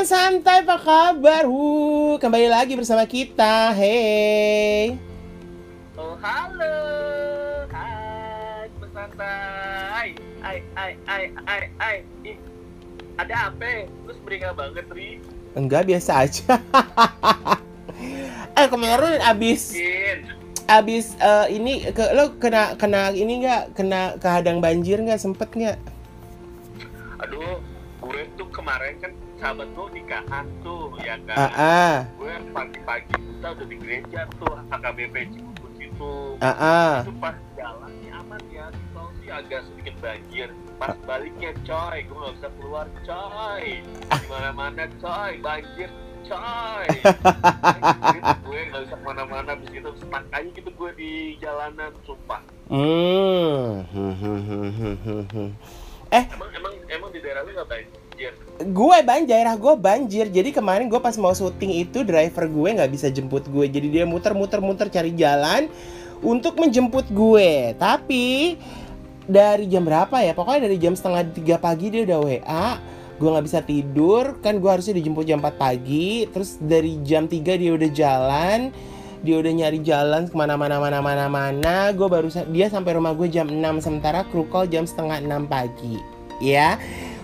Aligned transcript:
teman 0.00 0.16
santai 0.16 0.64
apa 0.64 0.80
kabar? 0.80 1.44
Hu, 1.44 2.16
kembali 2.16 2.48
lagi 2.48 2.72
bersama 2.72 3.04
kita. 3.04 3.68
Hey. 3.76 4.96
Oh 5.92 6.16
halo, 6.16 6.76
hai 7.68 8.64
teman 8.72 8.88
santai. 8.96 10.08
Ai 10.40 10.58
ai 10.72 10.92
ai 11.04 11.24
ai 11.44 11.62
ai. 11.76 11.96
Ih, 12.24 12.40
ada 13.20 13.52
apa? 13.52 13.84
Terus 14.08 14.18
beringat 14.24 14.56
banget 14.56 14.88
Ri. 14.88 15.20
Enggak 15.52 15.84
biasa 15.84 16.24
aja. 16.24 16.56
eh 18.56 18.66
kemarin 18.72 19.20
abis 19.20 19.76
Mungkin. 19.76 20.18
abis 20.64 21.12
eh, 21.20 21.46
ini 21.60 21.92
ke 21.92 22.08
lo 22.16 22.40
kena 22.40 22.72
kena 22.80 23.12
ini 23.12 23.44
nggak 23.44 23.76
kena 23.76 24.16
kehadang 24.16 24.64
banjir 24.64 24.96
nggak 24.96 25.20
sempet 25.20 25.52
nggak? 25.52 25.76
Aduh, 27.20 27.60
gue 28.00 28.20
tuh 28.40 28.48
kemarin 28.48 28.96
kan 28.96 29.12
sahabat 29.40 29.68
gue 29.72 29.86
nikahan 29.96 30.46
tuh, 30.60 30.92
ya 31.00 31.16
kan. 31.24 31.36
Ah 31.40 31.52
ah 31.56 31.96
Gue 32.20 32.36
pagi-pagi 32.52 33.16
buta 33.16 33.48
udah 33.56 33.66
di 33.66 33.76
gereja 33.80 34.20
tuh 34.36 34.52
HKBP 34.68 35.16
Cibubur 35.32 35.70
itu. 35.80 36.12
ah 36.44 36.52
ah. 36.60 36.94
Itu 37.00 37.12
pas 37.16 37.36
jalan 37.56 37.90
sih 38.04 38.10
aman 38.12 38.40
ya, 38.52 38.68
di 38.68 38.84
tol 38.92 39.08
sih 39.24 39.30
agak 39.32 39.64
sedikit 39.72 39.96
banjir. 40.04 40.48
Pas 40.76 40.94
baliknya 41.08 41.50
coy, 41.64 41.98
gue 42.04 42.16
gak 42.20 42.34
bisa 42.36 42.48
keluar 42.60 42.86
coy. 43.08 43.64
Di 44.12 44.26
mana-mana 44.28 44.84
coy, 45.00 45.32
banjir 45.40 45.90
coy. 46.28 46.86
gue 48.44 48.60
gak 48.68 48.80
bisa 48.84 48.94
ke 49.00 49.04
mana-mana, 49.08 49.56
abis 49.56 49.72
itu 49.72 49.90
stuck 50.04 50.24
aja 50.36 50.48
gitu 50.52 50.68
gue 50.68 50.90
di 51.00 51.12
jalanan, 51.40 51.96
sumpah. 52.04 52.44
Hmm. 52.68 53.88
hmm, 53.88 54.14
hmm, 54.20 54.40
hmm, 54.44 55.24
hmm. 55.32 55.50
Emang 56.10 56.50
emang 56.52 56.74
emang 56.90 57.10
di 57.14 57.18
daerah 57.24 57.40
lu 57.40 57.56
gak 57.56 57.68
banjir? 57.72 57.99
Gue 58.60 58.96
banjir 59.00 59.28
daerah 59.32 59.56
gue 59.56 59.74
banjir. 59.80 60.26
Jadi 60.28 60.52
kemarin 60.52 60.92
gue 60.92 61.00
pas 61.00 61.16
mau 61.16 61.32
syuting 61.32 61.80
itu 61.80 62.04
driver 62.04 62.44
gue 62.44 62.68
nggak 62.76 62.90
bisa 62.92 63.08
jemput 63.08 63.48
gue 63.48 63.66
jadi 63.66 63.86
dia 63.88 64.04
muter 64.04 64.36
muter 64.36 64.60
muter 64.60 64.92
cari 64.92 65.16
jalan 65.16 65.72
untuk 66.20 66.60
menjemput 66.60 67.08
gue 67.08 67.72
tapi 67.80 68.60
dari 69.24 69.64
jam 69.70 69.86
berapa 69.86 70.12
ya? 70.20 70.36
Pokoknya 70.36 70.68
dari 70.68 70.76
jam 70.76 70.92
setengah 70.92 71.22
tiga 71.32 71.56
pagi 71.56 71.88
dia 71.88 72.04
udah 72.04 72.18
wa 72.20 72.68
gue 73.20 73.28
nggak 73.28 73.46
bisa 73.46 73.60
tidur. 73.64 74.36
Kan 74.44 74.60
gue 74.60 74.70
harusnya 74.70 74.96
dijemput 74.96 75.24
jam 75.24 75.40
4 75.40 75.56
pagi. 75.56 76.28
Terus 76.28 76.60
dari 76.60 77.00
jam 77.00 77.24
3 77.24 77.40
dia 77.56 77.72
udah 77.72 77.90
jalan 77.92 78.60
dia 79.20 79.36
udah 79.36 79.52
nyari 79.52 79.84
jalan 79.84 80.32
ke 80.32 80.34
mana-mana 80.36 80.80
mana-mana 80.80 81.28
mana. 81.28 81.76
Gue 81.92 82.08
baru 82.08 82.32
dia 82.52 82.72
sampai 82.72 82.96
rumah 82.96 83.12
gue 83.12 83.28
jam 83.28 83.48
6 83.48 83.60
sementara 83.84 84.24
kru 84.28 84.48
call 84.48 84.68
jam 84.68 84.88
setengah 84.88 85.20
6 85.20 85.48
pagi. 85.48 86.00
Ya 86.40 86.80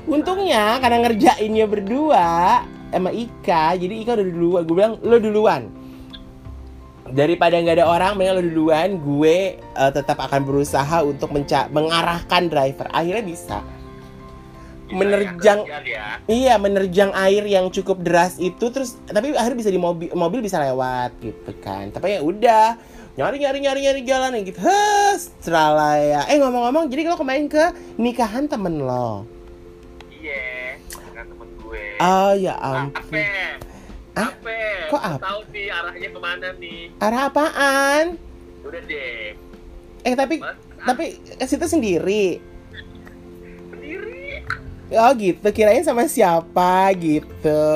Untungnya 0.07 0.79
karena 0.79 1.03
ngerjainnya 1.03 1.67
berdua 1.67 2.62
sama 2.95 3.11
Ika, 3.11 3.75
jadi 3.75 3.95
Ika 4.07 4.15
udah 4.15 4.27
duluan. 4.27 4.63
Gue 4.65 4.77
bilang 4.79 4.95
lo 5.03 5.19
duluan. 5.19 5.63
Daripada 7.07 7.59
nggak 7.59 7.83
ada 7.83 7.87
orang, 7.87 8.19
mending 8.19 8.35
lo 8.39 8.43
duluan. 8.43 8.89
Gue 9.03 9.59
eh, 9.59 9.91
tetap 9.95 10.19
akan 10.23 10.47
berusaha 10.47 11.03
untuk 11.03 11.35
menca 11.35 11.67
mengarahkan 11.75 12.47
driver. 12.47 12.87
Akhirnya 12.95 13.27
bisa. 13.27 13.59
Bisa 14.87 14.95
Menerjang- 15.03 15.67
ya, 15.67 15.79
ya. 15.83 16.07
Iya, 16.31 16.55
menerjang 16.63 17.11
air 17.19 17.43
yang 17.43 17.75
cukup 17.75 18.07
deras 18.07 18.39
itu 18.39 18.70
terus 18.70 18.95
tapi 19.11 19.35
akhirnya 19.35 19.59
bisa 19.59 19.70
di 19.75 19.83
mobil 19.83 20.15
mobil 20.15 20.39
bisa 20.39 20.63
lewat 20.63 21.11
gitu 21.19 21.51
kan. 21.59 21.91
Tapi 21.91 22.19
ya 22.19 22.20
udah 22.23 22.79
nyari 23.19 23.43
nyari 23.43 23.59
nyari 23.67 23.81
nyari 23.83 24.01
jalan 24.07 24.31
yang 24.39 24.47
gitu. 24.47 24.63
Hes, 24.63 25.35
ya. 25.43 26.23
Eh 26.31 26.39
ngomong-ngomong, 26.39 26.87
jadi 26.87 27.03
kalau 27.11 27.19
kemarin 27.19 27.51
ke 27.51 27.65
nikahan 27.98 28.47
temen 28.47 28.87
lo. 28.87 29.27
Oh 31.97 32.33
ya 32.36 32.55
Ah, 32.55 32.84
ampun. 32.84 33.16
Apa? 33.16 33.20
Ah? 34.16 34.30
Apa? 34.33 34.58
Kok 34.89 35.02
apa? 35.02 35.24
Tahu 35.24 35.40
nih 35.51 35.67
arahnya 35.68 36.08
ke 36.08 36.20
mana 36.20 36.48
nih? 36.57 36.80
Arah 37.01 37.23
apaan? 37.29 38.05
Udah 38.64 38.83
deh. 38.84 39.36
Eh 40.02 40.14
tapi 40.14 40.39
Mas, 40.39 40.56
tapi 40.85 41.05
ke 41.18 41.45
situ 41.45 41.67
sendiri. 41.67 42.39
sendiri. 43.73 44.45
Oh 44.95 45.11
gitu, 45.18 45.46
kirain 45.51 45.83
sama 45.83 46.06
siapa 46.06 46.95
gitu. 46.95 47.67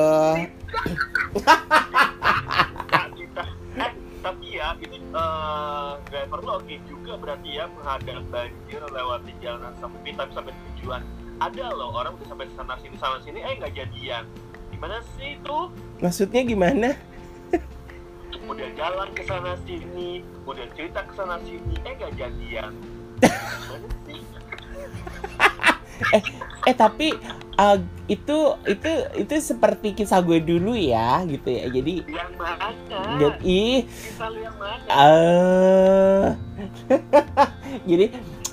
Eh, 3.75 3.91
tapi 4.21 4.45
ya 4.55 4.71
ini 4.79 4.97
eh, 5.01 5.91
driver 6.07 6.39
lo 6.39 6.51
oke 6.57 6.75
juga 6.87 7.19
berarti 7.19 7.49
ya 7.51 7.67
menghadang 7.67 8.23
banjir 8.31 8.81
lewati 8.85 9.31
jalan 9.43 9.73
sempit 9.77 10.15
tapi 10.15 10.31
sampai 10.31 10.53
tujuan. 10.55 11.01
Ada 11.41 11.73
loh 11.73 11.89
orang 11.97 12.13
udah 12.21 12.27
sampai 12.29 12.45
sana 12.53 12.77
sini 12.77 12.95
sana 13.01 13.17
sini 13.25 13.41
eh 13.41 13.57
nggak 13.57 13.73
jadian. 13.73 14.29
Gimana 14.69 15.01
sih 15.17 15.41
itu? 15.41 15.57
Maksudnya 15.97 16.41
gimana? 16.45 16.93
Udah 18.51 18.69
jalan 18.77 19.09
ke 19.17 19.23
sana 19.25 19.57
sini, 19.65 20.21
udah 20.45 20.65
cerita 20.75 21.01
ke 21.07 21.13
sana 21.17 21.41
sini, 21.41 21.75
eh 21.81 21.93
nggak 21.97 22.13
jadian. 22.13 22.71
Sih? 24.05 24.21
Eh 26.65 26.75
tapi 26.77 27.13
uh, 27.57 27.77
itu 28.05 28.37
itu 28.69 28.91
itu 29.17 29.33
seperti 29.41 29.93
kisah 29.97 30.21
gue 30.21 30.41
dulu 30.41 30.73
ya 30.77 31.21
gitu 31.25 31.45
ya. 31.49 31.69
Jadi 31.69 32.05
Yang 32.09 32.31
mana? 32.37 33.29
ih 33.41 33.85
Kisah 33.85 34.29
yang 34.33 34.55
mana? 34.57 34.85
eh 34.89 36.25
jadi 37.89 38.05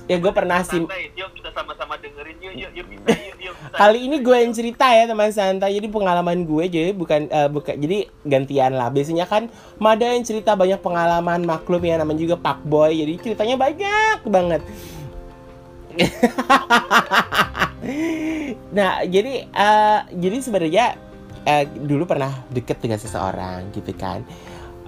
ya 0.09 0.17
gue 0.17 0.33
pernah 0.33 0.65
sih. 0.65 0.81
Santai, 0.81 1.13
yuk 1.13 1.31
kita 1.37 1.53
sama-sama 1.53 1.95
dengerin. 2.01 2.37
Yuk 2.41 2.55
yuk 2.57 2.71
yuk 2.73 2.87
bisa 2.89 3.13
yuk 3.13 3.37
yuk 3.39 3.55
bisa. 3.55 3.77
kali 3.77 3.99
ini 4.09 4.17
gue 4.25 4.37
yang 4.41 4.53
cerita 4.57 4.87
ya 4.89 5.05
teman 5.05 5.31
santai. 5.31 5.77
Jadi 5.77 5.87
pengalaman 5.93 6.49
gue 6.49 6.65
jadi 6.67 6.91
bukan 6.97 7.29
eh, 7.29 7.49
bukan 7.53 7.75
jadi 7.77 7.99
gantian 8.25 8.73
lah. 8.75 8.89
Biasanya 8.89 9.29
kan 9.29 9.53
Mada 9.79 10.09
yang 10.09 10.25
cerita 10.25 10.57
banyak 10.57 10.81
pengalaman 10.81 11.45
maklum 11.45 11.85
ya 11.85 12.01
namanya 12.01 12.19
juga 12.25 12.37
Pak 12.41 12.65
Boy. 12.65 13.05
Jadi 13.05 13.13
ceritanya 13.21 13.57
banyak 13.61 14.19
banget. 14.27 14.63
Nah 18.69 19.01
jadi 19.07 19.49
eh, 19.49 20.01
jadi 20.19 20.37
sebenarnya 20.43 20.87
eh, 21.47 21.65
dulu 21.67 22.05
pernah 22.05 22.45
deket 22.53 22.83
dengan 22.83 22.99
seseorang 23.01 23.71
gitu 23.73 23.93
kan 23.97 24.23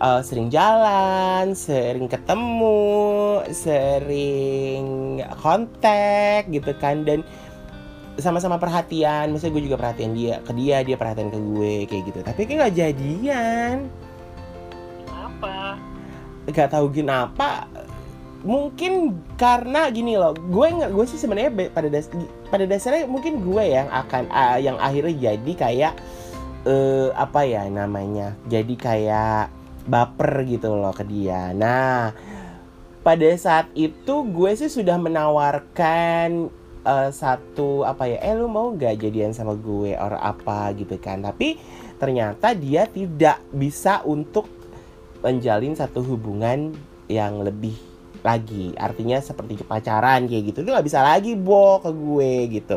Eh, 0.00 0.21
sering 0.25 0.49
jalan, 0.49 1.53
sering 1.53 2.09
ketemu, 2.09 3.44
sering 3.53 5.21
kontak 5.44 6.49
gitu 6.49 6.72
kan 6.81 7.05
dan 7.05 7.21
sama-sama 8.16 8.56
perhatian, 8.56 9.28
maksudnya 9.28 9.61
gue 9.61 9.65
juga 9.69 9.77
perhatian 9.77 10.16
dia 10.16 10.41
ke 10.41 10.56
dia, 10.56 10.81
dia 10.81 10.97
perhatian 10.97 11.28
ke 11.28 11.37
gue 11.37 11.75
kayak 11.84 12.03
gitu. 12.09 12.21
Tapi 12.25 12.41
kayak 12.49 12.59
nggak 12.65 12.77
jadian, 12.81 13.77
Apa? 15.05 15.77
nggak 16.49 16.69
tahu 16.72 16.88
kenapa. 16.88 17.69
Mungkin 18.41 19.21
karena 19.37 19.93
gini 19.93 20.17
loh, 20.17 20.32
gue 20.32 20.67
nggak 20.81 20.97
gue 20.97 21.05
sih 21.12 21.21
sebenarnya 21.21 21.53
be- 21.53 21.72
pada 21.77 21.93
das 21.93 22.09
pada 22.49 22.65
dasarnya 22.65 23.05
mungkin 23.05 23.44
gue 23.44 23.65
yang 23.69 23.93
akan 23.93 24.32
ah, 24.32 24.56
yang 24.56 24.81
akhirnya 24.81 25.37
jadi 25.37 25.53
kayak 25.61 25.93
eh 26.65 27.12
apa 27.12 27.44
ya 27.44 27.69
namanya, 27.69 28.32
jadi 28.49 28.75
kayak 28.81 29.59
baper 29.90 30.46
gitu 30.46 30.78
loh 30.78 30.94
ke 30.94 31.02
dia. 31.02 31.50
Nah, 31.50 32.14
pada 33.02 33.28
saat 33.34 33.66
itu 33.74 34.22
gue 34.30 34.50
sih 34.54 34.70
sudah 34.70 34.94
menawarkan 34.96 36.48
eh, 36.86 37.10
satu 37.10 37.82
apa 37.82 38.06
ya, 38.06 38.22
eh 38.22 38.34
lu 38.38 38.46
mau 38.46 38.70
nggak 38.70 39.02
jadian 39.02 39.34
sama 39.34 39.58
gue 39.58 39.98
or 39.98 40.14
apa? 40.14 40.70
gitu 40.78 40.94
kan? 41.02 41.26
Tapi 41.26 41.58
ternyata 41.98 42.54
dia 42.54 42.86
tidak 42.86 43.42
bisa 43.50 44.00
untuk 44.06 44.46
menjalin 45.20 45.74
satu 45.76 46.00
hubungan 46.06 46.72
yang 47.10 47.42
lebih 47.42 47.74
lagi. 48.22 48.72
Artinya 48.78 49.18
seperti 49.18 49.60
pacaran 49.66 50.30
kayak 50.30 50.54
gitu. 50.54 50.58
Itu 50.62 50.70
nggak 50.70 50.86
bisa 50.86 51.02
lagi 51.02 51.34
bo 51.34 51.82
ke 51.82 51.90
gue 51.90 52.32
gitu. 52.62 52.76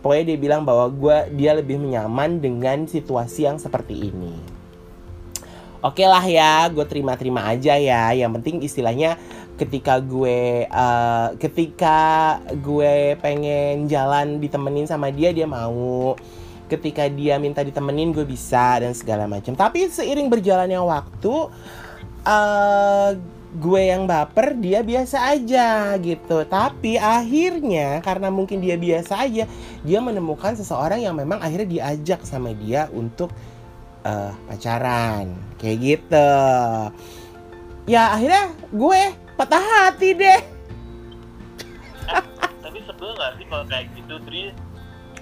Pokoknya 0.00 0.32
dia 0.32 0.38
bilang 0.40 0.62
bahwa 0.64 0.88
gue 0.88 1.16
dia 1.36 1.52
lebih 1.52 1.76
nyaman 1.76 2.40
dengan 2.40 2.88
situasi 2.88 3.44
yang 3.44 3.60
seperti 3.60 4.08
ini 4.12 4.59
oke 5.80 6.04
lah 6.04 6.24
ya 6.24 6.68
gue 6.68 6.84
terima-terima 6.84 7.44
aja 7.48 7.76
ya. 7.76 8.12
Yang 8.12 8.30
penting 8.40 8.56
istilahnya 8.64 9.16
ketika 9.56 10.00
gue 10.00 10.64
eh, 10.68 11.28
ketika 11.40 11.98
gue 12.56 13.16
pengen 13.20 13.88
jalan 13.88 14.40
ditemenin 14.40 14.86
sama 14.88 15.12
dia 15.12 15.32
dia 15.32 15.48
mau. 15.48 16.16
Ketika 16.70 17.10
dia 17.10 17.34
minta 17.42 17.66
ditemenin 17.66 18.14
gue 18.14 18.22
bisa 18.22 18.78
dan 18.78 18.94
segala 18.94 19.26
macam. 19.26 19.58
Tapi 19.58 19.90
seiring 19.90 20.30
berjalannya 20.30 20.78
waktu 20.78 21.34
eh 22.20 23.10
gue 23.50 23.82
yang 23.82 24.06
baper 24.06 24.54
dia 24.62 24.86
biasa 24.86 25.34
aja 25.34 25.98
gitu. 25.98 26.46
Tapi 26.46 26.94
akhirnya 26.94 27.98
karena 28.06 28.30
mungkin 28.30 28.62
dia 28.62 28.78
biasa 28.78 29.26
aja 29.26 29.50
dia 29.82 29.98
menemukan 29.98 30.54
seseorang 30.54 31.02
yang 31.02 31.18
memang 31.18 31.42
akhirnya 31.42 31.66
diajak 31.66 32.22
sama 32.22 32.54
dia 32.54 32.86
untuk 32.94 33.34
eh, 34.04 34.32
pacaran 34.48 35.26
kayak 35.56 35.78
gitu 35.80 36.30
ya 37.84 38.14
akhirnya 38.16 38.44
gue 38.70 39.02
patah 39.36 39.62
hati 39.62 40.14
deh 40.14 40.40
Tapi 42.60 42.78
sebel 42.86 43.10
gak 43.16 43.34
sih 43.38 43.46
kalau 43.50 43.64
kayak 43.66 43.86
gitu, 43.96 44.14
Tri? 44.26 44.52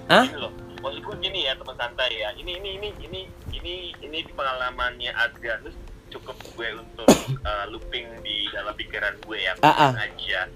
Hah? 0.09 0.25
Gini 0.25 0.37
loh. 0.37 0.53
maksud 0.79 1.03
gue 1.03 1.15
gini 1.19 1.43
ya 1.43 1.53
teman 1.59 1.75
santai 1.75 2.07
ya 2.15 2.31
ini 2.39 2.55
ini 2.55 2.79
ini 2.79 2.89
ini 3.03 3.21
ini 3.51 3.73
ini 3.99 4.17
pengalamannya 4.31 5.11
terus 5.43 5.75
cukup 6.07 6.39
gue 6.55 6.67
untuk 6.79 7.09
uh, 7.43 7.67
looping 7.67 8.07
di 8.23 8.47
dalam 8.55 8.71
pikiran 8.79 9.11
gue 9.27 9.43
ya 9.43 9.53
Ah, 9.59 9.91
ah. 9.91 9.91
aja 9.99 10.47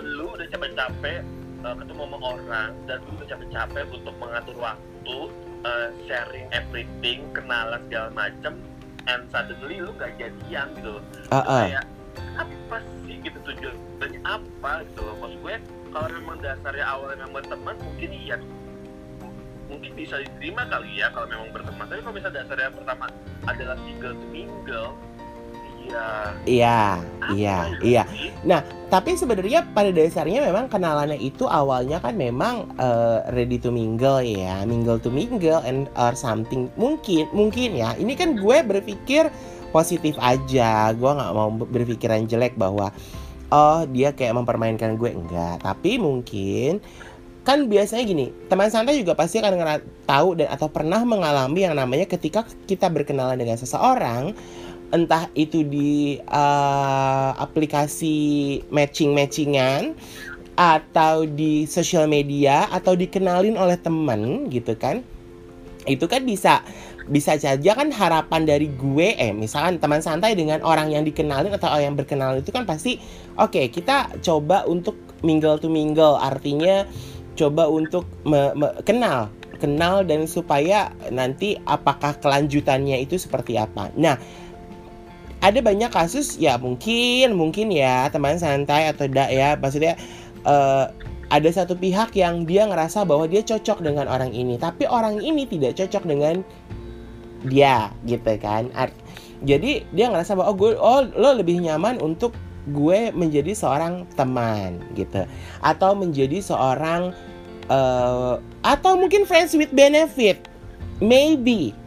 lu 0.00 0.32
udah 0.32 0.48
capek-capek 0.48 1.20
uh, 1.60 1.74
ketemu 1.76 2.02
sama 2.08 2.18
orang 2.24 2.70
dan 2.88 2.98
lu 3.04 3.10
udah 3.20 3.28
capek-capek 3.28 3.84
untuk 3.92 4.14
mengatur 4.16 4.56
waktu 4.56 5.18
uh, 5.64 5.88
sharing 6.06 6.46
everything 6.54 7.26
kenalan 7.34 7.80
segala 7.88 8.08
macem 8.14 8.62
and 9.08 9.24
suddenly 9.32 9.80
lu 9.80 9.90
gak 9.96 10.14
jadian 10.20 10.68
gitu 10.76 11.00
loh. 11.00 11.04
Ah, 11.32 11.40
ah. 11.40 11.64
kayak 11.64 11.84
apa 12.36 12.76
sih? 13.08 13.16
Gitu 13.24 13.38
tujuannya 13.42 14.20
apa 14.22 14.84
gitu 14.86 15.00
loh. 15.02 15.14
Maksud 15.22 15.38
gue 15.40 15.54
kalau 15.88 16.08
memang 16.12 16.36
dasarnya 16.44 16.84
awalnya 16.84 17.16
memang 17.24 17.34
berteman 17.40 17.76
mungkin 17.80 18.10
iya. 18.12 18.36
Mungkin 19.68 19.92
bisa 19.96 20.20
diterima 20.24 20.64
kali 20.68 21.00
ya 21.00 21.08
kalau 21.12 21.26
memang 21.28 21.48
berteman. 21.52 21.84
Tapi 21.88 22.00
kalau 22.04 22.14
misalnya 22.14 22.44
dasarnya 22.44 22.70
pertama 22.72 23.06
adalah 23.48 23.76
single 23.84 24.14
to 24.16 24.26
mingle 24.28 24.92
iya 25.88 26.28
Iya, 26.48 27.04
iya, 27.36 27.58
ya 27.82 27.82
iya. 27.84 28.02
sih? 28.08 28.32
Tapi 28.88 29.20
sebenarnya 29.20 29.68
pada 29.76 29.92
dasarnya 29.92 30.40
memang 30.48 30.72
kenalannya 30.72 31.20
itu 31.20 31.44
awalnya 31.44 32.00
kan 32.00 32.16
memang 32.16 32.72
eh, 32.80 33.20
ready 33.36 33.60
to 33.60 33.68
mingle 33.68 34.24
ya, 34.24 34.64
mingle 34.64 34.96
to 34.96 35.12
mingle 35.12 35.60
and 35.60 35.92
or 36.00 36.16
something. 36.16 36.72
Mungkin, 36.80 37.28
mungkin 37.36 37.76
ya. 37.76 37.92
Ini 38.00 38.16
kan 38.16 38.40
gue 38.40 38.56
berpikir 38.64 39.28
positif 39.76 40.16
aja. 40.24 40.96
Gue 40.96 41.10
nggak 41.12 41.32
mau 41.36 41.52
berpikiran 41.52 42.24
jelek 42.24 42.56
bahwa 42.56 42.88
oh 43.52 43.84
dia 43.92 44.16
kayak 44.16 44.40
mempermainkan 44.40 44.96
gue 44.96 45.12
enggak. 45.12 45.60
Tapi 45.60 46.00
mungkin 46.00 46.80
kan 47.44 47.64
biasanya 47.64 48.04
gini, 48.04 48.26
teman 48.48 48.68
santai 48.68 49.00
juga 49.00 49.16
pasti 49.16 49.40
akan 49.40 49.80
tahu 50.04 50.36
dan 50.36 50.52
atau 50.52 50.68
pernah 50.68 51.00
mengalami 51.00 51.64
yang 51.64 51.76
namanya 51.76 52.04
ketika 52.04 52.44
kita 52.68 52.92
berkenalan 52.92 53.40
dengan 53.40 53.56
seseorang 53.56 54.36
entah 54.90 55.28
itu 55.36 55.64
di 55.64 56.16
eh, 56.20 57.30
aplikasi 57.36 58.16
matching-matchingan 58.72 59.92
atau 60.58 61.22
di 61.22 61.70
sosial 61.70 62.10
media 62.10 62.66
atau 62.74 62.98
dikenalin 62.98 63.54
oleh 63.54 63.78
temen 63.78 64.50
gitu 64.50 64.74
kan. 64.74 65.06
Itu 65.86 66.10
kan 66.10 66.26
bisa 66.26 66.66
bisa 67.08 67.40
saja 67.40 67.72
kan 67.72 67.88
harapan 67.88 68.44
dari 68.44 68.68
gue 68.68 69.16
eh 69.16 69.32
misalkan 69.32 69.80
teman 69.80 70.04
santai 70.04 70.36
dengan 70.36 70.60
orang 70.60 70.92
yang 70.92 71.08
dikenalin 71.08 71.56
atau 71.56 71.72
yang 71.80 71.96
berkenalan 71.96 72.44
itu 72.44 72.52
kan 72.52 72.68
pasti 72.68 73.00
oke 73.40 73.72
kita 73.72 74.12
coba 74.20 74.68
untuk 74.68 74.98
mingle 75.24 75.56
to 75.56 75.72
mingle. 75.72 76.20
Artinya 76.20 76.84
coba 77.38 77.70
untuk 77.70 78.04
me- 78.28 78.52
me- 78.52 78.76
kenal 78.84 79.32
kenal 79.58 80.06
dan 80.06 80.24
supaya 80.30 80.94
nanti 81.10 81.58
apakah 81.66 82.14
kelanjutannya 82.22 83.02
itu 83.02 83.18
seperti 83.18 83.58
apa. 83.58 83.90
Nah 83.98 84.16
ada 85.38 85.62
banyak 85.62 85.90
kasus 85.94 86.34
ya 86.34 86.58
mungkin 86.58 87.38
mungkin 87.38 87.70
ya 87.70 88.10
teman 88.10 88.38
santai 88.38 88.90
atau 88.90 89.06
tidak 89.06 89.30
ya. 89.30 89.54
Maksudnya 89.54 89.94
eh, 90.42 90.84
ada 91.28 91.50
satu 91.52 91.76
pihak 91.76 92.16
yang 92.16 92.48
dia 92.48 92.64
ngerasa 92.64 93.04
bahwa 93.04 93.28
dia 93.30 93.44
cocok 93.44 93.84
dengan 93.84 94.10
orang 94.10 94.34
ini. 94.34 94.58
Tapi 94.58 94.88
orang 94.88 95.22
ini 95.22 95.46
tidak 95.46 95.78
cocok 95.78 96.04
dengan 96.08 96.42
dia 97.46 97.94
gitu 98.02 98.34
kan. 98.42 98.72
Art- 98.74 98.96
jadi 99.46 99.86
dia 99.94 100.06
ngerasa 100.10 100.34
bahwa 100.34 100.50
oh 100.50 100.56
gue 100.58 100.70
oh 100.74 101.00
lo 101.14 101.30
lebih 101.38 101.62
nyaman 101.62 102.02
untuk 102.02 102.34
gue 102.74 103.14
menjadi 103.14 103.54
seorang 103.54 104.10
teman 104.18 104.82
gitu. 104.98 105.22
Atau 105.62 105.94
menjadi 105.94 106.42
seorang 106.42 107.14
eh, 107.70 108.34
atau 108.66 108.92
mungkin 108.98 109.22
friends 109.22 109.54
with 109.54 109.70
benefit. 109.70 110.50
Maybe. 110.98 111.78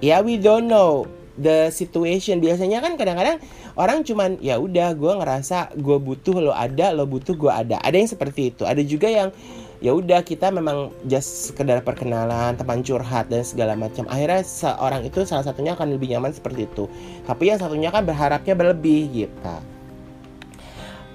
Ya 0.00 0.24
we 0.24 0.40
don't 0.40 0.64
know 0.64 1.04
the 1.40 1.72
situation. 1.72 2.38
Biasanya 2.38 2.84
kan 2.84 2.94
kadang-kadang 3.00 3.40
orang 3.74 4.04
cuman 4.04 4.36
ya 4.44 4.60
udah 4.60 4.92
gue 4.94 5.12
ngerasa 5.18 5.74
gue 5.80 5.98
butuh 5.98 6.36
lo 6.38 6.52
ada 6.52 6.92
lo 6.92 7.08
butuh 7.08 7.34
gue 7.34 7.50
ada. 7.50 7.76
Ada 7.80 7.96
yang 7.96 8.10
seperti 8.12 8.52
itu. 8.52 8.62
Ada 8.68 8.84
juga 8.84 9.08
yang 9.08 9.32
ya 9.80 9.96
udah 9.96 10.20
kita 10.20 10.52
memang 10.52 10.92
just 11.08 11.50
sekedar 11.50 11.80
perkenalan 11.80 12.54
teman 12.54 12.84
curhat 12.84 13.32
dan 13.32 13.40
segala 13.42 13.72
macam. 13.72 14.04
Akhirnya 14.12 14.44
seorang 14.44 15.02
itu 15.08 15.24
salah 15.24 15.42
satunya 15.42 15.72
akan 15.72 15.96
lebih 15.96 16.12
nyaman 16.12 16.36
seperti 16.36 16.68
itu. 16.68 16.86
Tapi 17.24 17.50
yang 17.50 17.58
satunya 17.58 17.88
kan 17.88 18.04
berharapnya 18.04 18.52
berlebih 18.52 19.08
gitu 19.26 19.79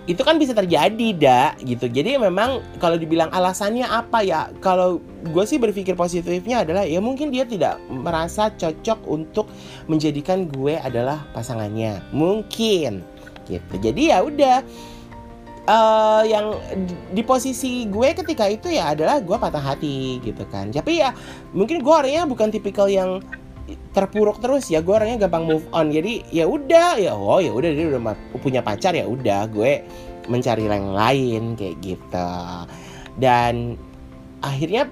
itu 0.05 0.21
kan 0.21 0.37
bisa 0.37 0.53
terjadi 0.53 1.07
dak 1.17 1.65
gitu. 1.65 1.89
Jadi 1.89 2.21
memang 2.21 2.61
kalau 2.77 2.93
dibilang 2.93 3.33
alasannya 3.33 3.89
apa 3.89 4.21
ya 4.21 4.53
kalau 4.61 5.01
gue 5.25 5.45
sih 5.49 5.57
berpikir 5.57 5.97
positifnya 5.97 6.61
adalah 6.61 6.85
ya 6.85 7.01
mungkin 7.01 7.33
dia 7.33 7.41
tidak 7.41 7.81
merasa 7.89 8.53
cocok 8.53 9.01
untuk 9.09 9.49
menjadikan 9.89 10.45
gue 10.45 10.77
adalah 10.77 11.25
pasangannya. 11.33 12.05
Mungkin 12.13 13.01
gitu. 13.49 13.73
Jadi 13.81 14.13
ya 14.13 14.21
udah 14.21 14.61
eh 15.65 16.23
yang 16.29 16.53
di 17.09 17.25
posisi 17.25 17.89
gue 17.89 18.13
ketika 18.13 18.45
itu 18.45 18.69
ya 18.69 18.93
adalah 18.93 19.17
gue 19.17 19.33
patah 19.33 19.73
hati 19.73 20.21
gitu 20.21 20.45
kan. 20.53 20.69
Tapi 20.69 21.01
ya 21.01 21.17
mungkin 21.49 21.81
gue 21.81 21.93
orangnya 21.93 22.29
bukan 22.29 22.53
tipikal 22.53 22.85
yang 22.85 23.25
terpuruk 23.93 24.37
terus 24.37 24.69
ya 24.69 24.83
gue 24.85 24.93
orangnya 24.93 25.25
gampang 25.25 25.49
move 25.49 25.65
on 25.73 25.89
jadi 25.89 26.21
ya 26.29 26.45
udah 26.45 27.01
ya 27.01 27.17
oh 27.17 27.41
ya 27.41 27.49
udah 27.49 27.69
dia 27.73 27.85
udah 27.89 28.13
punya 28.37 28.61
pacar 28.61 28.93
ya 28.93 29.09
udah 29.09 29.49
gue 29.49 29.81
mencari 30.29 30.69
yang 30.69 30.93
lain 30.93 31.57
kayak 31.57 31.75
gitu 31.81 32.31
dan 33.17 33.73
akhirnya 34.41 34.85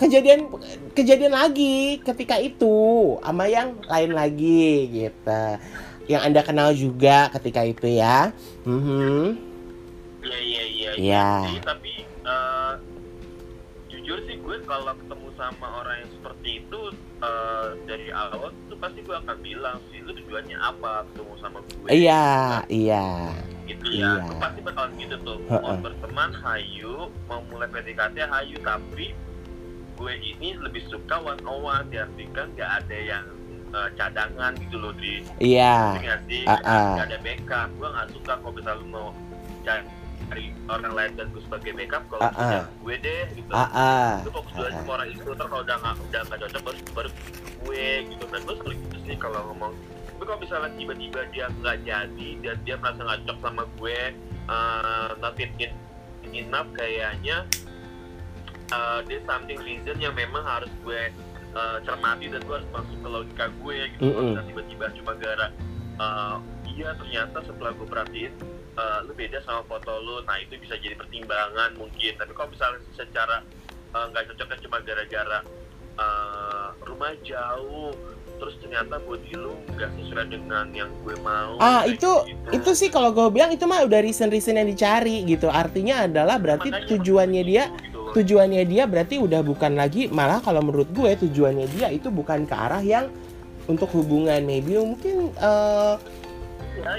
kejadian 0.00 0.48
kejadian 0.92 1.32
lagi 1.32 2.00
ketika 2.04 2.36
itu 2.40 2.76
sama 3.20 3.48
yang 3.48 3.76
lain 3.88 4.12
lagi 4.12 4.88
gitu 4.92 5.42
yang 6.06 6.22
anda 6.24 6.40
kenal 6.44 6.72
juga 6.72 7.28
ketika 7.36 7.64
itu 7.64 8.00
ya 8.00 8.32
Mhm. 8.64 9.46
Iya 10.26 10.38
iya 10.42 10.62
iya. 10.66 10.90
Iya. 10.96 11.28
sih, 11.54 11.62
tapi 11.62 11.92
eh, 12.02 12.72
jujur 13.94 14.18
sih 14.26 14.36
gue 14.42 14.56
kalau 14.66 14.90
ketemu 14.98 15.28
sama 15.38 15.66
orang 15.82 16.02
yang 16.02 16.10
seperti 16.18 16.50
itu 16.66 16.80
eh, 17.22 17.66
dari 17.88 18.08
awal 18.12 18.52
tuh 18.68 18.76
pasti 18.76 19.00
gue 19.00 19.16
akan 19.16 19.36
bilang 19.40 19.78
sih 19.88 20.04
lu 20.04 20.12
tujuannya 20.12 20.56
apa 20.60 21.04
ketemu 21.12 21.34
sama 21.40 21.58
gue. 21.64 21.88
iya 21.92 22.60
iya 22.68 23.32
Gitu 23.66 23.98
ya. 23.98 24.22
Iya. 24.22 24.30
Lu 24.30 24.34
pasti 24.38 24.60
bakalan 24.62 24.94
gitu 24.94 25.16
tuh. 25.26 25.38
Heeh. 25.50 25.58
Mau 25.58 25.74
berteman 25.82 26.30
hayu, 26.38 27.10
mau 27.26 27.40
mulai 27.50 27.66
PDKT 27.66 28.16
hayu 28.30 28.56
tapi 28.62 29.10
gue 29.96 30.12
ini 30.20 30.54
lebih 30.60 30.84
suka 30.92 31.18
one 31.18 31.40
on 31.48 31.64
one 31.64 31.84
diartikan 31.88 32.52
gak 32.54 32.84
ada 32.84 32.98
yang 33.00 33.26
eh, 33.72 33.88
cadangan 33.96 34.52
gitu 34.60 34.76
loh 34.76 34.92
di 34.94 35.24
iya 35.40 35.96
Ngerti 35.96 36.04
nggak 36.06 36.20
sih? 36.30 36.42
Ah, 36.46 36.60
ah. 36.62 36.94
Nggak 36.94 37.06
ada 37.10 37.18
backup. 37.24 37.68
Gue 37.80 37.88
nggak 37.90 38.08
suka 38.14 38.32
kalau 38.38 38.52
misalnya 38.54 38.80
lu 38.84 38.86
mau 38.92 39.08
cari 39.66 39.82
orang 40.66 40.92
lain 40.94 41.12
dan 41.14 41.26
gue 41.30 41.42
sebagai 41.46 41.70
backup. 41.74 42.02
Kalau 42.10 42.20
bisa 42.32 42.44
ah. 42.44 42.64
gue 42.66 42.94
deh 42.98 43.24
gitu. 43.34 43.50
ah 43.54 43.70
ah 43.70 44.12
Lu 44.26 44.30
fokus 44.34 44.52
dulu 44.54 44.64
ah, 44.66 44.70
aja 44.70 44.78
sama 44.82 44.92
orang 44.98 45.08
itu. 45.10 45.30
Ntar 45.30 45.46
kalau 45.46 45.62
udah 45.62 45.76
nggak 45.78 45.94
udah 46.10 46.20
nggak 46.26 46.38
cocok 46.42 46.62
baru 46.62 46.78
baru 46.94 47.10
gue 47.66 47.86
gitu. 48.10 48.24
Dan 48.30 48.40
gue 48.42 48.54
selalu 48.58 48.74
gitu 48.82 48.96
sih 49.06 49.16
kalau 49.16 49.40
ngomong. 49.52 49.72
Tapi 50.16 50.22
kalau 50.24 50.38
misalnya 50.40 50.70
tiba-tiba 50.74 51.20
dia 51.30 51.46
nggak 51.52 51.76
jadi 51.84 52.28
dan 52.42 52.56
dia 52.64 52.74
merasa 52.80 53.00
nggak 53.04 53.18
cocok 53.24 53.38
sama 53.44 53.62
gue, 53.76 53.98
uh, 54.48 55.08
not 55.20 55.36
in, 55.38 55.50
in, 55.60 55.72
enough 56.34 56.68
kayaknya 56.74 57.46
uh, 58.72 59.00
there's 59.06 59.22
something 59.26 59.58
reason 59.62 59.96
yang 60.00 60.14
memang 60.16 60.42
harus 60.42 60.70
gue 60.82 61.12
uh, 61.54 61.78
cermati 61.86 62.30
dan 62.30 62.42
gue 62.42 62.54
harus 62.54 62.70
masuk 62.74 62.96
ke 62.98 63.08
logika 63.08 63.46
gue 63.62 63.78
gitu 63.94 64.02
Mm-mm. 64.10 64.24
misalnya 64.34 64.48
tiba-tiba 64.50 64.84
cuma 65.02 65.12
gara 65.18 65.46
uh, 66.00 66.36
iya 66.66 66.94
ternyata 66.98 67.38
setelah 67.46 67.70
gue 67.76 67.86
perhatiin 67.86 68.32
uh, 68.76 68.98
lu 69.04 69.12
beda 69.12 69.40
sama 69.42 69.64
foto 69.64 69.92
lu 69.98 70.22
nah 70.24 70.36
itu 70.38 70.56
bisa 70.56 70.76
jadi 70.76 70.94
pertimbangan 70.94 71.74
mungkin 71.74 72.12
tapi 72.14 72.32
kalau 72.32 72.48
misalnya 72.48 72.80
secara 72.94 73.42
uh, 73.92 74.06
nggak 74.08 74.32
cocoknya 74.32 74.56
cuma 74.62 74.78
gara-gara 74.80 75.38
uh, 75.96 76.68
rumah 76.84 77.12
jauh 77.24 77.92
terus 78.36 78.52
ternyata 78.60 79.00
body 79.00 79.32
lu 79.32 79.56
nggak 79.72 79.90
sesuai 79.96 80.28
dengan 80.28 80.68
yang 80.76 80.92
gue 81.00 81.16
mau 81.24 81.56
Ah, 81.56 81.88
itu- 81.88 82.04
gitu. 82.28 82.52
itu 82.52 82.70
sih 82.76 82.92
kalau 82.92 83.08
gue 83.08 83.24
bilang 83.32 83.48
itu 83.48 83.64
mah 83.64 83.80
udah 83.80 84.00
reason-reason 84.04 84.60
yang 84.60 84.68
dicari 84.68 85.24
gitu 85.24 85.48
artinya 85.48 86.04
adalah 86.04 86.36
berarti 86.36 86.68
Makanya 86.68 86.88
tujuannya 86.92 87.42
seperti 87.42 87.52
dia 87.56 87.64
itu 87.64 87.80
gitu 87.80 88.00
tujuannya 88.12 88.62
dia 88.68 88.84
berarti 88.84 89.14
udah 89.16 89.40
bukan 89.40 89.72
lagi 89.72 90.12
malah 90.12 90.44
kalau 90.44 90.60
menurut 90.60 90.88
gue 90.92 91.16
tujuannya 91.16 91.66
dia 91.72 91.88
itu 91.88 92.12
bukan 92.12 92.44
ke 92.44 92.52
arah 92.52 92.84
yang 92.84 93.08
untuk 93.66 93.88
hubungan 93.96 94.44
maybe 94.44 94.76
mungkin 94.76 95.32
eh, 95.32 95.94
iya. 95.96 96.25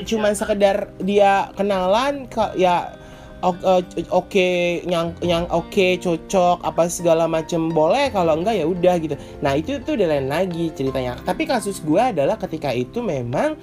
Cuman 0.05 0.33
sekedar 0.33 0.89
dia 1.01 1.49
kenalan 1.53 2.25
ke 2.29 2.41
ya 2.57 2.97
eh, 3.43 3.83
oke 4.09 4.49
yang 4.85 5.13
yang 5.21 5.45
oke 5.53 6.01
cocok 6.01 6.65
apa 6.65 6.89
segala 6.89 7.29
macem 7.29 7.69
boleh 7.69 8.09
kalau 8.09 8.37
enggak 8.37 8.57
ya 8.57 8.65
udah 8.65 8.95
gitu 8.97 9.15
nah 9.41 9.53
itu 9.53 9.77
tuh 9.83 9.99
udah 9.99 10.07
lain 10.17 10.27
lagi 10.29 10.73
ceritanya 10.73 11.17
tapi 11.23 11.45
kasus 11.45 11.81
gue 11.81 12.01
adalah 12.01 12.35
ketika 12.41 12.73
itu 12.73 13.03
memang 13.03 13.57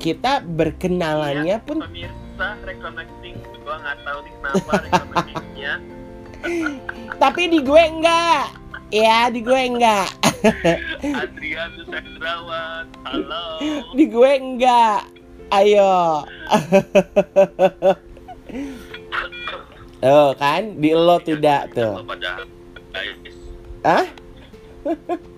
kita 0.00 0.40
berkenalannya 0.42 1.60
pun 1.62 1.84
pemirsa 1.84 2.56
reconnecting 2.64 3.36
gua 3.60 3.76
nggak 3.84 3.98
tahu 4.02 4.18
nih 4.24 4.32
kenapa 4.40 4.72
reconnectingnya 4.88 5.74
Tapi 7.22 7.42
di 7.52 7.60
gue 7.60 7.82
enggak. 7.84 8.56
Ya, 8.90 9.30
di 9.30 9.40
gue 9.44 9.60
enggak. 9.60 10.10
Adrian 11.20 11.72
Sendrawan 11.84 12.88
halo 13.04 13.60
Di 13.92 14.04
gue 14.08 14.32
enggak. 14.40 15.04
Ayo. 15.50 16.24
Oh 20.00 20.32
kan, 20.32 20.80
di 20.80 20.96
lo 20.96 21.20
tidak 21.20 21.76
tuh. 21.76 22.00
Hah? 23.84 24.08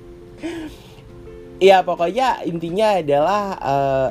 Iya 1.62 1.78
pokoknya 1.86 2.42
intinya 2.42 2.98
adalah 2.98 3.42
eh, 3.62 4.10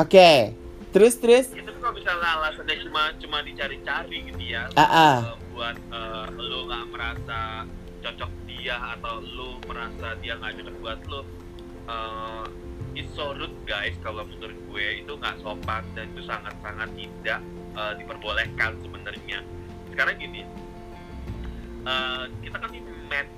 Oke 0.00 0.56
Terus 0.96 1.20
terus 1.20 1.52
itu 1.52 1.68
kalau 1.76 1.92
misalnya 1.92 2.28
alasannya 2.40 2.76
cuma 2.88 3.02
cuma 3.20 3.38
dicari-cari 3.44 4.32
gitu 4.32 4.44
ya 4.48 4.68
ah. 4.80 4.88
eh, 4.88 5.36
buat 5.52 5.76
eh, 5.76 6.26
lo 6.40 6.68
nggak 6.68 6.84
merasa 6.88 7.68
cocok 8.00 8.32
dia 8.48 8.76
atau 8.96 9.20
lo 9.20 9.60
merasa 9.68 10.16
dia 10.24 10.40
nggak 10.40 10.52
cocok 10.56 10.76
buat 10.80 11.00
lo 11.12 11.20
eh, 11.88 12.44
it's 12.92 13.12
so 13.16 13.32
rude 13.32 13.56
guys 13.64 13.96
kalau 14.04 14.24
menurut 14.28 14.56
gue 14.68 14.86
itu 15.04 15.12
nggak 15.16 15.40
sopan 15.40 15.84
dan 15.96 16.08
itu 16.12 16.22
sangat-sangat 16.28 16.88
tidak 16.96 17.40
eh, 17.76 17.92
diperbolehkan 18.00 18.70
sebenarnya. 18.80 19.38
Sekarang 19.88 20.16
gini 20.20 20.42
eh, 21.88 22.24
kita 22.44 22.56
kan 22.60 22.70
ini 22.72 22.92
match 23.08 23.32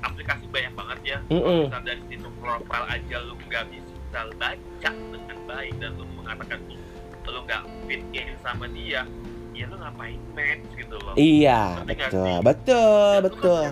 aplikasi 0.00 0.44
banyak 0.50 0.72
banget 0.74 0.98
ya. 1.04 1.18
Misal 1.28 1.82
dari 1.84 2.02
situ 2.08 2.28
profil 2.40 2.84
aja 2.88 3.16
lu 3.26 3.34
nggak 3.46 3.64
bisa 3.70 4.20
baca 4.38 4.90
dengan 4.90 5.38
baik 5.46 5.74
dan 5.78 5.90
lu 5.94 6.04
mengatakan 6.18 6.58
lu 6.66 7.30
lu 7.30 7.40
nggak 7.46 7.62
fit 7.86 8.02
in 8.16 8.34
sama 8.42 8.66
dia 8.72 9.06
ya 9.54 9.64
lu 9.68 9.76
ngapain 9.76 10.18
match 10.34 10.66
gitu 10.74 10.96
loh. 10.98 11.14
Iya 11.14 11.84
nggak 11.84 11.86
betul? 12.08 12.38
Betul 12.42 13.14
betul. 13.28 13.64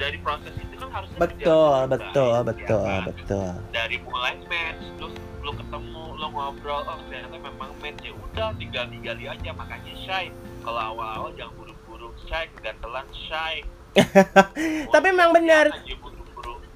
dari 0.00 0.16
proses 0.24 0.56
itu 0.56 0.69
kan 0.80 0.88
harusnya 0.90 1.18
Betul 1.18 1.76
betul 1.86 2.32
baik, 2.32 2.46
betul 2.48 2.82
ya 2.82 2.90
kan? 2.90 3.02
betul. 3.06 3.48
Dari 3.70 3.96
mulai 4.00 4.34
match 4.42 4.82
lu 4.96 5.06
lu 5.40 5.52
ketemu 5.52 6.04
lu 6.14 6.26
ngobrol 6.28 6.82
oh 6.82 6.98
ternyata 7.02 7.36
memang 7.36 7.70
match 7.78 8.00
ya 8.00 8.12
udah 8.12 8.48
tinggal 8.54 8.84
digali 8.86 9.24
aja 9.24 9.50
makanya 9.52 9.94
shy 9.98 10.24
kalau 10.60 10.80
awal-awal 10.92 11.30
jangan 11.32 11.52
buru-buru 11.54 12.08
shy 12.22 12.44
kegantelan 12.54 13.06
shy 13.12 13.54
Tapi 14.92 15.06
memang 15.10 15.32
benar. 15.32 15.66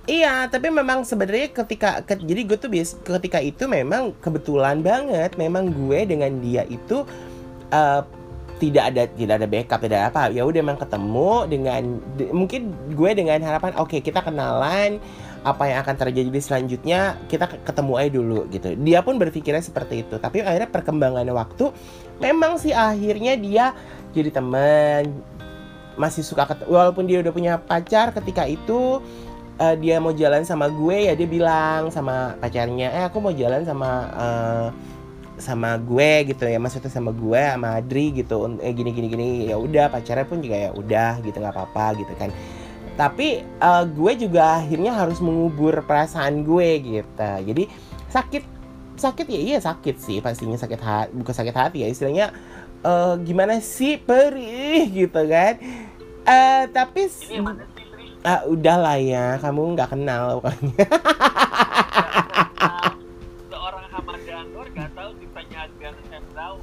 Iya, 0.04 0.44
tapi 0.46 0.68
memang 0.68 1.00
sebenarnya 1.00 1.48
ketika 1.48 2.04
ke- 2.04 2.20
jadi 2.20 2.44
gue 2.44 2.58
tuh 2.58 2.68
bias 2.68 2.92
ketika 2.98 3.40
itu 3.40 3.64
memang 3.64 4.12
kebetulan 4.18 4.84
banget. 4.84 5.32
Memang 5.34 5.72
gue 5.72 6.04
dengan 6.04 6.28
dia 6.42 6.60
itu 6.66 7.08
eh, 7.70 8.00
tidak 8.64 8.84
ada 8.88 9.02
tidak 9.12 9.34
ada 9.36 9.48
backup 9.48 9.80
tidak 9.84 9.98
ada 10.00 10.08
apa 10.08 10.22
ya 10.32 10.42
udah 10.48 10.60
memang 10.64 10.80
ketemu 10.80 11.32
dengan 11.52 11.82
de- 12.16 12.32
mungkin 12.32 12.72
gue 12.96 13.10
dengan 13.12 13.38
harapan 13.44 13.76
oke 13.76 14.00
kita 14.00 14.24
kenalan 14.24 14.96
apa 15.44 15.62
yang 15.68 15.84
akan 15.84 15.96
terjadi 16.00 16.30
di 16.32 16.40
selanjutnya 16.40 17.20
kita 17.28 17.44
ke- 17.44 17.60
ketemu 17.68 17.92
aja 18.00 18.10
dulu 18.16 18.40
gitu. 18.48 18.72
Dia 18.80 19.04
pun 19.04 19.20
berpikirnya 19.20 19.60
seperti 19.60 20.08
itu 20.08 20.16
tapi 20.16 20.40
akhirnya 20.40 20.72
perkembangan 20.72 21.28
waktu 21.36 21.68
memang 22.24 22.56
sih 22.56 22.72
akhirnya 22.72 23.36
dia 23.36 23.76
jadi 24.16 24.32
teman 24.32 25.12
masih 26.00 26.24
suka 26.24 26.48
walaupun 26.66 27.04
dia 27.04 27.20
udah 27.20 27.30
punya 27.30 27.54
pacar 27.60 28.10
ketika 28.16 28.48
itu 28.48 29.04
eh, 29.60 29.76
dia 29.78 30.00
mau 30.02 30.10
jalan 30.10 30.42
sama 30.42 30.66
gue 30.72 31.06
ya 31.06 31.14
dia 31.14 31.28
bilang 31.28 31.92
sama 31.92 32.34
pacarnya 32.40 32.90
eh 32.90 33.04
aku 33.06 33.20
mau 33.22 33.30
jalan 33.30 33.62
sama 33.62 33.90
eh, 34.16 34.66
sama 35.34 35.74
gue 35.82 36.30
gitu 36.30 36.46
ya 36.46 36.62
maksudnya 36.62 36.90
sama 36.90 37.10
gue 37.10 37.42
sama 37.42 37.74
Adri 37.78 38.14
gitu 38.14 38.46
eh, 38.62 38.70
gini 38.70 38.94
gini 38.94 39.06
gini 39.10 39.28
ya 39.50 39.58
udah 39.58 39.90
pacarnya 39.90 40.26
pun 40.26 40.38
juga 40.38 40.56
ya 40.56 40.70
udah 40.70 41.18
gitu 41.26 41.36
nggak 41.42 41.54
apa-apa 41.54 41.98
gitu 41.98 42.12
kan. 42.14 42.30
Tapi 42.94 43.42
eh, 43.42 43.84
gue 43.90 44.12
juga 44.14 44.62
akhirnya 44.62 44.94
harus 44.94 45.18
mengubur 45.18 45.74
perasaan 45.82 46.46
gue 46.46 46.68
gitu. 46.82 47.30
Jadi 47.50 47.66
sakit 48.10 48.44
sakit 48.94 49.26
ya 49.26 49.40
iya 49.42 49.58
sakit 49.58 49.96
sih 49.98 50.22
pastinya 50.22 50.54
sakit 50.54 50.78
hati 50.78 51.10
bukan 51.18 51.34
sakit 51.34 51.54
hati 51.54 51.78
ya 51.82 51.88
istilahnya 51.90 52.26
eh, 52.86 53.14
gimana 53.26 53.58
sih 53.58 53.98
perih 53.98 54.86
gitu 54.92 55.20
kan. 55.26 55.58
Eh 56.24 56.62
tapi 56.70 57.10
ah 58.24 58.40
udahlah 58.48 58.96
ya 58.96 59.36
kamu 59.36 59.76
nggak 59.76 59.92
kenal 59.92 60.40
pokoknya 60.40 60.88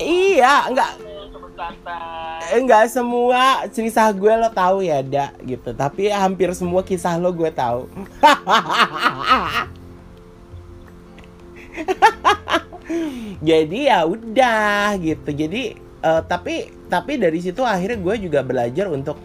iya 0.01 0.65
nggak 0.73 0.91
teman 1.31 1.51
santai 1.55 2.31
Enggak 2.51 2.91
semua 2.91 3.63
cerita 3.71 4.11
gue 4.11 4.33
lo 4.35 4.51
tahu 4.51 4.83
ya, 4.83 4.99
Da, 4.99 5.31
gitu. 5.47 5.71
Tapi 5.71 6.11
hampir 6.11 6.51
semua 6.51 6.83
kisah 6.83 7.15
lo 7.15 7.31
gue 7.31 7.47
tahu. 7.47 7.87
Jadi 13.47 13.87
ya 13.87 14.03
udah 14.03 14.99
gitu. 14.99 15.31
Jadi 15.31 15.79
eh, 15.79 16.21
tapi 16.27 16.75
tapi 16.91 17.15
dari 17.15 17.39
situ 17.39 17.63
akhirnya 17.63 18.03
gue 18.03 18.27
juga 18.27 18.43
belajar 18.43 18.91
untuk 18.91 19.15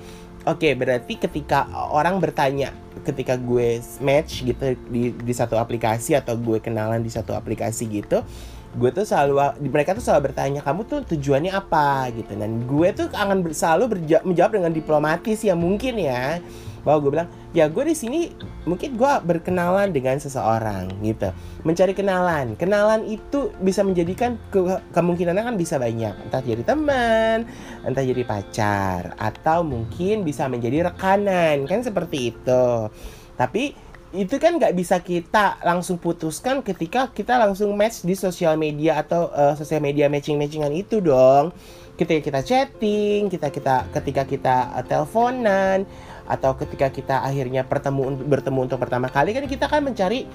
oke 0.46 0.68
berarti 0.78 1.18
ketika 1.18 1.66
orang 1.90 2.22
bertanya 2.22 2.70
ketika 3.02 3.34
gue 3.34 3.82
match 3.98 4.46
gitu 4.46 4.78
di 4.86 5.10
di 5.10 5.34
satu 5.34 5.58
aplikasi 5.58 6.14
atau 6.14 6.38
gue 6.38 6.62
kenalan 6.62 7.02
di 7.02 7.10
satu 7.10 7.34
aplikasi 7.34 7.90
gitu 7.90 8.22
gue 8.76 8.90
tuh 8.92 9.08
selalu 9.08 9.40
mereka 9.72 9.96
tuh 9.96 10.04
selalu 10.04 10.30
bertanya 10.30 10.60
kamu 10.60 10.84
tuh 10.84 11.00
tujuannya 11.16 11.52
apa? 11.52 12.12
Gitu. 12.12 12.36
Dan 12.36 12.68
gue 12.68 12.88
tuh 12.92 13.08
akan 13.08 13.40
ber- 13.40 13.56
selalu 13.56 13.84
berja- 13.96 14.24
menjawab 14.24 14.52
dengan 14.60 14.72
diplomatis 14.76 15.40
ya 15.40 15.56
mungkin 15.56 15.96
ya. 15.96 16.38
Bahwa 16.84 17.02
gue 17.02 17.10
bilang 17.18 17.28
ya 17.50 17.66
gue 17.66 17.82
di 17.82 17.96
sini 17.98 18.30
mungkin 18.62 18.94
gue 18.94 19.12
berkenalan 19.26 19.90
dengan 19.90 20.20
seseorang 20.20 20.92
gitu. 21.02 21.32
Mencari 21.66 21.96
kenalan. 21.96 22.54
Kenalan 22.54 23.02
itu 23.08 23.50
bisa 23.58 23.80
menjadikan 23.82 24.38
ke- 24.52 24.84
kemungkinannya 24.92 25.42
kan 25.42 25.56
bisa 25.58 25.80
banyak. 25.80 26.14
Entah 26.28 26.44
jadi 26.44 26.62
teman 26.62 27.48
entah 27.82 28.04
jadi 28.04 28.22
pacar 28.22 29.16
atau 29.18 29.64
mungkin 29.64 30.22
bisa 30.22 30.46
menjadi 30.46 30.92
rekanan. 30.92 31.64
Kan 31.64 31.80
seperti 31.80 32.36
itu. 32.36 32.92
Tapi 33.36 33.76
itu 34.14 34.38
kan 34.38 34.54
nggak 34.54 34.74
bisa 34.78 35.02
kita 35.02 35.58
langsung 35.66 35.98
putuskan 35.98 36.62
ketika 36.62 37.10
kita 37.10 37.42
langsung 37.42 37.74
match 37.74 38.06
di 38.06 38.14
sosial 38.14 38.54
media 38.54 39.02
atau 39.02 39.34
eh, 39.34 39.54
sosial 39.58 39.82
media 39.82 40.06
matching 40.06 40.38
matchingan 40.38 40.70
itu 40.70 41.02
dong. 41.02 41.50
Ketika 41.96 42.20
kita 42.22 42.40
chatting 42.44 43.26
kita 43.26 43.50
kita 43.50 43.90
ketika 43.90 44.22
kita 44.22 44.56
eh, 44.78 44.84
teleponan 44.86 45.82
atau 46.26 46.54
ketika 46.54 46.86
kita 46.90 47.16
akhirnya 47.26 47.66
bertemu 47.66 48.22
bertemu 48.26 48.58
untuk 48.70 48.78
pertama 48.78 49.10
kali 49.10 49.34
kan 49.34 49.46
kita 49.46 49.66
kan 49.66 49.82
mencari 49.82 50.26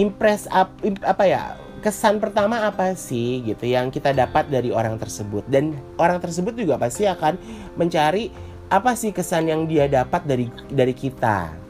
impress 0.00 0.48
up 0.48 0.72
apa 1.04 1.24
ya 1.28 1.42
kesan 1.84 2.22
pertama 2.22 2.62
apa 2.64 2.94
sih 2.94 3.42
gitu 3.44 3.66
yang 3.66 3.92
kita 3.92 4.16
dapat 4.16 4.48
dari 4.48 4.72
orang 4.72 4.96
tersebut. 4.96 5.44
Dan 5.52 5.76
orang 6.00 6.16
tersebut 6.16 6.56
juga 6.56 6.80
pasti 6.80 7.04
akan 7.04 7.36
mencari 7.76 8.32
apa 8.72 8.96
sih 8.96 9.12
kesan 9.12 9.52
yang 9.52 9.68
dia 9.68 9.84
dapat 9.84 10.24
dari 10.24 10.48
dari 10.72 10.96
kita 10.96 11.61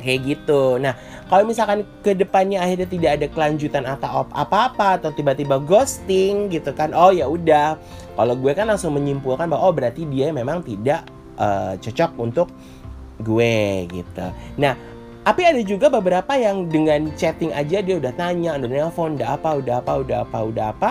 kayak 0.00 0.20
gitu. 0.24 0.80
Nah, 0.80 0.96
kalau 1.28 1.46
misalkan 1.46 1.86
ke 2.02 2.16
depannya 2.16 2.58
akhirnya 2.58 2.88
tidak 2.88 3.10
ada 3.20 3.26
kelanjutan 3.30 3.84
atau 3.86 4.26
apa-apa 4.32 4.98
atau 4.98 5.10
tiba-tiba 5.14 5.60
ghosting 5.62 6.50
gitu 6.50 6.72
kan. 6.74 6.90
Oh 6.96 7.14
ya 7.14 7.28
udah. 7.28 7.78
Kalau 8.18 8.34
gue 8.34 8.52
kan 8.52 8.66
langsung 8.66 8.96
menyimpulkan 8.96 9.46
bahwa 9.46 9.70
oh 9.70 9.74
berarti 9.76 10.08
dia 10.08 10.34
memang 10.34 10.64
tidak 10.64 11.06
eh, 11.38 11.78
cocok 11.78 12.10
untuk 12.18 12.48
gue 13.20 13.86
gitu. 13.92 14.26
Nah, 14.56 14.74
tapi 15.20 15.44
ada 15.44 15.60
juga 15.60 15.92
beberapa 15.92 16.32
yang 16.34 16.66
dengan 16.72 17.12
chatting 17.14 17.52
aja 17.52 17.84
dia 17.84 18.00
udah 18.00 18.12
tanya, 18.16 18.56
udah 18.56 18.68
nelpon, 18.68 19.20
udah 19.20 19.36
apa, 19.36 19.60
udah 19.60 19.74
apa, 19.84 19.92
udah 20.00 20.18
apa, 20.24 20.38
udah 20.48 20.66
apa, 20.72 20.90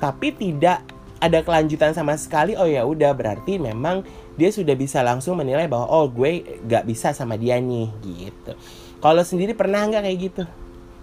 tapi 0.00 0.32
tidak 0.32 0.80
ada 1.20 1.44
kelanjutan 1.44 1.92
sama 1.92 2.16
sekali. 2.16 2.56
Oh 2.56 2.68
ya 2.68 2.84
udah 2.84 3.12
berarti 3.12 3.60
memang 3.60 4.02
dia 4.36 4.48
sudah 4.48 4.72
bisa 4.72 5.00
langsung 5.00 5.36
menilai 5.36 5.64
bahwa 5.66 5.88
oh 5.88 6.06
gue 6.06 6.40
gak 6.62 6.84
bisa 6.84 7.10
sama 7.10 7.34
dia 7.34 7.56
nih 7.56 7.88
gitu. 8.02 8.52
Kalau 8.96 9.20
sendiri 9.20 9.52
pernah 9.52 9.82
nggak 9.82 10.02
kayak 10.02 10.18
gitu? 10.22 10.42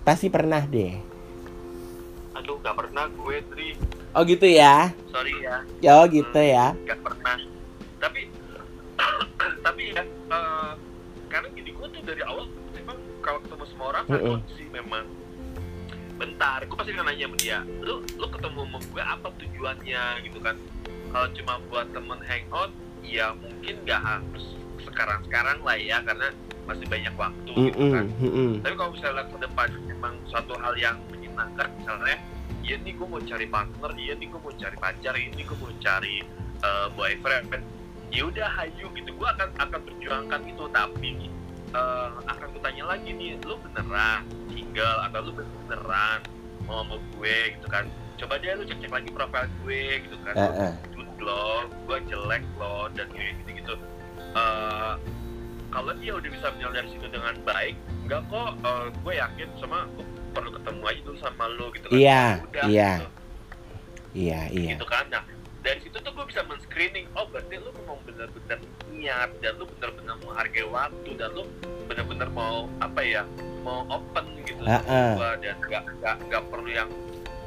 Pasti 0.01 0.27
pernah 0.27 0.61
deh. 0.61 0.93
aduh 2.33 2.57
gak 2.59 2.75
pernah 2.75 3.05
gue 3.07 3.35
Tri 3.47 3.67
Oh 4.11 4.21
gitu 4.23 4.43
ya? 4.43 4.89
sorry 5.07 5.33
ya 5.39 5.61
Ya 5.79 5.91
oh 5.95 6.05
gitu 6.05 6.35
ya. 6.35 6.73
gak 6.81 6.99
pernah 6.99 7.37
tapi 7.97 8.27
tapi 9.65 9.83
ya 9.89 10.03
eh, 10.03 10.71
karena 11.27 11.47
gini 11.49 11.71
gue 11.71 11.87
tuh 11.89 12.01
dari 12.03 12.21
awal 12.21 12.45
memang 12.73 12.93
kalau 13.19 13.39
ketemu 13.39 13.63
semua 13.65 13.87
orang 13.91 14.05
Mm-mm. 14.07 14.37
gue 14.37 14.53
sih 14.53 14.67
memang 14.67 15.05
bentar 16.13 16.59
gue 16.61 16.75
pasti 16.75 16.91
akan 16.91 17.05
nanya 17.07 17.25
sama 17.25 17.37
dia 17.37 17.59
lu 17.79 17.95
lu 18.13 18.27
ketemu 18.27 18.59
sama 18.59 18.77
gue 18.83 19.03
apa 19.03 19.27
tujuannya 19.33 20.03
gitu 20.21 20.39
kan 20.39 20.55
kalau 21.09 21.27
cuma 21.31 21.53
buat 21.69 21.87
temen 21.89 22.19
hangout 22.19 22.71
ya 23.03 23.35
mungkin 23.35 23.75
gak 23.85 24.01
harus 24.01 24.55
sekarang 24.83 25.19
sekarang 25.27 25.57
lah 25.61 25.77
ya 25.77 25.99
karena 26.01 26.27
masih 26.63 26.87
banyak 26.87 27.13
waktu 27.19 27.51
gitu 27.51 27.83
kan. 27.91 28.05
mm-mm. 28.23 28.51
tapi 28.63 28.75
kalau 28.79 28.91
misalnya 28.95 29.23
ke 29.27 29.37
depan 29.43 29.69
memang 29.83 30.13
suatu 30.31 30.55
hal 30.55 30.73
yang 30.79 30.95
menyenangkan 31.11 31.67
misalnya 31.75 32.15
iya 32.63 32.79
nih 32.79 32.95
gue 32.95 33.07
mau 33.07 33.19
cari 33.19 33.47
partner 33.51 33.91
iya 33.99 34.13
nih 34.15 34.27
gue 34.31 34.39
mau 34.39 34.53
cari 34.55 34.75
pacar 34.79 35.13
ini 35.19 35.41
gue 35.43 35.57
mau 35.59 35.71
cari 35.83 36.15
eh, 36.63 36.87
boyfriend. 36.95 37.63
Ya 38.13 38.23
udah 38.29 38.47
hayu 38.61 38.87
gitu. 38.93 39.09
Gue 39.17 39.27
akan 39.27 39.49
akan 39.57 39.79
perjuangkan 39.89 40.41
itu 40.45 40.63
tapi 40.69 41.09
uh, 41.73 42.13
akan 42.29 42.45
gue 42.53 42.61
tanya 42.61 42.93
lagi 42.93 43.09
nih 43.09 43.41
lu 43.41 43.57
beneran 43.57 44.21
tinggal 44.53 45.01
atau 45.09 45.19
lu 45.25 45.31
beneran 45.33 46.21
mau 46.69 46.85
sama 46.85 47.01
gue? 47.17 47.57
Gitu 47.57 47.67
kan. 47.73 47.89
Coba 48.21 48.37
deh 48.37 48.53
lu 48.53 48.63
cek 48.69 48.85
cek 48.85 48.91
lagi 48.93 49.09
profil 49.09 49.49
gue 49.65 50.05
gitu 50.05 50.15
kan. 50.29 50.33
Uh, 50.37 50.45
uh. 50.45 50.73
Lo 51.19 51.67
gue 51.89 51.97
jelek 52.09 52.43
lo 52.57 52.89
dan 52.93 53.07
gitu 53.13 53.51
gitu 53.53 53.73
uh, 54.33 54.95
kalau 55.73 55.89
dia 55.97 56.13
udah 56.13 56.29
bisa 56.29 56.47
dari 56.53 56.87
situ 56.93 57.07
dengan 57.09 57.33
baik 57.41 57.73
enggak 58.05 58.21
kok. 58.29 58.51
Uh, 58.61 58.85
gue 59.01 59.13
yakin 59.17 59.47
sama 59.57 59.89
gue 59.97 60.05
perlu 60.37 60.49
ketemu 60.53 60.81
aja 60.85 61.01
dulu 61.01 61.17
sama 61.17 61.45
lo 61.57 61.65
gitu 61.73 61.87
kan. 61.89 61.97
Iya 61.97 62.23
udah, 62.45 62.63
iya. 62.69 62.91
gitu. 62.93 63.07
iya 64.13 64.39
iya. 64.53 64.71
Gitu 64.77 64.85
kan. 64.85 65.05
Nah 65.09 65.23
dari 65.63 65.79
situ 65.79 65.97
tuh 65.97 66.11
gue 66.11 66.25
bisa 66.27 66.43
men-screening 66.45 67.07
oh 67.15 67.25
berarti 67.31 67.55
lu 67.55 67.71
memang 67.73 67.97
benar-benar 68.03 68.59
niat 68.91 69.29
dan 69.39 69.53
lu 69.55 69.65
benar-benar 69.79 70.15
menghargai 70.21 70.67
waktu 70.67 71.09
dan 71.15 71.29
lu 71.31 71.43
benar-benar 71.87 72.29
mau 72.35 72.67
apa 72.83 72.99
ya 72.99 73.23
mau 73.63 73.87
open 73.87 74.43
gitu 74.43 74.59
uh 74.67 74.75
-uh. 74.83 75.11
gua 75.15 75.31
dan 75.39 75.55
gak, 75.63 75.87
gak, 76.03 76.19
gak 76.27 76.43
perlu 76.51 76.67
yang 76.67 76.91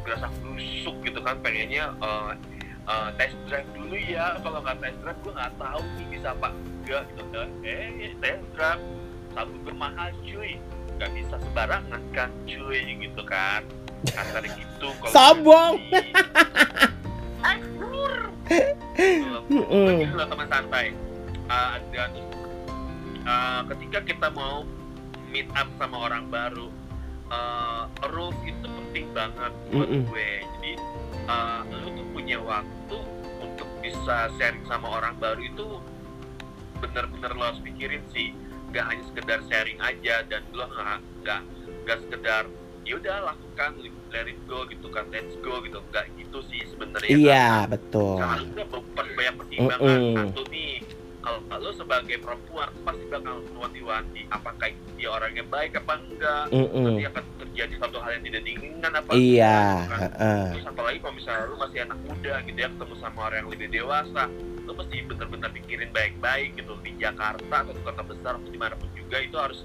gerasa 0.00 0.32
busuk 0.40 0.96
gitu 1.04 1.20
kan 1.20 1.37
pengennya 1.44 1.92
uh, 2.00 2.32
uh, 2.87 3.11
test 3.19 3.37
drive 3.50 3.69
dulu 3.75 3.95
ya 3.99 4.38
kalau 4.40 4.62
nggak 4.62 4.78
test 4.83 4.99
drive 5.02 5.21
gue 5.23 5.33
nggak 5.35 5.55
tahu 5.59 5.83
nih 5.99 6.07
bisa 6.11 6.28
apa 6.33 6.49
enggak 6.55 7.02
gitu 7.12 7.23
kan 7.35 7.49
eh 7.66 8.11
test 8.23 8.43
drive 8.55 8.83
sabun 9.35 9.59
bermahal 9.66 10.11
cuy 10.25 10.52
nggak 10.97 11.11
bisa 11.12 11.35
sembarangan 11.43 12.02
kan 12.16 12.31
cuy 12.49 12.81
gitu 12.83 13.23
kan 13.26 13.62
kasar 14.12 14.45
gitu 14.45 14.88
kalau. 15.02 15.12
Mm-mm. 19.50 19.87
Begini 19.87 20.14
loh 20.14 20.26
teman 20.28 20.47
santai. 20.50 20.87
Uh, 21.47 21.76
dan 21.95 22.11
uh, 23.23 23.61
ketika 23.75 23.99
kita 24.02 24.26
mau 24.35 24.66
meet 25.31 25.47
up 25.55 25.71
sama 25.78 26.11
orang 26.11 26.26
baru, 26.26 26.66
uh, 27.31 27.87
rules 28.11 28.35
itu 28.43 28.66
penting 28.66 29.07
banget 29.14 29.52
buat 29.71 29.87
Mm-mm. 29.87 30.11
gue. 30.11 30.31
Jadi 30.43 30.73
uh, 31.26 31.62
lu 31.85 31.88
tuh 31.95 32.06
punya 32.14 32.38
waktu 32.40 32.99
untuk 33.42 33.68
bisa 33.85 34.33
sharing 34.40 34.64
sama 34.66 34.99
orang 35.02 35.14
baru 35.21 35.42
itu 35.42 35.66
bener-bener 36.83 37.30
lo 37.37 37.42
harus 37.52 37.61
pikirin 37.62 38.02
sih. 38.11 38.35
Gak 38.75 38.92
hanya 38.92 39.04
sekedar 39.09 39.40
sharing 39.47 39.78
aja 39.78 40.26
dan 40.26 40.42
lo 40.52 40.66
nggak 41.23 41.42
nggak 41.87 41.99
sekedar 42.06 42.45
ya 42.87 42.95
udah 43.02 43.16
lakukan 43.35 43.71
let 44.14 44.30
it 44.30 44.38
go 44.47 44.62
gitu 44.71 44.87
kan 44.95 45.11
let's 45.11 45.35
go 45.42 45.59
gitu 45.66 45.83
nggak 45.90 46.06
gitu 46.14 46.38
sih 46.47 46.62
sebenarnya 46.71 47.11
iya 47.11 47.47
karena 47.66 47.73
betul 47.75 48.16
karena 48.23 48.37
lu 48.38 48.47
udah 48.54 48.66
beban 48.71 49.06
banyak 49.18 49.35
pertimbangan 49.35 49.83
Mm-mm. 49.83 50.14
satu 50.14 50.42
nih 50.54 50.73
kalau 51.26 51.59
lo 51.59 51.71
sebagai 51.75 52.23
perempuan 52.23 52.71
pasti 52.87 53.04
bakal 53.11 53.42
wanti-wanti 53.59 54.23
apakah 54.30 54.71
dia 54.95 55.09
orangnya 55.11 55.42
baik 55.50 55.75
apa 55.75 55.99
enggak 55.99 56.45
Mm-mm. 56.54 56.85
nanti 56.87 57.02
akan 57.11 57.25
terjadi 57.42 57.75
satu 57.83 57.99
hal 57.99 58.11
yang 58.14 58.25
tidak 58.30 58.42
diinginkan 58.47 58.92
apa 58.95 59.11
iya 59.18 59.59
gitu 59.59 59.90
kan. 59.90 60.00
heeh. 60.06 60.45
terus 60.54 60.66
apalagi 60.71 60.99
kalau 61.02 61.14
misalnya 61.18 61.45
lu 61.50 61.56
masih 61.59 61.78
anak 61.83 61.99
muda 62.06 62.35
gitu 62.47 62.59
ya 62.62 62.68
ketemu 62.71 62.95
sama 63.02 63.18
orang 63.26 63.38
yang 63.42 63.50
lebih 63.50 63.68
dewasa 63.75 64.23
lu 64.66 64.73
mesti 64.78 64.97
bener-bener 65.02 65.50
pikirin 65.50 65.90
baik-baik 65.90 66.49
gitu 66.54 66.73
di 66.87 66.92
Jakarta 66.95 67.54
atau 67.59 67.73
di 67.75 67.83
kota 67.83 68.02
besar 68.06 68.33
atau 68.38 68.50
di 68.50 68.59
mana 68.59 68.75
pun 68.78 68.88
juga 68.95 69.16
itu 69.18 69.37
harus 69.38 69.59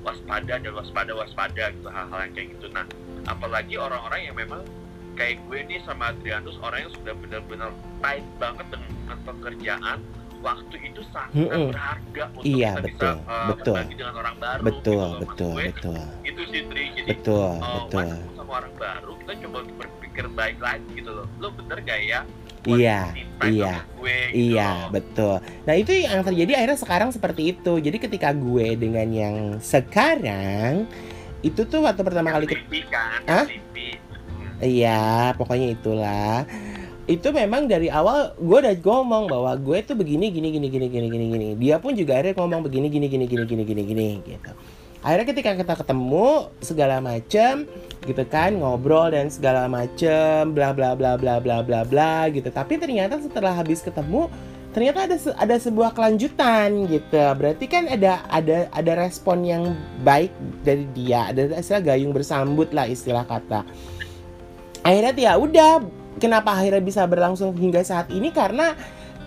waspada 0.00 0.54
dan 0.56 0.72
waspada 0.72 1.12
waspada 1.12 1.64
gitu 1.76 1.88
hal-hal 1.92 2.20
yang 2.24 2.32
kayak 2.32 2.48
gitu 2.56 2.66
nah 2.72 2.88
apalagi 3.28 3.76
orang-orang 3.76 4.32
yang 4.32 4.36
memang 4.36 4.64
kayak 5.12 5.44
gue 5.44 5.60
nih 5.68 5.80
sama 5.84 6.08
Adrianus 6.08 6.56
orang 6.64 6.88
yang 6.88 6.92
sudah 6.96 7.14
benar-benar 7.20 7.70
tight 8.00 8.24
banget 8.40 8.66
dengan 8.72 9.18
pekerjaan 9.28 9.98
waktu 10.42 10.76
itu 10.82 11.00
sangat 11.08 11.32
Mm-mm. 11.38 11.68
berharga 11.70 12.24
untuk 12.34 12.44
Iya, 12.44 12.70
kita 12.74 12.82
betul, 12.84 13.14
bisa 13.14 13.30
uh, 13.30 13.48
betul. 13.48 13.74
berbagi 13.78 13.94
dengan 13.96 14.14
orang 14.18 14.36
baru 14.36 14.60
betul 14.62 14.82
gitu 14.82 14.92
loh. 14.92 15.08
Maksud 15.08 15.22
betul 15.22 15.52
gue, 15.52 15.64
betul 15.70 16.00
itu 16.22 16.42
sih 16.50 16.62
Tri 16.66 16.84
jadi 16.92 17.08
betul 17.08 17.50
uh, 17.56 17.72
betul 17.78 18.08
ketemu 18.10 18.32
sama 18.34 18.52
orang 18.58 18.74
baru 18.76 19.12
kita 19.16 19.32
coba 19.42 19.56
untuk 19.62 19.76
berpikir 19.78 20.24
baik 20.28 20.58
lagi 20.58 20.90
gitu 20.92 21.10
loh 21.10 21.26
lo 21.38 21.48
bener 21.54 21.78
gak 21.80 22.00
ya 22.02 22.20
buat 22.62 22.78
Iya, 22.78 23.00
iya, 23.42 23.74
gue 23.98 24.18
gitu 24.30 24.54
Iya, 24.54 24.70
loh. 24.70 24.94
betul. 24.94 25.34
Nah, 25.66 25.74
itu 25.74 25.90
yang 25.98 26.22
terjadi 26.22 26.52
akhirnya 26.62 26.78
sekarang 26.78 27.10
seperti 27.10 27.42
itu. 27.50 27.72
Jadi 27.82 27.98
ketika 27.98 28.30
gue 28.30 28.78
dengan 28.78 29.08
yang 29.10 29.36
sekarang 29.58 30.86
itu 31.42 31.58
tuh 31.66 31.82
waktu 31.82 32.06
pertama 32.06 32.30
kali 32.30 32.46
ke 32.46 32.62
kan. 32.86 33.26
Hmm. 33.26 33.50
Iya, 34.62 35.34
pokoknya 35.34 35.74
itulah. 35.74 36.46
Itu 37.12 37.28
memang 37.28 37.68
dari 37.68 37.92
awal 37.92 38.32
gue 38.40 38.58
udah 38.64 38.72
ngomong 38.80 39.28
bahwa 39.28 39.52
gue 39.60 39.84
tuh 39.84 39.92
begini 39.92 40.32
gini 40.32 40.48
gini 40.48 40.72
gini 40.72 40.86
gini 40.88 41.06
gini 41.12 41.24
gini. 41.28 41.46
Dia 41.60 41.76
pun 41.76 41.92
juga 41.92 42.16
akhirnya 42.16 42.40
ngomong 42.40 42.64
begini 42.64 42.88
gini 42.88 43.04
gini 43.04 43.28
gini 43.28 43.44
gini 43.44 43.62
gini 43.68 43.82
gini 43.84 44.08
gitu. 44.24 44.52
Akhirnya 45.04 45.26
ketika 45.28 45.50
kita 45.58 45.74
ketemu 45.76 46.48
segala 46.64 47.04
macem 47.04 47.68
gitu 48.08 48.22
kan 48.24 48.56
ngobrol 48.56 49.12
dan 49.12 49.28
segala 49.28 49.68
macem 49.68 50.56
bla 50.56 50.72
bla 50.72 50.96
bla 50.96 51.20
bla 51.20 51.36
bla 51.36 51.60
bla 51.60 51.80
bla 51.84 52.32
gitu. 52.32 52.48
Tapi 52.48 52.80
ternyata 52.80 53.20
setelah 53.20 53.52
habis 53.52 53.84
ketemu 53.84 54.32
ternyata 54.72 55.04
ada 55.04 55.16
se- 55.20 55.36
ada 55.36 55.56
sebuah 55.60 55.92
kelanjutan 55.92 56.88
gitu. 56.88 57.20
Berarti 57.36 57.68
kan 57.68 57.92
ada 57.92 58.24
ada 58.32 58.72
ada 58.72 58.92
respon 58.96 59.44
yang 59.44 59.76
baik 60.00 60.32
dari 60.64 60.88
dia. 60.96 61.28
Ada 61.28 61.60
istilah 61.60 61.92
gayung 61.92 62.16
bersambut 62.16 62.72
lah 62.72 62.88
istilah 62.88 63.28
kata 63.28 63.68
akhirnya 64.82 65.14
ya 65.14 65.32
udah 65.38 66.01
kenapa 66.18 66.52
akhirnya 66.56 66.82
bisa 66.82 67.06
berlangsung 67.06 67.54
hingga 67.56 67.80
saat 67.86 68.10
ini? 68.12 68.34
Karena 68.34 68.74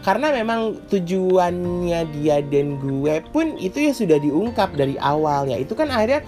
karena 0.05 0.29
memang 0.29 0.85
tujuannya 0.85 2.05
dia 2.13 2.37
dan 2.45 2.77
gue 2.77 3.25
pun 3.33 3.57
itu 3.57 3.89
ya 3.89 3.93
sudah 3.95 4.21
diungkap 4.21 4.77
dari 4.77 4.99
awal 5.01 5.49
ya. 5.49 5.57
Itu 5.57 5.73
kan 5.73 5.89
akhirnya 5.89 6.21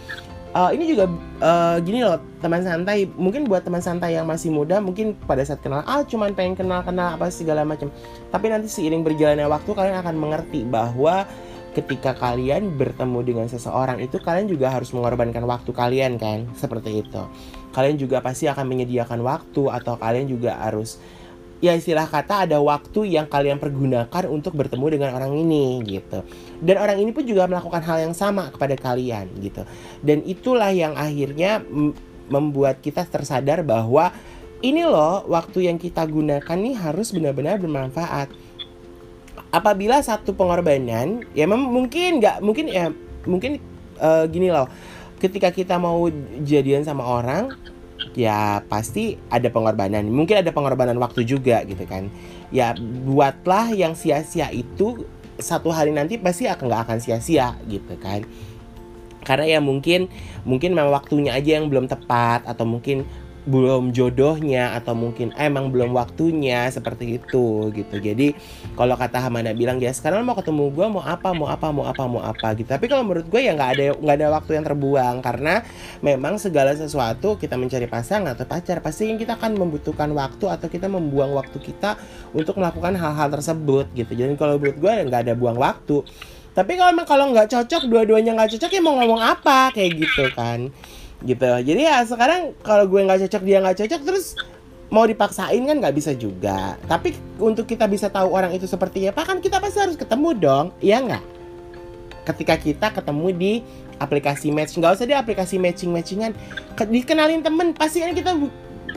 eh, 0.58 0.70
ini 0.74 0.84
juga 0.90 1.06
eh, 1.44 1.78
gini 1.86 2.02
loh 2.02 2.18
teman 2.42 2.66
santai. 2.66 3.06
Mungkin 3.06 3.46
buat 3.46 3.62
teman 3.62 3.84
santai 3.86 4.18
yang 4.18 4.26
masih 4.26 4.50
muda 4.50 4.82
mungkin 4.82 5.14
pada 5.30 5.46
saat 5.46 5.62
kenal 5.62 5.86
ah 5.86 6.02
cuman 6.02 6.34
pengen 6.34 6.58
kenal 6.58 6.82
kenal 6.82 7.14
apa 7.14 7.30
segala 7.30 7.62
macam. 7.62 7.94
Tapi 8.34 8.46
nanti 8.50 8.66
seiring 8.66 9.06
berjalannya 9.06 9.46
waktu 9.46 9.70
kalian 9.70 9.98
akan 10.02 10.16
mengerti 10.18 10.66
bahwa 10.66 11.30
ketika 11.78 12.18
kalian 12.18 12.74
bertemu 12.74 13.20
dengan 13.22 13.46
seseorang 13.46 14.02
itu 14.02 14.18
kalian 14.18 14.50
juga 14.50 14.74
harus 14.74 14.90
mengorbankan 14.90 15.46
waktu 15.46 15.70
kalian 15.70 16.18
kan? 16.18 16.50
Seperti 16.58 17.06
itu 17.06 17.22
kalian 17.78 18.02
juga 18.02 18.26
pasti 18.26 18.50
akan 18.50 18.66
menyediakan 18.66 19.22
waktu 19.22 19.70
atau 19.70 19.94
kalian 20.02 20.26
juga 20.26 20.58
harus 20.58 20.98
ya 21.58 21.74
istilah 21.74 22.06
kata 22.10 22.50
ada 22.50 22.58
waktu 22.62 23.18
yang 23.18 23.30
kalian 23.30 23.58
pergunakan 23.62 24.26
untuk 24.30 24.58
bertemu 24.58 24.98
dengan 24.98 25.10
orang 25.14 25.34
ini 25.38 25.82
gitu. 25.86 26.26
Dan 26.62 26.82
orang 26.82 26.98
ini 27.02 27.14
pun 27.14 27.26
juga 27.26 27.46
melakukan 27.46 27.82
hal 27.86 28.10
yang 28.10 28.16
sama 28.18 28.50
kepada 28.54 28.78
kalian 28.78 29.30
gitu. 29.42 29.66
Dan 30.02 30.22
itulah 30.26 30.74
yang 30.74 30.94
akhirnya 30.94 31.62
membuat 32.30 32.82
kita 32.82 33.06
tersadar 33.06 33.62
bahwa 33.62 34.14
ini 34.62 34.86
loh 34.86 35.26
waktu 35.30 35.70
yang 35.70 35.78
kita 35.78 36.02
gunakan 36.06 36.58
nih 36.58 36.76
harus 36.78 37.14
benar-benar 37.14 37.62
bermanfaat. 37.62 38.30
Apabila 39.54 40.02
satu 40.02 40.34
pengorbanan 40.34 41.26
ya 41.38 41.48
mungkin 41.50 42.20
nggak 42.22 42.44
mungkin 42.44 42.66
ya 42.68 42.90
mungkin 43.26 43.62
eh, 43.98 44.26
gini 44.30 44.50
loh 44.54 44.68
ketika 45.18 45.50
kita 45.50 45.76
mau 45.82 46.10
jadian 46.46 46.86
sama 46.86 47.04
orang 47.04 47.54
ya 48.14 48.62
pasti 48.70 49.18
ada 49.30 49.50
pengorbanan. 49.50 50.06
Mungkin 50.10 50.42
ada 50.42 50.52
pengorbanan 50.54 50.98
waktu 51.02 51.26
juga 51.26 51.62
gitu 51.66 51.86
kan. 51.86 52.10
Ya 52.54 52.74
buatlah 53.06 53.74
yang 53.74 53.98
sia-sia 53.98 54.50
itu 54.54 55.06
satu 55.38 55.70
hari 55.70 55.94
nanti 55.94 56.18
pasti 56.18 56.50
akan 56.50 56.66
nggak 56.70 56.82
akan 56.90 56.98
sia-sia 57.02 57.58
gitu 57.70 57.94
kan. 58.02 58.26
Karena 59.26 59.58
ya 59.58 59.60
mungkin 59.60 60.08
mungkin 60.48 60.72
memang 60.72 60.94
waktunya 60.94 61.36
aja 61.36 61.60
yang 61.60 61.68
belum 61.68 61.92
tepat 61.92 62.48
atau 62.48 62.64
mungkin 62.64 63.04
belum 63.48 63.96
jodohnya 63.96 64.76
atau 64.76 64.92
mungkin 64.92 65.32
emang 65.40 65.72
belum 65.72 65.96
waktunya 65.96 66.68
seperti 66.68 67.16
itu 67.16 67.72
gitu. 67.72 67.96
Jadi 67.96 68.36
kalau 68.76 69.00
kata 69.00 69.24
Hamada 69.24 69.56
bilang 69.56 69.80
ya 69.80 69.96
sekarang 69.96 70.28
mau 70.28 70.36
ketemu 70.36 70.68
gue 70.76 70.88
mau 70.92 71.00
apa 71.00 71.32
mau 71.32 71.48
apa 71.48 71.72
mau 71.72 71.88
apa 71.88 72.04
mau 72.06 72.20
apa 72.20 72.54
gitu. 72.60 72.68
Tapi 72.68 72.92
kalau 72.92 73.08
menurut 73.08 73.26
gue 73.32 73.40
ya 73.40 73.56
nggak 73.56 73.72
ada 73.80 73.86
nggak 73.96 74.16
ada 74.20 74.28
waktu 74.36 74.52
yang 74.60 74.66
terbuang 74.68 75.16
karena 75.24 75.64
memang 76.04 76.36
segala 76.36 76.76
sesuatu 76.76 77.40
kita 77.40 77.56
mencari 77.56 77.88
pasangan 77.88 78.36
atau 78.36 78.44
pacar 78.44 78.84
pasti 78.84 79.08
kita 79.16 79.40
akan 79.40 79.56
membutuhkan 79.56 80.12
waktu 80.12 80.46
atau 80.52 80.68
kita 80.68 80.92
membuang 80.92 81.32
waktu 81.32 81.58
kita 81.64 81.96
untuk 82.36 82.60
melakukan 82.60 83.00
hal-hal 83.00 83.32
tersebut 83.32 83.88
gitu. 83.96 84.12
Jadi 84.12 84.36
kalau 84.36 84.60
menurut 84.60 84.76
gue 84.76 84.92
ya 84.92 85.04
nggak 85.08 85.22
ada 85.24 85.34
buang 85.34 85.56
waktu. 85.56 86.04
Tapi 86.52 86.74
kalau 86.74 86.90
emang 86.90 87.08
kalau 87.08 87.30
nggak 87.32 87.54
cocok 87.54 87.86
dua-duanya 87.86 88.34
nggak 88.34 88.58
cocok 88.58 88.72
ya 88.76 88.82
mau 88.82 88.98
ngomong 88.98 89.22
apa 89.22 89.72
kayak 89.72 89.94
gitu 90.04 90.26
kan 90.34 90.74
gitu. 91.22 91.46
Jadi 91.46 91.82
ya 91.82 92.04
sekarang 92.04 92.54
kalau 92.62 92.86
gue 92.86 93.02
nggak 93.02 93.26
cocok 93.26 93.42
dia 93.42 93.58
nggak 93.58 93.78
cocok 93.80 94.02
terus 94.04 94.38
mau 94.88 95.04
dipaksain 95.04 95.60
kan 95.60 95.76
nggak 95.78 95.96
bisa 95.96 96.12
juga. 96.14 96.78
Tapi 96.86 97.12
untuk 97.38 97.66
kita 97.66 97.86
bisa 97.86 98.08
tahu 98.08 98.30
orang 98.30 98.54
itu 98.54 98.66
seperti 98.66 99.06
apa 99.06 99.24
kan 99.24 99.40
kita 99.40 99.58
pasti 99.58 99.80
harus 99.80 99.98
ketemu 99.98 100.30
dong 100.34 100.66
iya 100.78 101.02
nggak? 101.02 101.24
Ketika 102.24 102.56
kita 102.56 102.88
ketemu 102.92 103.28
di 103.32 103.54
aplikasi 103.98 104.52
match 104.52 104.78
nggak 104.78 104.94
usah 104.94 105.08
di 105.08 105.16
aplikasi 105.16 105.58
matching 105.58 105.90
matchingan 105.90 106.38
Ke- 106.78 106.86
dikenalin 106.86 107.42
temen 107.42 107.74
pasti 107.74 108.00
kan 108.00 108.14
kita 108.14 108.32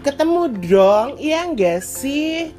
ketemu 0.00 0.42
dong 0.61 1.09
iya 1.16 1.46
nggak 1.46 1.80
sih? 1.80 2.52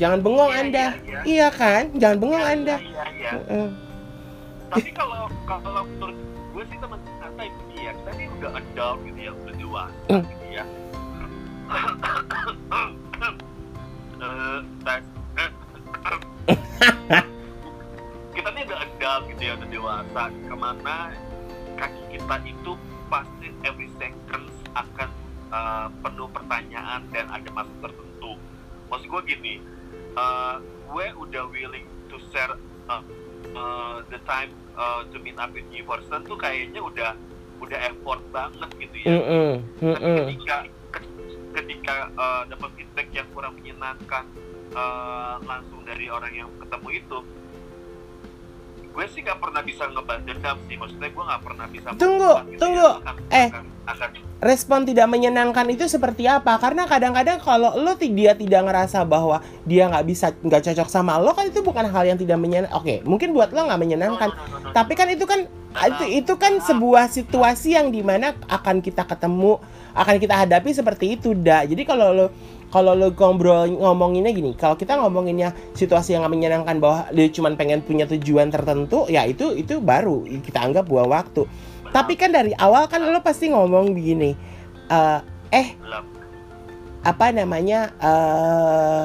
Jangan 0.00 0.24
bengong 0.24 0.48
Iya, 0.48 0.60
anda. 0.64 0.86
iya, 0.86 0.92
iya. 1.04 1.20
iya 1.28 1.48
kan? 1.52 1.82
Jangan 1.92 2.16
bengong 2.16 2.40
Iya, 2.40 2.52
anda. 2.56 2.76
iya, 2.80 3.04
iya. 3.12 3.30
Heeh. 3.36 3.68
Tapi 4.70 4.88
kalau 4.94 5.26
kalau 5.44 5.82
menurut 5.84 6.16
gue 6.50 6.64
sih 6.66 6.78
teman 6.78 6.98
santai 7.18 7.48
ini 7.50 7.76
ya 7.84 7.92
kita 7.94 8.10
ini 8.16 8.24
udah 8.38 8.50
adult 8.54 8.98
gitu 9.04 9.18
ya 9.20 9.32
udah 9.34 9.54
dewasa 9.54 10.06
Hmm. 10.08 10.22
gitu 10.26 10.46
ya. 10.50 10.64
Eh, 14.20 14.60
kita 18.30 18.48
ini 18.54 18.60
udah 18.68 18.78
adult 18.80 19.22
gitu 19.30 19.42
ya 19.42 19.52
udah 19.58 19.68
dewasa. 19.68 20.22
Ke 20.30 20.54
mana 20.54 20.96
kaki 21.76 22.02
kita 22.14 22.36
itu 22.44 22.72
pasti 23.08 23.48
every 23.66 23.88
second 23.98 24.46
akan 24.74 25.08
eh, 25.50 25.86
penuh 26.02 26.28
pertanyaan 26.30 27.00
dan 27.10 27.26
ada 27.28 27.48
masa 27.50 27.72
tertentu. 27.82 28.38
Maksud 28.90 29.06
gue 29.06 29.22
gini 29.26 29.54
eh, 30.14 30.56
gue 30.62 31.06
udah 31.16 31.44
willing 31.50 31.86
to 32.10 32.18
share 32.30 32.54
eh, 32.90 33.02
uh, 33.54 34.02
the 34.10 34.18
time 34.26 34.50
uh, 34.76 35.00
to 35.08 35.16
meet 35.18 35.38
up 35.38 35.50
with 35.50 35.66
new 35.70 35.82
person 35.82 36.20
tuh 36.26 36.36
kayaknya 36.36 36.80
udah 36.82 37.10
udah 37.60 37.78
effort 37.86 38.20
banget 38.30 38.68
gitu 38.80 38.96
ya. 39.04 39.08
Mm-mm, 39.16 39.50
Tapi 39.60 39.84
mm-mm. 39.84 40.16
ketika 40.24 40.56
ke- 40.90 41.12
ketika 41.60 41.96
uh, 42.16 42.42
dapat 42.48 42.70
feedback 42.74 43.08
yang 43.12 43.28
kurang 43.30 43.52
menyenangkan 43.58 44.24
uh, 44.72 45.36
langsung 45.44 45.84
dari 45.84 46.08
orang 46.08 46.32
yang 46.32 46.48
ketemu 46.56 46.88
itu, 47.04 47.18
gue 49.00 49.08
sih 49.16 49.24
nggak 49.24 49.40
pernah 49.40 49.64
bisa 49.64 49.88
ngebalas 49.88 50.22
dendam 50.28 50.56
sih. 50.68 50.76
Maksudnya 50.76 51.08
gue 51.08 51.24
nggak 51.24 51.40
pernah 51.40 51.66
bisa. 51.72 51.88
Tunggu, 51.96 52.32
gitu 52.52 52.60
tunggu. 52.60 52.84
Ya. 52.84 53.00
Akan- 53.00 53.32
Eh. 53.32 53.48
akan, 53.48 53.64
akan 53.88 54.10
respon 54.40 54.84
tidak 54.84 55.08
menyenangkan 55.08 55.64
itu 55.72 55.88
seperti 55.88 56.28
apa? 56.28 56.60
Karena 56.60 56.84
kadang-kadang 56.84 57.40
kalau 57.40 57.76
lo 57.80 57.96
dia 57.96 58.36
tidak 58.36 58.60
ngerasa 58.68 59.04
bahwa 59.08 59.40
dia 59.64 59.88
nggak 59.88 60.04
bisa 60.04 60.36
nggak 60.36 60.68
cocok 60.68 60.88
sama 60.92 61.16
lo 61.16 61.32
kan 61.32 61.48
itu 61.48 61.64
bukan 61.64 61.88
hal 61.88 62.04
yang 62.04 62.20
tidak 62.20 62.36
menyenangkan. 62.36 62.76
Oke, 62.76 63.00
mungkin 63.08 63.32
buat 63.32 63.56
lo 63.56 63.64
nggak 63.64 63.80
menyenangkan. 63.80 64.28
No, 64.32 64.36
no, 64.36 64.44
no, 64.44 64.56
no, 64.60 64.68
no. 64.68 64.74
Tapi 64.76 64.92
kan 64.92 65.08
itu 65.08 65.24
kan 65.24 65.48
itu 65.80 66.04
itu 66.24 66.32
kan 66.36 66.60
sebuah 66.60 67.08
situasi 67.08 67.72
yang 67.76 67.88
di 67.88 68.04
mana 68.04 68.36
akan 68.52 68.84
kita 68.84 69.08
ketemu, 69.08 69.60
akan 69.96 70.16
kita 70.20 70.34
hadapi 70.44 70.76
seperti 70.76 71.16
itu, 71.16 71.32
dah. 71.32 71.64
Jadi 71.64 71.88
kalau 71.88 72.12
lo 72.12 72.26
kalau 72.70 72.94
lo 72.94 73.10
ngobrol 73.10 73.66
ngomonginnya 73.66 74.30
gini, 74.30 74.54
kalau 74.54 74.78
kita 74.78 74.94
ngomonginnya 74.94 75.50
situasi 75.74 76.14
yang 76.14 76.22
menyenangkan 76.30 76.78
bahwa 76.78 77.10
dia 77.10 77.26
cuma 77.34 77.50
pengen 77.58 77.82
punya 77.82 78.06
tujuan 78.06 78.46
tertentu, 78.54 79.10
ya 79.10 79.26
itu 79.26 79.58
itu 79.58 79.82
baru 79.82 80.22
kita 80.22 80.70
anggap 80.70 80.86
buang 80.86 81.10
waktu. 81.10 81.50
Tapi 81.90 82.14
kan 82.14 82.30
dari 82.30 82.54
awal 82.54 82.86
kan 82.86 83.02
lo 83.02 83.18
pasti 83.26 83.50
ngomong 83.50 83.90
begini, 83.90 84.38
eh, 84.86 85.20
eh 85.50 85.68
apa 87.02 87.34
namanya, 87.34 87.90
eh 87.98 89.04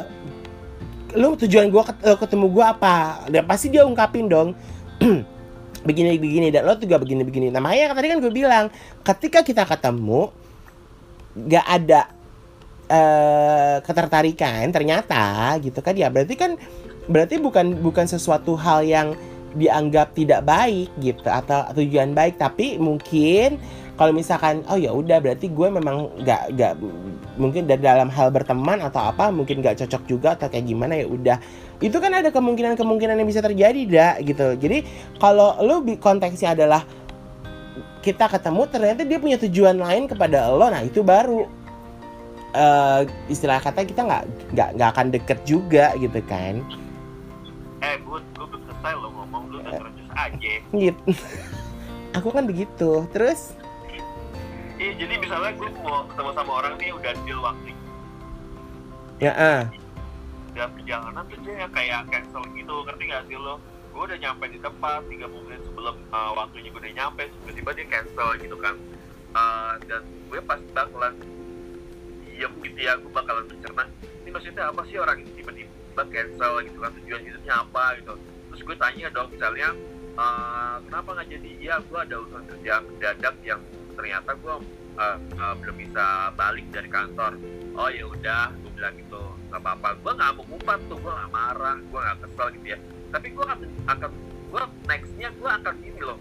lo 1.17 1.34
tujuan 1.34 1.73
gua 1.73 1.89
lo 2.06 2.15
ketemu 2.21 2.45
gua 2.54 2.78
apa? 2.78 3.25
Dan 3.34 3.49
pasti 3.49 3.73
dia 3.73 3.82
ungkapin 3.82 4.30
dong. 4.30 4.54
begini 5.86 6.17
begini 6.17 6.49
dan 6.49 6.65
lo 6.65 6.78
juga 6.78 6.97
begini 6.97 7.21
begini. 7.21 7.54
Makanya 7.54 7.93
tadi 7.93 8.08
kan 8.10 8.17
gue 8.17 8.34
bilang 8.34 8.73
ketika 9.06 9.45
kita 9.45 9.69
ketemu 9.69 10.34
nggak 11.36 11.65
ada 11.67 12.14
eh 12.86 13.78
ketertarikan 13.82 14.69
ternyata 14.69 15.56
gitu 15.62 15.80
kan. 15.82 15.98
Ya 15.98 16.12
berarti 16.13 16.36
kan 16.38 16.58
berarti 17.06 17.38
bukan 17.41 17.82
bukan 17.82 18.06
sesuatu 18.06 18.58
hal 18.58 18.86
yang 18.86 19.17
dianggap 19.56 20.12
tidak 20.12 20.43
baik 20.43 20.91
gitu 21.00 21.26
atau 21.28 21.65
tujuan 21.74 22.13
baik. 22.13 22.38
Tapi 22.38 22.78
mungkin 22.78 23.58
kalau 23.95 24.12
misalkan 24.12 24.62
oh 24.67 24.76
ya 24.76 24.91
udah 24.91 25.24
berarti 25.24 25.48
gue 25.48 25.67
memang 25.71 26.12
nggak 26.19 26.41
nggak 26.52 26.74
mungkin 27.39 27.63
da- 27.63 27.80
dalam 27.80 28.12
hal 28.12 28.28
berteman 28.28 28.84
atau 28.84 29.08
apa 29.08 29.32
mungkin 29.32 29.63
nggak 29.63 29.88
cocok 29.88 30.04
juga 30.06 30.36
atau 30.36 30.52
kayak 30.52 30.67
gimana 30.67 31.00
ya 31.00 31.08
udah. 31.08 31.38
Itu 31.80 32.00
kan 32.04 32.12
ada 32.12 32.30
kemungkinan 32.32 32.76
kemungkinan 32.76 33.15
yang 33.19 33.28
bisa 33.28 33.39
terjadi 33.39 33.82
dah 33.88 34.13
gitu. 34.19 34.56
Jadi 34.60 34.84
kalau 35.17 35.56
lo 35.63 35.82
konteksnya 36.00 36.56
adalah 36.56 36.84
kita 38.06 38.30
ketemu 38.30 38.62
ternyata 38.69 39.02
dia 39.02 39.17
punya 39.17 39.38
tujuan 39.41 39.82
lain 39.82 40.06
kepada 40.06 40.54
lo 40.54 40.69
nah 40.69 40.86
itu 40.86 41.02
baru 41.02 41.64
eh 42.55 43.01
istilah 43.27 43.59
kata 43.59 43.83
kita 43.83 44.07
nggak 44.07 44.23
nggak 44.55 44.69
nggak 44.79 44.89
akan 44.95 45.07
deket 45.11 45.39
juga 45.43 45.91
gitu 45.99 46.19
kan. 46.23 46.63
Eh, 47.83 47.99
gue 47.99 48.19
gue 48.23 48.45
belum 48.47 48.61
selesai 48.65 48.93
lo 48.95 49.09
ngomong 49.11 49.43
lu 49.51 49.57
udah 49.61 49.73
terus 49.83 49.95
aja. 50.15 50.53
gitu 50.71 51.11
aku 52.17 52.27
kan 52.31 52.47
begitu. 52.47 53.03
Terus? 53.11 53.53
Iya, 54.75 54.91
jadi 54.99 55.13
misalnya 55.19 55.51
gue 55.55 55.69
mau 55.83 56.03
ketemu 56.11 56.31
sama 56.35 56.51
orang 56.63 56.73
nih 56.79 56.91
udah 56.91 57.11
deal 57.23 57.39
waktu 57.39 57.75
ya 59.19 59.31
ah. 59.31 59.61
Dalam 60.55 60.71
perjalanan 60.75 61.23
tuh 61.27 61.39
dia 61.43 61.67
kayak 61.71 62.07
cancel 62.11 62.43
gitu, 62.55 62.75
ngerti 62.87 63.03
gak 63.11 63.23
sih 63.27 63.35
lo? 63.39 63.59
Gue 63.91 64.03
udah 64.11 64.19
nyampe 64.19 64.45
di 64.51 64.59
tempat 64.59 65.03
30 65.07 65.47
menit 65.47 65.61
sebelum 65.67 65.95
uh, 66.11 66.31
waktunya 66.35 66.71
gue 66.71 66.81
udah 66.83 66.95
nyampe, 66.95 67.23
tiba-tiba 67.27 67.69
dia 67.75 67.87
cancel 67.91 68.29
gitu 68.39 68.55
kan. 68.59 68.75
Uh, 69.35 69.75
dan 69.87 70.03
gue 70.31 70.39
pasti 70.47 70.67
bakalan 70.71 71.15
diem 72.36 72.52
gitu 72.60 72.80
ya, 72.84 73.00
gue 73.00 73.12
bakalan 73.15 73.48
mencerna. 73.48 73.88
Ini 74.28 74.30
maksudnya 74.36 74.63
apa 74.67 74.82
sih 74.91 74.98
orang 75.00 75.24
ini 75.24 75.32
tiba-tiba 75.39 76.04
cancel 76.12 76.54
gitu 76.67 76.78
kan, 76.84 76.91
tujuan 77.00 77.21
hidupnya 77.24 77.54
apa 77.63 77.84
gitu. 78.04 78.13
Terus 78.52 78.62
gue 78.67 78.76
tanya 78.76 79.08
dong 79.15 79.30
misalnya, 79.32 79.69
uh, 80.19 80.76
kenapa 80.84 81.10
nggak 81.15 81.28
jadi? 81.32 81.52
Ya 81.63 81.76
gue 81.80 82.00
ada 82.00 82.15
urusan 82.19 82.43
kerja 82.52 82.74
mendadak 82.84 83.36
yang 83.48 83.62
ternyata 83.95 84.36
gue 84.36 84.56
uh, 85.00 85.17
uh, 85.39 85.54
belum 85.60 85.76
bisa 85.80 86.32
balik 86.36 86.67
dari 86.71 86.89
kantor 86.91 87.39
oh 87.76 87.89
ya 87.91 88.06
udah 88.08 88.52
gue 88.63 88.71
bilang 88.76 88.95
gitu 89.00 89.24
nggak 89.52 89.62
apa-apa 89.63 89.89
gue 90.00 90.12
nggak 90.15 90.32
mau 90.36 90.45
ngumpat 90.48 90.80
tuh 90.88 90.98
gue 91.00 91.12
nggak 91.12 91.32
marah 91.32 91.78
gue 91.80 92.00
nggak 92.00 92.17
kesel 92.24 92.48
gitu 92.60 92.67
ya 92.76 92.80
tapi 93.12 93.28
gue 93.32 93.43
akan 93.43 93.60
akan 93.88 94.12
gue 94.52 94.62
nextnya 94.88 95.30
gue 95.36 95.50
akan 95.50 95.76
ini 95.84 96.02
loh 96.04 96.19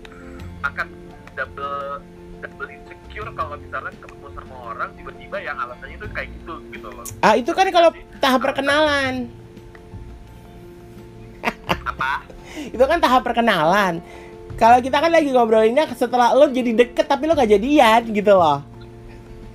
akan 0.62 0.87
double 1.35 2.00
double 2.44 2.68
insecure 2.68 3.30
kalau 3.33 3.57
misalnya 3.57 3.92
ketemu 3.96 4.26
sama 4.37 4.54
orang 4.76 4.88
tiba-tiba 5.00 5.37
yang 5.40 5.57
alasannya 5.57 5.96
itu 5.96 6.07
kayak 6.12 6.28
gitu 6.37 6.54
gitu 6.76 6.88
loh. 6.92 7.07
Ah 7.24 7.35
itu 7.40 7.50
kan 7.57 7.66
kalau 7.72 7.90
tahap 8.20 8.40
perkenalan. 8.44 9.33
Apa? 11.88 12.24
Itu 12.74 12.85
kan 12.87 13.02
tahap 13.02 13.26
perkenalan. 13.26 14.00
Kalau 14.54 14.78
kita 14.78 15.02
kan 15.02 15.11
lagi 15.11 15.35
ngobrolinnya 15.35 15.90
setelah 15.98 16.33
lo 16.33 16.46
jadi 16.48 16.72
deket 16.72 17.04
tapi 17.11 17.26
lo 17.26 17.35
gak 17.35 17.50
jadian 17.50 18.00
gitu 18.14 18.33
loh. 18.33 18.62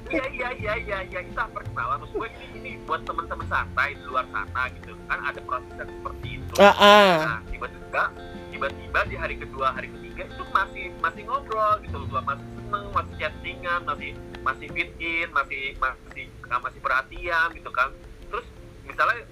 Iya 0.09 0.25
iya 0.33 0.49
iya 0.57 0.73
iya 0.81 0.97
iya 1.05 1.19
kita 1.21 1.47
perkenalan 1.53 2.01
maksud 2.01 2.17
gue 2.17 2.29
ini 2.33 2.47
ini 2.57 2.71
buat 2.89 3.05
teman-teman 3.05 3.45
santai 3.47 3.93
di 3.97 4.03
luar 4.09 4.25
sana 4.33 4.67
gitu. 4.73 4.93
Kan 5.07 5.19
ada 5.21 5.39
proses 5.45 5.73
yang 5.77 5.89
seperti 5.89 6.27
itu. 6.41 6.53
Ah 6.57 6.75
ah. 6.75 7.13
Nah, 7.23 7.39
tiba-tiba 7.49 8.03
tiba-tiba 8.49 8.99
di 9.07 9.15
hari 9.15 9.35
kedua, 9.37 9.67
hari 9.71 9.87
ketiga 9.93 10.08
itu 10.27 10.43
masih 10.51 10.85
masih 10.99 11.23
ngobrol 11.23 11.79
gitu 11.85 11.95
loh, 12.03 12.23
masih 12.25 12.45
seneng, 12.57 12.85
masih 12.91 13.13
chattingan, 13.21 13.81
masih 13.87 14.11
masih 14.43 14.67
fit 14.73 14.91
in, 14.99 15.27
masih 15.31 15.75
masih 15.79 16.25
uh, 16.49 16.59
masih 16.59 16.79
perhatian 16.81 17.47
gitu 17.55 17.69
kan. 17.71 17.89
Terus 18.27 18.45
misalnya 18.83 19.23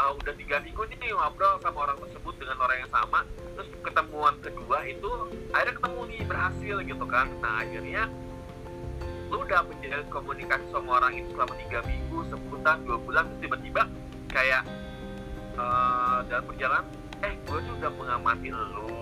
uh, 0.00 0.10
udah 0.16 0.34
tiga 0.34 0.56
minggu 0.64 0.82
nih 0.88 1.12
ngobrol 1.12 1.60
sama 1.62 1.78
orang 1.90 1.98
tersebut 2.02 2.34
dengan 2.40 2.56
orang 2.62 2.78
yang 2.82 2.92
sama, 2.92 3.20
terus 3.54 3.68
ketemuan 3.82 4.34
kedua 4.42 4.78
itu 4.86 5.10
akhirnya 5.52 5.74
ketemu 5.78 6.00
nih 6.10 6.20
berhasil 6.26 6.76
gitu 6.82 7.04
kan. 7.06 7.26
Nah 7.42 7.52
akhirnya 7.62 8.02
lu 9.32 9.40
udah 9.40 9.64
menjalin 9.64 10.08
komunikasi 10.12 10.66
sama 10.68 11.00
orang 11.00 11.12
itu 11.16 11.28
selama 11.32 11.56
tiga 11.64 11.80
minggu, 11.88 12.18
sebulan, 12.28 12.76
dua 12.84 12.98
bulan, 13.00 13.24
terus 13.32 13.40
tiba-tiba 13.48 13.82
kayak 14.28 14.62
eh, 15.56 16.18
dalam 16.28 16.44
perjalanan 16.44 16.84
eh 17.22 17.32
gue 17.48 17.58
tuh 17.64 17.74
udah 17.80 17.90
mengamati 17.96 18.50
lu 18.52 19.01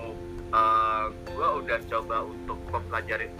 eh 0.50 1.04
gue 1.30 1.48
udah 1.62 1.78
coba 1.86 2.16
untuk 2.26 2.58
mempelajari 2.74 3.30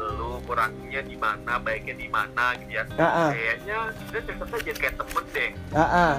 lu 0.00 0.40
kurangnya 0.48 1.00
di 1.04 1.16
mana 1.20 1.60
baiknya 1.60 1.94
di 2.00 2.08
mana 2.08 2.56
gitu 2.64 2.72
ya 2.72 2.84
ah. 2.96 3.30
kayaknya 3.30 3.78
kita 4.08 4.18
cerita 4.24 4.44
jadi 4.64 4.78
kayak 4.80 4.94
temen 4.96 5.24
deh 5.36 5.50
ah. 5.76 6.16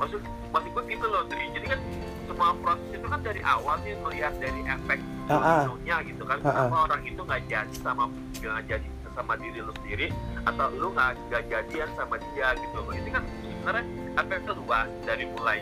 maksud 0.00 0.20
maksud 0.50 0.70
gue 0.72 0.82
gitu 0.88 1.06
loh 1.06 1.22
Dri. 1.28 1.44
jadi 1.52 1.66
kan 1.76 1.80
semua 2.24 2.56
proses 2.64 2.88
itu 2.96 3.06
kan 3.06 3.20
dari 3.20 3.40
awal 3.44 3.76
nih 3.84 3.94
melihat 4.00 4.32
dari 4.40 4.60
efek 4.64 4.98
dominonya 5.28 5.96
gitu 6.08 6.22
kan 6.24 6.38
ah. 6.40 6.48
kenapa 6.48 6.76
orang 6.88 7.02
itu 7.04 7.20
nggak 7.20 7.42
jadi 7.46 7.74
sama 7.84 8.04
nggak 8.40 8.64
jadi 8.64 8.88
sama 9.12 9.36
diri 9.36 9.60
lu 9.60 9.72
sendiri 9.84 10.08
atau 10.48 10.66
lu 10.72 10.88
nggak 10.96 11.12
nggak 11.28 11.42
jadian 11.52 11.88
sama 12.00 12.16
dia 12.32 12.56
gitu 12.56 12.76
loh 12.80 12.94
ini 12.96 13.10
kan 13.12 13.22
sebenarnya 13.44 13.84
efeknya 14.16 14.52
luas 14.56 14.88
dari 15.04 15.24
mulai 15.36 15.58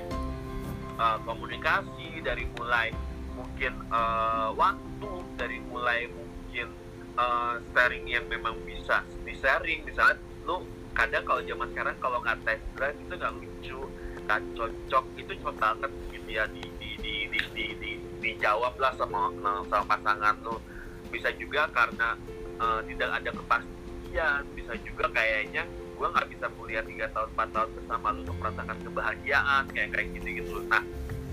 uh, 1.03 1.19
komunikasi 1.27 2.23
dari 2.23 2.47
mulai 2.55 2.95
mungkin 3.41 3.73
uh, 3.89 4.53
waktu 4.53 5.11
dari 5.41 5.59
mulai 5.73 6.13
mungkin 6.13 6.69
uh, 7.17 7.57
sharing 7.73 8.05
yang 8.05 8.29
memang 8.29 8.61
bisa 8.69 9.01
di 9.25 9.33
sharing. 9.41 9.89
Misalnya 9.89 10.21
lu 10.45 10.61
kadang 10.93 11.25
kalau 11.25 11.41
zaman 11.49 11.69
sekarang 11.73 11.97
kalau 12.05 12.19
nggak 12.21 12.39
test 12.45 12.65
drive 12.77 12.99
itu 13.01 13.15
nggak 13.17 13.35
lucu 13.41 13.81
nggak 14.21 14.41
cocok 14.55 15.05
itu 15.19 15.33
cepet 15.43 15.57
banget 15.59 15.91
gitu 16.13 16.29
ya 16.29 16.45
di 16.53 16.63
di 16.79 16.91
di 17.01 17.15
di, 17.33 17.41
di, 17.57 17.65
di- 17.81 18.03
dijawab 18.21 18.77
lah 18.77 18.93
sama 19.01 19.33
sama 19.73 19.85
pasangan 19.89 20.37
lu. 20.45 20.61
Bisa 21.09 21.33
juga 21.41 21.67
karena 21.73 22.15
uh, 22.61 22.85
tidak 22.85 23.11
ada 23.11 23.31
kepastian. 23.33 24.41
Bisa 24.53 24.73
juga 24.85 25.09
kayaknya 25.11 25.65
gue 26.01 26.09
nggak 26.09 26.29
bisa 26.33 26.49
kuliah 26.57 26.81
tiga 26.81 27.13
tahun 27.13 27.29
empat 27.37 27.49
tahun 27.53 27.71
bersama 27.77 28.07
lu 28.17 28.25
untuk 28.25 28.37
merasakan 28.41 28.79
kebahagiaan 28.89 29.63
kayak 29.77 29.89
kayak 29.93 30.09
gitu 30.17 30.29
gitu 30.41 30.57
nah 30.73 30.81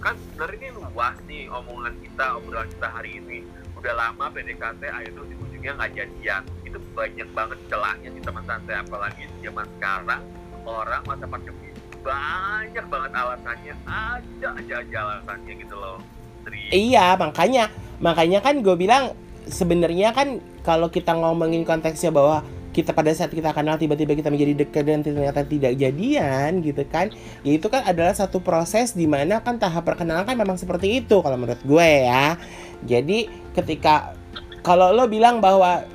kan 0.03 0.15
sebenarnya 0.15 0.57
ini 0.69 0.69
luas 0.77 1.17
nih 1.25 1.43
omongan 1.49 1.93
kita 2.01 2.25
obrolan 2.37 2.67
kita 2.69 2.87
hari 2.89 3.11
ini. 3.19 3.37
Udah 3.77 3.93
lama 3.93 4.25
PDKT 4.33 4.81
akhirnya 4.89 5.23
di 5.29 5.35
ujungnya 5.37 5.71
nggak 5.77 5.91
jadian. 5.93 6.41
Itu 6.65 6.77
banyak 6.97 7.29
banget 7.33 7.59
celahnya 7.69 8.09
sih 8.09 8.21
teman 8.21 8.43
santai 8.45 8.75
apalagi 8.81 9.23
di 9.25 9.37
zaman 9.45 9.65
sekarang. 9.77 10.23
Orang 10.67 11.01
masa 11.07 11.25
pandemi 11.29 11.67
banyak 12.07 12.85
banget 12.87 13.11
alasannya. 13.11 13.75
Ada 13.83 14.47
aja 14.55 14.73
aja 14.81 14.97
alasannya 15.03 15.53
gitu 15.59 15.75
loh. 15.75 15.99
Tri. 16.47 16.71
Iya, 16.71 17.19
makanya. 17.19 17.67
Makanya 17.99 18.39
kan 18.39 18.63
gue 18.63 18.75
bilang 18.79 19.11
sebenarnya 19.47 20.15
kan 20.15 20.39
kalau 20.63 20.87
kita 20.87 21.15
ngomongin 21.15 21.67
konteksnya 21.67 22.11
bahwa 22.11 22.43
kita 22.77 22.93
pada 22.93 23.09
saat 23.09 23.33
kita 23.33 23.49
kenal 23.57 23.81
tiba-tiba 23.81 24.13
kita 24.13 24.29
menjadi 24.29 24.53
dekat 24.53 24.85
dan 24.85 25.01
ternyata 25.01 25.41
tidak 25.41 25.73
jadian 25.73 26.61
gitu 26.61 26.85
kan. 26.85 27.09
Ya 27.41 27.57
itu 27.57 27.65
kan 27.73 27.81
adalah 27.89 28.13
satu 28.13 28.37
proses 28.37 28.93
di 28.93 29.09
mana 29.09 29.41
kan 29.41 29.57
tahap 29.57 29.81
perkenalan 29.81 30.29
kan 30.29 30.37
memang 30.37 30.61
seperti 30.61 31.01
itu 31.01 31.25
kalau 31.25 31.41
menurut 31.41 31.57
gue 31.65 31.89
ya. 32.05 32.37
Jadi 32.85 33.25
ketika 33.57 34.13
kalau 34.61 34.93
lo 34.93 35.09
bilang 35.09 35.41
bahwa 35.41 35.89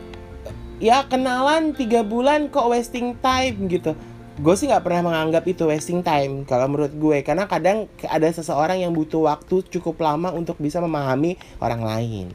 ya 0.83 1.07
kenalan 1.07 1.71
tiga 1.71 2.03
bulan 2.03 2.51
kok 2.51 2.67
wasting 2.67 3.15
time 3.23 3.71
gitu. 3.71 3.95
Gue 4.43 4.59
sih 4.59 4.67
nggak 4.67 4.83
pernah 4.83 5.13
menganggap 5.13 5.47
itu 5.47 5.71
wasting 5.71 6.03
time 6.03 6.43
kalau 6.43 6.67
menurut 6.67 6.91
gue. 6.99 7.23
Karena 7.23 7.47
kadang 7.47 7.87
ada 8.11 8.27
seseorang 8.27 8.83
yang 8.83 8.91
butuh 8.91 9.31
waktu 9.31 9.63
cukup 9.71 10.03
lama 10.03 10.35
untuk 10.35 10.59
bisa 10.59 10.83
memahami 10.83 11.39
orang 11.63 11.87
lain. 11.87 12.27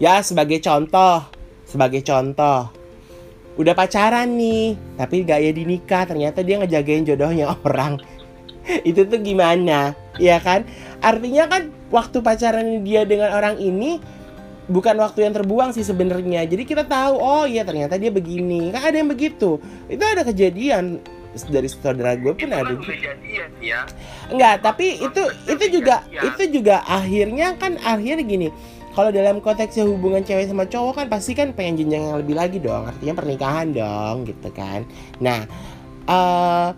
Ya 0.00 0.24
sebagai 0.24 0.64
contoh 0.64 1.28
sebagai 1.68 2.00
contoh 2.00 2.81
udah 3.56 3.74
pacaran 3.76 4.32
nih 4.36 4.76
tapi 4.96 5.26
gak 5.26 5.40
ya 5.42 5.52
dinikah. 5.52 6.02
Ternyata 6.08 6.40
dia 6.44 6.56
ngejagain 6.60 7.04
jodohnya 7.04 7.52
orang. 7.66 8.00
Itu 8.86 9.06
tuh 9.10 9.18
gimana? 9.18 9.96
Ya 10.16 10.38
kan? 10.38 10.62
Artinya 11.02 11.50
kan 11.50 11.74
waktu 11.90 12.22
pacaran 12.22 12.86
dia 12.86 13.02
dengan 13.02 13.34
orang 13.34 13.58
ini 13.58 13.98
bukan 14.70 14.94
waktu 15.02 15.26
yang 15.26 15.34
terbuang 15.34 15.74
sih 15.74 15.82
sebenarnya. 15.82 16.46
Jadi 16.46 16.62
kita 16.62 16.86
tahu 16.86 17.18
oh 17.18 17.44
iya 17.44 17.66
ternyata 17.66 17.98
dia 17.98 18.14
begini. 18.14 18.70
Kan 18.70 18.86
ada 18.86 18.96
yang 19.02 19.10
begitu. 19.10 19.58
Itu 19.90 20.04
ada 20.06 20.22
kejadian 20.22 21.02
dari 21.48 21.68
saudara 21.68 22.12
gue 22.12 22.32
pun 22.36 22.44
Itu 22.44 22.52
ada 22.52 22.70
kan 22.70 22.76
udah 22.76 22.98
jadian 23.00 23.50
ya. 23.58 23.80
Enggak, 24.28 24.54
tapi 24.60 25.00
itu 25.00 25.22
itu 25.48 25.64
juga 25.80 26.04
itu 26.08 26.42
juga 26.60 26.84
akhirnya 26.84 27.56
kan 27.56 27.80
akhirnya 27.80 28.24
gini. 28.24 28.48
Kalau 28.92 29.08
dalam 29.08 29.40
konteksnya 29.40 29.88
hubungan 29.88 30.20
cewek 30.20 30.52
sama 30.52 30.68
cowok 30.68 31.00
kan 31.00 31.06
pasti 31.08 31.32
kan 31.32 31.56
pengen 31.56 31.80
jenjang 31.80 32.12
yang 32.12 32.18
lebih 32.20 32.36
lagi 32.36 32.60
dong. 32.60 32.84
Artinya 32.84 33.14
pernikahan 33.16 33.72
dong, 33.72 34.28
gitu 34.28 34.48
kan. 34.52 34.84
Nah, 35.20 35.48
eh 36.08 36.68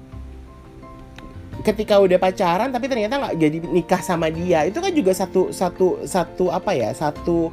ketika 1.64 1.96
udah 1.96 2.18
pacaran 2.20 2.68
tapi 2.74 2.86
ternyata 2.90 3.16
nggak 3.18 3.34
jadi 3.40 3.58
nikah 3.66 4.02
sama 4.02 4.30
dia, 4.30 4.68
itu 4.68 4.78
kan 4.78 4.92
juga 4.94 5.10
satu 5.10 5.50
satu 5.50 6.06
satu 6.06 6.54
apa 6.54 6.70
ya? 6.74 6.94
Satu 6.94 7.50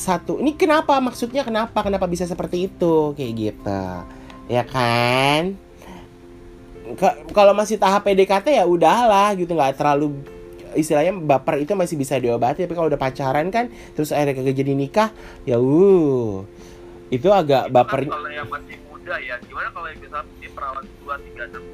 satu 0.00 0.40
ini 0.40 0.56
kenapa 0.56 0.96
maksudnya 0.96 1.44
kenapa 1.44 1.84
kenapa 1.84 2.08
bisa 2.08 2.24
seperti 2.24 2.72
itu 2.72 3.12
kayak 3.12 3.32
gitu 3.36 3.82
ya 4.48 4.64
kan 4.64 5.54
Ka- 6.96 7.22
kalau 7.36 7.52
masih 7.54 7.76
tahap 7.76 8.08
PDKT 8.08 8.56
ya 8.56 8.64
udahlah 8.66 9.36
gitu 9.36 9.52
nggak 9.54 9.76
terlalu 9.78 10.24
istilahnya 10.74 11.16
baper 11.16 11.62
itu 11.62 11.72
masih 11.74 11.96
bisa 11.98 12.18
diobati 12.18 12.66
tapi 12.66 12.74
kalau 12.74 12.88
udah 12.90 13.00
pacaran 13.00 13.48
kan 13.48 13.70
terus 13.94 14.14
akhirnya 14.14 14.38
kagak 14.38 14.56
jadi 14.56 14.72
nikah 14.74 15.08
ya 15.44 15.58
uh 15.58 16.44
itu 17.10 17.28
agak 17.28 17.68
Itu 17.68 17.74
kan 17.74 17.76
baper. 17.82 18.00
kalau 18.06 18.30
yang 18.30 18.46
masih 18.46 18.76
muda 18.86 19.14
ya? 19.18 19.36
Gimana 19.42 19.68
kalau 19.74 19.86
yang 19.90 19.98
bisa 19.98 20.18
di 20.38 20.48
dua 21.02 21.14
tiga 21.18 21.44
enam 21.50 21.64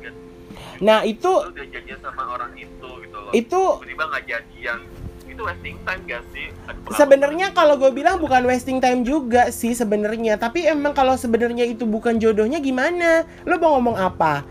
nah 0.76 1.04
itu 1.04 1.28
udah 1.28 1.66
jadian 1.68 2.00
sama 2.00 2.22
orang 2.32 2.52
itu 2.56 2.88
gitu 3.04 3.16
loh. 3.16 3.32
Itu 3.32 3.60
tiba-tiba 3.80 4.04
nggak 4.08 4.24
jadian. 4.24 4.80
Itu 5.26 5.40
wasting 5.44 5.76
time 5.84 6.02
gak 6.08 6.22
sih? 6.32 6.48
Sebenarnya 6.96 7.52
kalau 7.52 7.76
gue 7.76 7.92
bilang 7.92 8.16
bukan 8.16 8.48
wasting 8.48 8.80
time 8.80 9.04
juga 9.04 9.52
sih 9.52 9.76
sebenarnya 9.76 10.40
tapi 10.40 10.64
emang 10.64 10.96
kalau 10.96 11.12
sebenarnya 11.12 11.68
itu 11.68 11.84
bukan 11.84 12.16
jodohnya 12.16 12.56
gimana? 12.56 13.28
Lo 13.44 13.60
mau 13.60 13.76
ngomong 13.76 14.00
apa? 14.00 14.48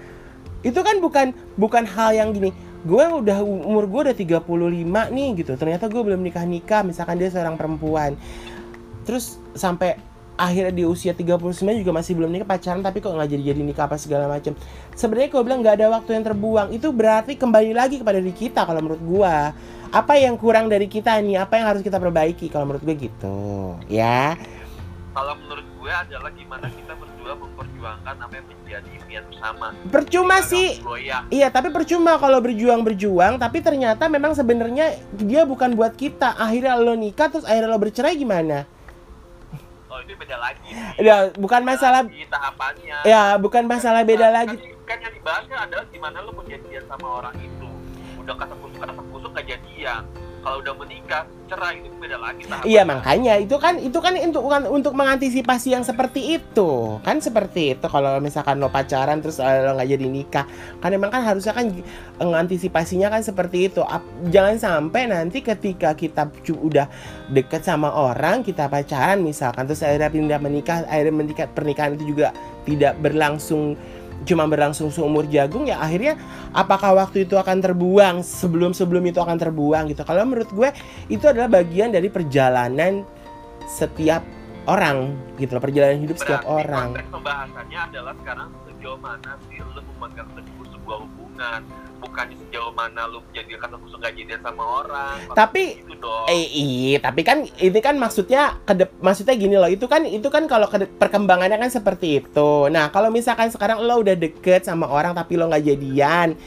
Itu 0.62 0.86
kan 0.86 1.02
bukan 1.02 1.34
bukan 1.58 1.90
hal 1.90 2.14
yang 2.14 2.30
gini 2.38 2.54
gue 2.86 3.04
udah 3.26 3.41
umur 3.41 3.89
gue 3.89 4.02
udah 4.10 4.15
35 4.15 4.45
nih 5.10 5.30
gitu. 5.41 5.52
Ternyata 5.58 5.89
gue 5.89 6.02
belum 6.06 6.21
nikah 6.21 6.45
nikah 6.45 6.86
misalkan 6.86 7.17
dia 7.17 7.34
seorang 7.34 7.58
perempuan. 7.58 8.13
Terus 9.04 9.41
sampai 9.58 9.98
akhirnya 10.38 10.71
di 10.76 10.84
usia 10.86 11.15
39 11.17 11.82
juga 11.82 11.91
masih 11.95 12.13
belum 12.13 12.30
nikah 12.30 12.48
pacaran 12.48 12.84
tapi 12.84 13.00
kok 13.00 13.15
nggak 13.15 13.30
jadi 13.32 13.56
jadi 13.56 13.62
nikah 13.63 13.88
apa 13.88 13.95
segala 13.95 14.28
macam 14.28 14.52
sebenarnya 14.91 15.32
gue 15.32 15.41
bilang 15.48 15.60
nggak 15.63 15.76
ada 15.82 15.88
waktu 15.98 16.10
yang 16.13 16.24
terbuang. 16.30 16.67
Itu 16.78 16.93
berarti 16.93 17.34
kembali 17.36 17.74
lagi 17.74 18.00
kepada 18.00 18.21
diri 18.21 18.36
kita 18.38 18.69
kalau 18.69 18.80
menurut 18.86 19.02
gue 19.02 19.36
apa 19.95 20.13
yang 20.19 20.38
kurang 20.38 20.69
dari 20.69 20.86
kita 20.86 21.17
nih? 21.24 21.41
Apa 21.41 21.58
yang 21.58 21.65
harus 21.74 21.82
kita 21.82 21.98
perbaiki 21.98 22.54
kalau 22.54 22.69
menurut 22.69 22.84
gue 22.86 22.95
gitu? 23.10 23.38
Ya? 23.89 24.38
Kalau 25.15 25.34
menurut 25.39 25.63
gue 25.63 25.91
adalah 25.91 26.30
gimana 26.36 26.67
kita 26.67 26.93
berdua 27.26 27.42
memperjuangkan 27.42 28.16
apa 28.22 28.34
yang 28.38 28.46
menjadi 28.54 28.90
impian 29.02 29.24
bersama. 29.26 29.68
Percuma 29.90 30.38
Kita 30.38 30.50
sih. 30.54 30.68
Iya, 31.34 31.48
tapi 31.50 31.74
percuma 31.74 32.22
kalau 32.22 32.38
berjuang-berjuang, 32.38 33.42
tapi 33.42 33.66
ternyata 33.66 34.06
memang 34.06 34.38
sebenarnya 34.38 34.94
dia 35.18 35.42
bukan 35.42 35.74
buat 35.74 35.98
kita. 35.98 36.38
Akhirnya 36.38 36.78
lo 36.78 36.94
nikah 36.94 37.34
terus 37.34 37.50
akhirnya 37.50 37.74
lo 37.74 37.82
bercerai 37.82 38.14
gimana? 38.14 38.70
oh 39.90 40.04
itu 40.04 40.12
beda 40.20 40.38
lagi. 40.38 40.70
Ya, 41.02 41.32
bukan 41.40 41.64
masalah 41.66 42.04
Beda 42.06 42.14
lagi 42.14 42.28
tahapannya. 42.30 42.98
Ya, 43.10 43.24
bukan 43.42 43.64
masalah 43.66 44.02
beda 44.06 44.28
Kan- 44.30 44.36
lagi. 44.38 44.58
kan, 44.60 44.86
kan 44.86 44.98
yang 45.02 45.14
dibahas 45.18 45.44
kan 45.50 45.60
adalah 45.66 45.86
gimana 45.90 46.18
lu 46.22 46.32
mau 46.36 46.44
jadian 46.46 46.84
sama 46.86 47.08
orang 47.24 47.36
itu. 47.42 47.70
Udah 48.22 48.36
kata 48.38 48.54
kusuk 48.60 48.78
kata 48.86 48.92
kusuk 48.94 49.32
gak 49.34 49.46
jadian 49.50 50.04
kalau 50.46 50.62
udah 50.62 50.78
menikah 50.78 51.26
cerai 51.50 51.82
itu 51.82 51.90
beda 51.98 52.22
lagi 52.22 52.46
Iya, 52.70 52.86
makanya 52.86 53.34
itu 53.42 53.58
kan 53.58 53.82
itu 53.82 53.98
kan 53.98 54.14
untuk 54.14 54.46
untuk 54.70 54.94
mengantisipasi 54.94 55.74
yang 55.74 55.82
seperti 55.82 56.38
itu. 56.38 57.02
Kan 57.02 57.18
seperti 57.18 57.74
itu 57.74 57.86
kalau 57.90 58.22
misalkan 58.22 58.62
lo 58.62 58.70
pacaran 58.70 59.26
terus 59.26 59.42
eh, 59.42 59.66
lo 59.66 59.74
nggak 59.74 59.90
jadi 59.90 60.06
nikah. 60.06 60.46
Kan 60.78 60.94
memang 60.94 61.10
kan 61.10 61.26
harusnya 61.26 61.58
kan 61.58 61.74
mengantisipasinya 62.22 63.10
kan 63.10 63.26
seperti 63.26 63.74
itu. 63.74 63.82
Jangan 64.30 64.62
sampai 64.62 65.10
nanti 65.10 65.42
ketika 65.42 65.98
kita 65.98 66.30
udah 66.62 66.86
deket 67.34 67.66
sama 67.66 67.90
orang, 67.90 68.46
kita 68.46 68.70
pacaran 68.70 69.26
misalkan 69.26 69.66
terus 69.66 69.82
akhirnya 69.82 70.14
pindah 70.14 70.38
menikah, 70.38 70.86
akhirnya 70.86 71.14
menikah 71.14 71.50
pernikahan 71.50 71.98
itu 71.98 72.14
juga 72.14 72.30
tidak 72.70 72.98
berlangsung 73.02 73.74
cuma 74.23 74.47
berlangsung 74.47 74.88
seumur 74.89 75.28
jagung 75.28 75.67
ya 75.67 75.78
akhirnya 75.84 76.15
apakah 76.56 76.95
waktu 76.95 77.28
itu 77.28 77.36
akan 77.36 77.60
terbuang 77.60 78.23
sebelum 78.23 78.71
sebelum 78.71 79.04
itu 79.06 79.19
akan 79.19 79.36
terbuang 79.36 79.91
gitu. 79.91 80.01
Kalau 80.08 80.23
menurut 80.23 80.49
gue 80.56 80.69
itu 81.12 81.25
adalah 81.28 81.51
bagian 81.51 81.91
dari 81.91 82.08
perjalanan 82.08 83.04
setiap 83.67 84.23
orang 84.65 85.13
gitu 85.38 85.58
loh 85.58 85.63
perjalanan 85.63 86.01
hidup 86.01 86.17
setiap 86.17 86.41
Berarti 86.41 86.58
orang. 86.58 86.89
konteks 86.95 87.10
pembahasannya 87.13 87.80
adalah 87.91 88.13
sekarang 88.23 88.49
sejauh 88.65 88.99
mana 89.01 89.32
sih 89.49 89.58
lu 89.62 89.82
memegang 89.93 90.30
teguh 90.34 90.65
sebuah 90.73 90.97
hubungan 91.36 91.62
bukan 91.95 92.28
sejauh 92.32 92.71
mana 92.76 93.08
lu 93.12 93.19
menjadi 93.32 93.60
kata 93.60 93.76
kusuk 93.82 94.00
gak 94.04 94.13
jadian 94.15 94.39
sama 94.43 94.63
orang. 94.84 95.15
Tapi- 95.36 95.84
itu 95.84 95.95
dong. 96.00 96.28
eh 96.32 96.48
iya 96.54 96.98
tapi 97.04 97.21
kan 97.28 97.43
ini 97.60 97.80
kan 97.84 97.95
maksudnya 98.00 98.62
kedep 98.63 98.91
maksudnya 99.04 99.36
gini 99.36 99.56
loh 99.60 99.67
itu 99.71 99.84
kan 99.88 100.04
itu 100.08 100.28
kan 100.32 100.48
kalau 100.48 100.67
perkembangannya 100.71 101.60
kan 101.60 101.71
seperti 101.71 102.24
itu. 102.24 102.71
Nah 102.71 102.91
kalau 102.91 103.12
misalkan 103.12 103.52
sekarang 103.52 103.84
lo 103.84 104.00
udah 104.00 104.15
deket 104.15 104.63
sama 104.63 104.88
orang 104.88 105.12
tapi 105.12 105.36
lo 105.36 105.52
nggak 105.52 105.65
jadian 105.65 106.39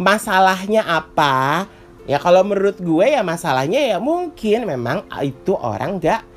masalahnya 0.00 0.88
apa? 0.88 1.66
Ya 2.08 2.16
kalau 2.16 2.40
menurut 2.40 2.80
gue 2.80 3.06
ya 3.12 3.20
masalahnya 3.20 3.80
ya 3.80 3.98
mungkin 4.00 4.64
memang 4.64 5.04
itu 5.20 5.52
orang 5.58 6.00
nggak 6.00 6.29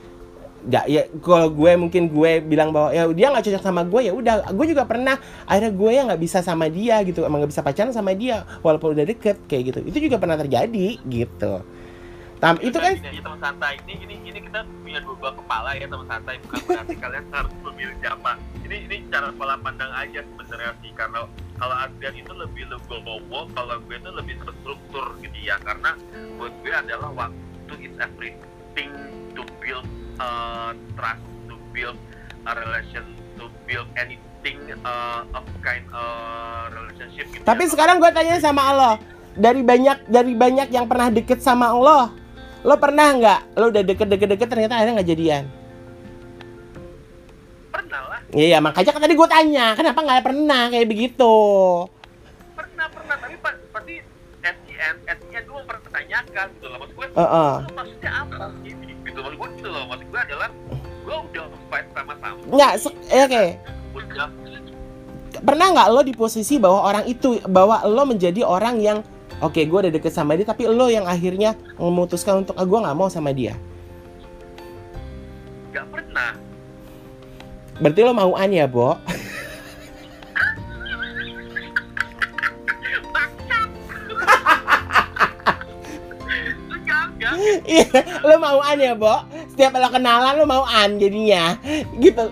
nggak 0.63 0.85
ya 0.87 1.03
kalau 1.19 1.51
gue 1.51 1.71
mungkin 1.75 2.07
gue 2.07 2.31
bilang 2.39 2.71
bahwa 2.71 2.95
ya 2.95 3.03
dia 3.11 3.27
nggak 3.35 3.43
cocok 3.51 3.63
sama 3.63 3.83
gue 3.83 4.01
ya 4.07 4.13
udah 4.15 4.47
gue 4.55 4.65
juga 4.71 4.87
pernah 4.87 5.19
akhirnya 5.43 5.71
gue 5.75 5.91
yang 5.91 6.05
nggak 6.07 6.23
bisa 6.23 6.39
sama 6.39 6.71
dia 6.71 7.03
gitu 7.03 7.27
emang 7.27 7.43
nggak 7.43 7.51
bisa 7.51 7.63
pacaran 7.63 7.91
sama 7.91 8.15
dia 8.15 8.47
walaupun 8.63 8.95
udah 8.95 9.03
deket 9.03 9.43
kayak 9.47 9.75
gitu. 9.75 9.79
Itu 9.83 9.97
juga 9.99 10.15
pernah 10.23 10.39
terjadi 10.39 11.03
gitu. 11.03 11.53
Tam, 12.43 12.59
itu 12.59 12.75
kan 12.75 12.91
aja, 12.91 13.07
teman 13.07 13.39
santai 13.39 13.79
ini 13.87 14.03
ini 14.03 14.15
ini 14.27 14.39
kita 14.43 14.67
punya 14.83 14.99
dua 14.99 15.15
buah 15.15 15.33
kepala 15.39 15.79
ya 15.79 15.87
teman 15.87 16.07
santai 16.11 16.35
bukan 16.43 16.59
berarti 16.67 16.95
kalian 16.99 17.25
harus 17.31 17.53
memilih 17.63 17.95
siapa. 18.03 18.31
Ini 18.67 18.75
ini 18.83 18.95
cara 19.07 19.31
pola 19.31 19.55
pandang 19.63 19.91
aja 19.95 20.19
sebenarnya 20.27 20.75
sih 20.83 20.91
karena 20.91 21.23
kalau 21.55 21.75
Adrian 21.79 22.15
itu 22.19 22.33
lebih 22.35 22.67
legowo 22.67 23.47
kalau 23.55 23.79
gue 23.87 23.95
itu 23.95 24.11
lebih 24.11 24.35
terstruktur 24.43 25.15
gitu 25.23 25.39
ya 25.39 25.55
karena 25.63 25.95
buat 26.35 26.51
gue 26.59 26.73
adalah 26.75 27.11
waktu 27.15 27.73
is 27.79 27.95
everything 28.03 28.91
to 29.31 29.47
build 29.63 29.87
uh, 30.15 30.71
trust 30.93 31.19
to 31.45 31.55
build 31.69 31.97
a 32.43 32.53
relation 32.53 33.05
to 33.33 33.45
build 33.63 33.87
anything 33.95 34.57
uh, 34.81 35.23
of 35.31 35.45
kind 35.59 35.83
uh, 35.89 36.67
relationship 36.69 37.25
gitu 37.29 37.41
Tapi 37.41 37.63
ya. 37.63 37.69
sekarang 37.69 37.97
gue 37.97 38.09
tanya 38.09 38.37
sama 38.37 38.61
Allah, 38.65 38.93
dari 39.33 39.61
banyak 39.61 40.05
dari 40.05 40.33
banyak 40.33 40.67
yang 40.69 40.85
pernah 40.85 41.07
deket 41.07 41.39
sama 41.39 41.71
Allah, 41.71 42.11
lo 42.59 42.75
pernah 42.75 43.07
nggak? 43.11 43.39
Lo 43.55 43.69
udah 43.69 43.83
deket-deket-deket 43.83 44.47
ternyata 44.47 44.73
akhirnya 44.75 44.93
nggak 44.95 45.09
jadian. 45.09 45.45
pernah 47.69 48.01
lah 48.07 48.19
Iya, 48.29 48.57
makanya 48.59 48.91
kan 48.91 49.01
tadi 49.01 49.13
gue 49.13 49.29
tanya, 49.31 49.65
kenapa 49.73 49.99
nggak 49.99 50.23
pernah 50.23 50.63
kayak 50.67 50.87
begitu? 50.87 51.33
pernah 52.53 52.85
pernah 52.87 53.15
tapi 53.17 53.35
pa- 53.37 53.61
pasti 53.71 53.95
at 54.41 54.57
the 54.61 54.75
end 54.75 54.97
at 55.07 55.17
the 55.17 55.29
end 55.31 55.45
gue 55.45 55.57
mempertanyakan 55.57 56.45
gitu 56.51 56.65
loh 56.67 56.77
maksud 56.77 56.93
gue 56.93 57.07
Heeh. 57.13 57.53
"Lu 57.63 57.71
maksudnya 57.73 58.11
apa 58.13 58.45
gitu 58.61 58.82
gitu 59.13 59.21
gue 59.21 59.47
gitu 59.61 59.69
loh 59.69 59.85
maksud 59.85 60.07
gue 60.09 60.21
adalah 60.25 60.49
gue 61.05 61.15
udah 61.29 61.45
fight 61.69 61.87
sama-sama 61.93 62.39
Nggak, 62.49 62.73
se- 62.81 62.99
eh, 63.13 63.21
oke. 63.23 63.43
udah 63.93 64.27
Pernah 65.43 65.67
nggak 65.75 65.89
lo 65.93 66.01
di 66.01 66.13
posisi 66.13 66.55
bahwa 66.57 66.81
orang 66.87 67.05
itu, 67.05 67.37
bahwa 67.45 67.81
lo 67.85 68.03
menjadi 68.09 68.41
orang 68.41 68.81
yang 68.81 68.99
Oke, 69.43 69.67
gue 69.67 69.75
udah 69.75 69.91
deket 69.91 70.13
sama 70.15 70.39
dia, 70.39 70.47
tapi 70.47 70.63
lo 70.71 70.87
yang 70.87 71.03
akhirnya 71.03 71.57
memutuskan 71.75 72.47
untuk, 72.47 72.55
ah, 72.55 72.63
gue 72.63 72.79
nggak 72.79 72.95
mau 72.95 73.11
sama 73.11 73.35
dia. 73.35 73.57
nggak 75.73 75.83
pernah 75.89 76.31
Berarti 77.81 77.99
lo 78.05 78.13
mauan 78.15 78.49
ya, 78.55 78.69
Bo? 78.69 78.95
Iya, 87.43 87.85
lo 88.23 88.35
mauan 88.39 88.77
ya, 88.79 88.93
Bo? 88.95 89.15
Setiap 89.51 89.75
lo 89.75 89.89
kenalan 89.89 90.39
lo 90.39 90.45
mauan 90.45 90.95
jadinya, 90.97 91.57
gitu. 91.99 92.31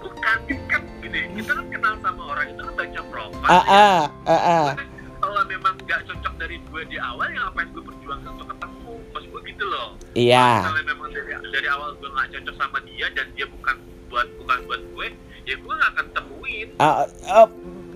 bukan 0.00 0.38
kan 0.68 0.82
gini 1.00 1.20
kita 1.32 1.52
kan 1.56 1.66
kenal 1.72 1.94
sama 2.04 2.22
orang 2.36 2.46
itu 2.52 2.60
kan 2.60 2.74
baca 2.76 3.00
profil 3.08 3.48
ah, 3.48 4.04
ah. 4.28 4.76
kalau 5.18 5.42
memang 5.48 5.74
nggak 5.82 6.00
cocok 6.06 6.34
dari 6.36 6.60
gue 6.60 6.82
di 6.86 6.96
awal 7.00 7.26
ya 7.32 7.48
ngapain 7.48 7.68
gue 7.72 7.82
berjuang 7.82 8.20
untuk 8.22 8.46
ketemu 8.52 8.92
maksud 9.10 9.28
gue 9.32 9.40
gitu 9.48 9.64
loh 9.64 9.88
Iya. 10.12 10.70
kalau 10.70 10.82
memang 10.84 11.08
dari 11.10 11.32
dari 11.40 11.68
awal 11.72 11.96
gue 11.98 12.08
nggak 12.08 12.28
cocok 12.36 12.54
sama 12.60 12.78
dia 12.84 13.06
dan 13.16 13.26
dia 13.32 13.46
bukan 13.48 13.76
buat 14.12 14.28
bukan 14.38 14.58
buat 14.68 14.82
gue 14.92 15.06
ya 15.48 15.54
gue 15.56 15.72
nggak 15.72 15.90
akan 15.96 16.06
temuin 16.14 16.68
Ah, 16.78 17.08
ah, 17.26 17.48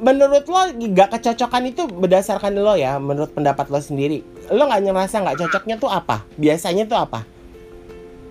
menurut 0.04 0.44
lo 0.44 0.60
gak 0.92 1.16
kecocokan 1.16 1.72
itu 1.72 1.88
berdasarkan 1.88 2.52
lo 2.60 2.76
ya, 2.76 3.00
menurut 3.00 3.32
pendapat 3.32 3.72
lo 3.72 3.80
sendiri. 3.80 4.20
Lo 4.52 4.68
nggak 4.68 4.84
ngerasa 4.84 5.24
nggak 5.24 5.48
cocoknya 5.48 5.80
tuh 5.80 5.88
apa? 5.88 6.28
Biasanya 6.36 6.84
tuh 6.84 7.00
apa? 7.00 7.24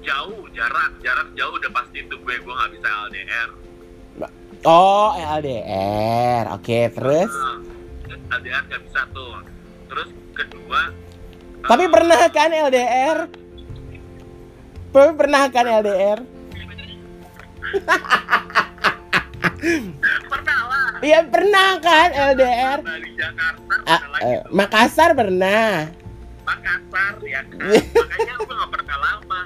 jauh 0.04 0.44
jarak 0.52 0.92
jarak 1.00 1.32
jauh 1.32 1.56
udah 1.56 1.72
pasti 1.72 2.04
itu 2.04 2.16
gue 2.20 2.36
gue 2.44 2.54
nggak 2.54 2.72
bisa 2.76 2.88
LDR 3.08 3.50
Oh, 4.64 5.12
LDR. 5.12 6.48
Oke, 6.56 6.88
terus? 6.88 7.28
Nah, 7.28 7.60
LDR 8.40 8.64
nggak 8.64 8.82
bisa 8.88 9.04
tuh 9.12 9.44
terus 9.92 10.08
kedua 10.32 10.88
Tapi 11.68 11.84
eh, 11.84 11.92
pernah 11.92 12.24
kan 12.32 12.48
LDR? 12.48 13.28
Tapi 14.96 15.12
pernah 15.20 15.52
kan 15.52 15.68
LDR? 15.68 16.20
pernah 20.32 20.60
lah 20.72 20.93
Iya 21.04 21.20
pernah 21.28 21.84
kan 21.84 22.10
LDR? 22.16 22.80
dari 22.80 23.12
Jakarta 23.14 23.74
Ah, 23.84 24.00
pernah 24.00 24.08
lagi 24.16 24.24
eh, 24.24 24.40
tuh 24.40 24.52
Makassar 24.56 25.10
pernah. 25.12 25.72
Makassar 26.44 27.14
ya 27.22 27.42
kan 27.44 27.60
makanya 28.00 28.34
gue 28.40 28.54
nggak 28.56 28.72
pernah 28.72 28.98
lama 28.98 29.42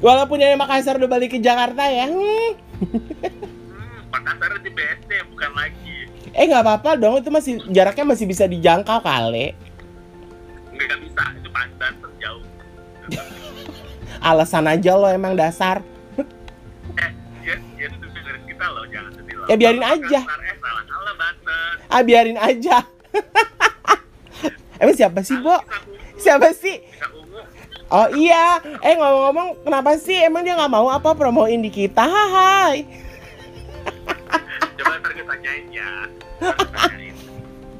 Walaupun 0.00 0.36
dari 0.40 0.56
Makassar 0.56 0.96
udah 0.96 1.06
balik 1.06 1.30
ke 1.30 1.38
Jakarta 1.38 1.84
ya. 1.84 2.08
Hmm. 2.08 2.50
hmm, 2.80 3.98
Makassar 4.08 4.56
di 4.58 4.70
BSD 4.72 5.10
bukan 5.28 5.52
lagi 5.52 6.08
Eh 6.32 6.48
nggak 6.48 6.64
apa-apa 6.64 6.96
dong, 6.96 7.20
itu 7.20 7.28
masih 7.28 7.60
jaraknya 7.68 8.08
masih 8.08 8.24
bisa 8.24 8.48
dijangkau 8.48 9.04
kali. 9.04 9.52
nggak 10.72 10.84
nggak 10.88 11.00
bisa 11.04 11.22
itu 11.36 11.48
pandan 11.52 11.92
terjauh 12.00 12.44
Alasan 14.24 14.64
aja 14.64 14.96
lo 14.96 15.06
emang 15.06 15.36
dasar. 15.36 15.84
Ya, 19.50 19.54
biarin 19.58 19.82
aja. 19.82 20.20
Eh 20.22 20.56
Ah 21.92 22.02
biarin 22.06 22.38
aja. 22.38 22.86
emang 24.80 24.96
siapa 24.96 25.20
sih, 25.26 25.36
Bo? 25.38 25.56
Siapa 26.16 26.54
sih? 26.54 26.80
Oh 27.92 28.08
iya, 28.16 28.56
eh 28.80 28.96
ngomong-ngomong, 28.96 29.68
kenapa 29.68 30.00
sih 30.00 30.16
emang 30.24 30.40
dia 30.48 30.56
nggak 30.56 30.72
mau 30.72 30.88
apa 30.88 31.12
promoin 31.12 31.60
di 31.60 31.68
kita? 31.68 32.00
Hai. 32.08 32.88
coba 34.80 34.96
ntar 35.04 35.12
kita 35.12 35.34
ya. 35.68 36.08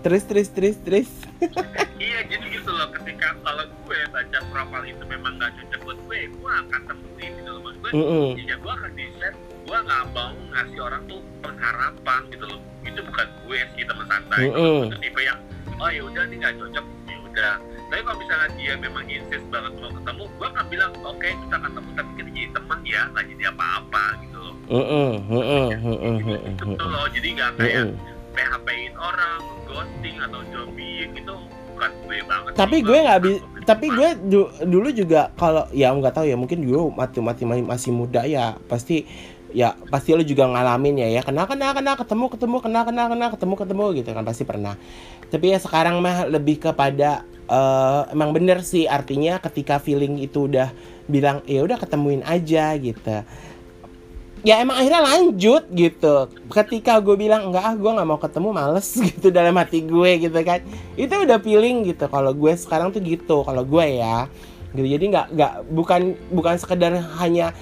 Terus, 0.03 0.27
terus, 0.27 0.48
terus, 0.51 0.77
terus. 0.83 1.11
iya 2.03 2.18
jadi 2.27 2.46
gitu 2.59 2.70
loh 2.70 2.90
ketika 2.90 3.35
kalau 3.42 3.64
gue 3.87 4.01
baca 4.11 4.38
profil 4.51 4.83
itu 4.87 5.05
memang 5.07 5.38
nggak 5.38 5.51
cocok 5.59 5.81
buat 5.87 5.98
gue 6.07 6.18
gue 6.31 6.53
akan 6.66 6.81
temuin 6.90 7.33
gitu 7.38 7.51
loh 7.51 7.61
maksud 7.62 7.81
gue 7.83 7.90
Mm-mm. 7.94 8.27
ya 8.38 8.57
gue 8.59 8.72
akan 8.72 8.90
di 8.94 9.07
set 9.18 9.35
gue 9.73 9.81
nggak 9.89 10.05
mau 10.13 10.37
ngasih 10.53 10.79
orang 10.85 11.03
tuh 11.09 11.25
pengharapan 11.41 12.21
gitu 12.29 12.45
loh. 12.45 12.61
Itu 12.85 13.01
bukan 13.09 13.27
gue 13.49 13.59
sih 13.73 13.85
teman 13.89 14.05
santai. 14.05 14.53
Mm-mm. 14.53 14.93
itu 14.93 14.97
tipe 15.01 15.21
yang 15.25 15.41
oh 15.81 15.89
ya 15.89 16.03
udah 16.05 16.23
ini 16.29 16.35
nggak 16.45 16.61
cocok 16.61 16.85
ya 17.09 17.17
udah. 17.25 17.55
Tapi 17.89 18.01
kalau 18.05 18.19
misalnya 18.21 18.49
dia 18.61 18.73
memang 18.77 19.05
insist 19.09 19.47
banget 19.49 19.73
mau 19.81 19.89
ketemu 19.97 20.25
gue 20.29 20.49
akan 20.53 20.67
bilang 20.69 20.93
oke 21.01 21.25
kita 21.25 21.55
akan 21.57 21.71
ketemu 21.73 21.91
tapi 21.97 22.11
kita 22.21 22.29
jadi 22.37 22.49
teman 22.53 22.79
ya 22.85 23.01
nggak 23.17 23.25
jadi 23.33 23.45
apa-apa 23.49 24.05
gitu 24.21 24.39
loh. 24.45 24.55
Mm-mm, 24.69 25.11
mm-mm, 25.33 25.65
gitu 26.21 26.65
gitu 26.69 26.85
loh. 26.85 27.05
Jadi 27.09 27.29
nggak 27.33 27.51
kayak 27.57 27.77
mm-mm. 27.89 27.97
PHP-in 28.37 28.95
orang 29.01 29.41
ghosting 29.65 30.17
atau 30.21 30.41
zombie 30.53 31.09
gitu 31.17 31.33
bukan 31.73 31.91
gue 32.05 32.19
banget 32.29 32.51
Tapi 32.61 32.77
gue 32.85 32.99
nggak 33.01 33.21
bi, 33.25 33.33
Gue 33.41 33.65
tapi 33.65 33.87
gue 33.89 34.09
du- 34.29 34.53
dulu 34.69 34.89
juga 34.93 35.31
kalau 35.39 35.65
ya 35.73 35.89
nggak 35.95 36.13
tahu 36.13 36.27
ya 36.29 36.37
mungkin 36.37 36.61
dulu 36.61 36.93
mati 36.93 37.23
mati 37.23 37.45
masih 37.47 37.91
muda 37.95 38.27
ya 38.29 38.59
pasti 38.69 39.07
ya 39.53 39.77
pasti 39.93 40.17
lo 40.17 40.25
juga 40.25 40.49
ngalamin 40.49 41.05
ya 41.05 41.09
ya. 41.09 41.21
Kenal 41.23 41.47
kenal 41.47 41.77
kenal 41.77 41.95
ketemu 41.95 42.25
ketemu 42.33 42.57
kenal 42.65 42.83
kenal 42.88 43.07
kenal 43.12 43.29
ketemu 43.33 43.55
ketemu 43.61 43.85
gitu 44.01 44.11
kan 44.12 44.25
pasti 44.25 44.45
pernah. 44.49 44.75
Tapi 45.29 45.53
ya 45.53 45.59
sekarang 45.61 46.01
mah 46.01 46.29
lebih 46.29 46.61
kepada 46.61 47.25
eh, 47.47 48.03
emang 48.12 48.33
bener 48.33 48.65
sih 48.65 48.88
artinya 48.88 49.38
ketika 49.38 49.79
feeling 49.79 50.19
itu 50.21 50.49
udah 50.49 50.73
bilang 51.07 51.45
ya 51.45 51.62
udah 51.62 51.77
ketemuin 51.79 52.25
aja 52.25 52.75
gitu. 52.81 53.25
Ya 54.43 54.59
emang 54.59 54.75
akhirnya 54.75 55.07
lanjut 55.07 55.71
gitu. 55.71 56.15
Ketika 56.51 56.99
gue 56.99 57.15
bilang 57.15 57.47
enggak 57.47 57.62
ah 57.62 57.75
gue 57.79 57.91
nggak 57.95 58.09
mau 58.11 58.19
ketemu 58.19 58.49
males 58.51 58.88
gitu 59.15 59.31
dalam 59.31 59.55
hati 59.55 59.87
gue 59.87 60.11
gitu 60.27 60.38
kan. 60.43 60.67
Itu 60.99 61.15
udah 61.23 61.38
feeling 61.38 61.87
gitu. 61.87 62.11
Kalau 62.11 62.35
gue 62.35 62.53
sekarang 62.59 62.91
tuh 62.91 62.99
gitu 63.05 63.47
kalau 63.47 63.62
gue 63.62 64.03
ya. 64.03 64.27
Gitu. 64.75 64.88
Jadi 64.99 65.05
nggak 65.15 65.27
nggak 65.37 65.53
bukan 65.71 66.01
bukan 66.35 66.55
sekedar 66.59 66.91
hanya 67.23 67.55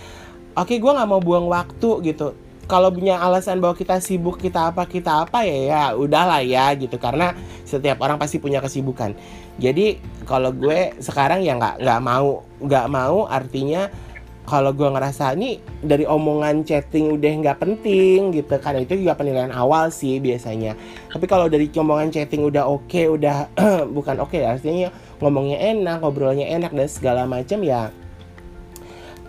oke 0.57 0.75
gue 0.75 0.93
nggak 0.93 1.09
mau 1.11 1.23
buang 1.23 1.47
waktu 1.51 1.91
gitu. 2.07 2.35
Kalau 2.71 2.95
punya 2.95 3.19
alasan 3.19 3.59
bahwa 3.59 3.75
kita 3.75 3.99
sibuk 3.99 4.39
kita 4.39 4.71
apa 4.71 4.87
kita 4.87 5.27
apa 5.27 5.43
ya 5.43 5.59
ya 5.67 5.83
udahlah 5.99 6.39
ya 6.43 6.71
gitu. 6.79 6.97
Karena 7.03 7.35
setiap 7.67 7.99
orang 8.03 8.19
pasti 8.19 8.39
punya 8.39 8.63
kesibukan. 8.63 9.15
Jadi 9.59 9.99
kalau 10.23 10.55
gue 10.55 10.95
sekarang 11.03 11.43
ya 11.43 11.59
nggak 11.59 11.83
nggak 11.83 12.01
mau 12.01 12.47
nggak 12.63 12.87
mau 12.87 13.27
artinya 13.27 13.91
kalau 14.47 14.75
gue 14.75 14.87
ngerasa 14.87 15.35
ini 15.39 15.63
dari 15.83 16.03
omongan 16.07 16.67
chatting 16.67 17.15
udah 17.19 17.33
nggak 17.43 17.59
penting 17.59 18.31
gitu 18.39 18.55
kan. 18.63 18.79
Itu 18.79 18.95
juga 18.95 19.19
penilaian 19.19 19.51
awal 19.51 19.91
sih 19.91 20.23
biasanya. 20.23 20.79
Tapi 21.11 21.27
kalau 21.27 21.51
dari 21.51 21.67
omongan 21.75 22.15
chatting 22.15 22.47
udah 22.47 22.71
oke 22.71 23.03
udah 23.19 23.51
bukan 23.99 24.23
oke 24.23 24.39
artinya 24.39 24.95
ngomongnya 25.19 25.59
enak 25.59 26.01
ngobrolnya 26.01 26.47
enak 26.49 26.73
dan 26.73 26.89
segala 26.89 27.29
macam 27.29 27.61
ya 27.61 27.93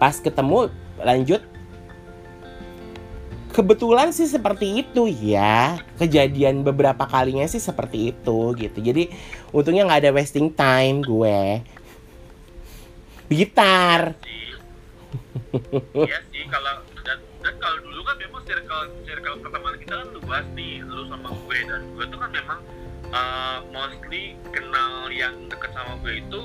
pas 0.02 0.18
ketemu 0.18 0.72
lanjut. 1.00 1.42
Kebetulan 3.52 4.16
sih 4.16 4.32
seperti 4.32 4.80
itu 4.80 5.12
ya. 5.12 5.76
Kejadian 6.00 6.64
beberapa 6.64 7.04
kalinya 7.04 7.44
sih 7.52 7.60
seperti 7.60 8.16
itu 8.16 8.56
gitu. 8.56 8.80
Jadi 8.80 9.12
untungnya 9.52 9.84
nggak 9.84 10.08
ada 10.08 10.16
wasting 10.16 10.48
time 10.56 11.04
gue. 11.04 11.60
Gitar. 13.28 14.16
Iya 15.52 16.20
sih 16.32 16.48
kalau 16.48 16.80
dan, 17.04 17.20
dan 17.44 17.56
kalau 17.60 17.78
dulu 17.84 18.02
kan 18.08 18.16
memang 18.24 18.42
circle 18.48 18.84
circle 19.04 19.36
pertemanan 19.44 19.78
kita 19.84 19.94
kan 20.00 20.08
luas 20.16 20.46
nih. 20.56 20.80
Lu 20.88 21.12
sama 21.12 21.28
gue 21.36 21.60
dan 21.68 21.82
gue 21.92 22.06
tuh 22.08 22.20
kan 22.24 22.32
memang 22.32 22.60
uh, 23.12 23.60
mostly 23.76 24.40
kenal 24.56 25.12
yang 25.12 25.36
deket 25.52 25.76
sama 25.76 26.00
gue 26.00 26.24
itu 26.24 26.42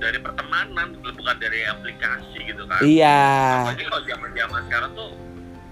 dari 0.00 0.18
pertemanan 0.18 0.96
gitu, 0.96 1.08
bukan 1.14 1.36
dari 1.36 1.60
aplikasi 1.62 2.38
gitu 2.42 2.64
kan. 2.64 2.80
iya 2.80 3.20
Apalagi 3.62 3.84
kalau 3.86 4.02
zaman 4.02 4.30
zaman 4.32 4.60
sekarang 4.66 4.90
tuh 4.96 5.10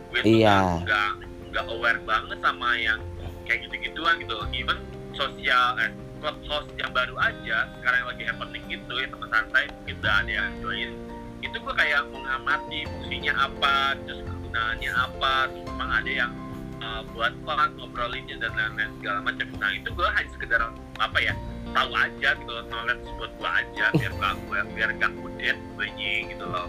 gue 0.09 0.21
Iya. 0.23 0.57
nggak- 0.85 1.15
nggak 1.49 1.65
aware 1.67 2.01
banget 2.05 2.39
sama 2.39 2.77
yang 2.77 3.01
kayak 3.43 3.65
gitu-gituan 3.65 4.21
gitu. 4.21 4.37
Even 4.53 4.77
sosial 5.13 5.81
eh, 5.81 5.91
clubhouse 6.19 6.69
yang 6.77 6.91
baru 6.91 7.15
aja 7.17 7.57
sekarang 7.75 7.99
yang 7.99 8.11
lagi 8.11 8.25
happening 8.25 8.65
gitu 8.67 8.93
ya 8.93 9.07
teman 9.07 9.29
santai 9.29 9.65
mungkin 9.73 9.95
udah 9.99 10.15
ada 10.19 10.33
yang 10.35 10.51
join 10.59 10.91
itu 11.39 11.57
gue 11.57 11.75
kayak 11.75 12.03
mengamati 12.11 12.79
fungsinya 12.85 13.33
apa 13.39 13.77
terus 14.03 14.21
kegunaannya 14.21 14.91
apa 14.93 15.35
terus 15.47 15.63
memang 15.65 15.91
ada 15.95 16.11
yang 16.11 16.33
uh, 16.79 17.03
buat 17.09 17.31
orang 17.47 17.71
ngobrolinnya 17.79 18.37
dan 18.37 18.51
lain-lain 18.51 18.91
segala 18.99 19.19
macam 19.23 19.47
nah 19.57 19.71
itu 19.71 19.89
gue 19.89 20.09
hanya 20.11 20.31
sekedar 20.35 20.61
apa 20.99 21.19
ya 21.19 21.35
tahu 21.79 21.91
aja 21.95 22.29
gitu 22.35 22.51
loh 22.51 22.65
knowledge 22.67 23.07
buat 23.15 23.33
gue 23.33 23.51
aja 23.51 23.85
biar 23.95 24.13
gak 24.13 24.35
gue 24.41 24.59
biar 24.75 24.91
gak 24.99 25.13
kudet 25.15 25.57
gue 25.57 25.87
gitu 26.27 26.45
loh 26.45 26.67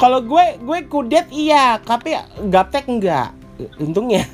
Kalau 0.00 0.24
gue 0.24 0.56
gue 0.56 0.78
kudet 0.88 1.28
iya, 1.28 1.76
tapi 1.76 2.16
gaptek 2.48 2.88
enggak. 2.88 3.36
Untungnya. 3.76 4.24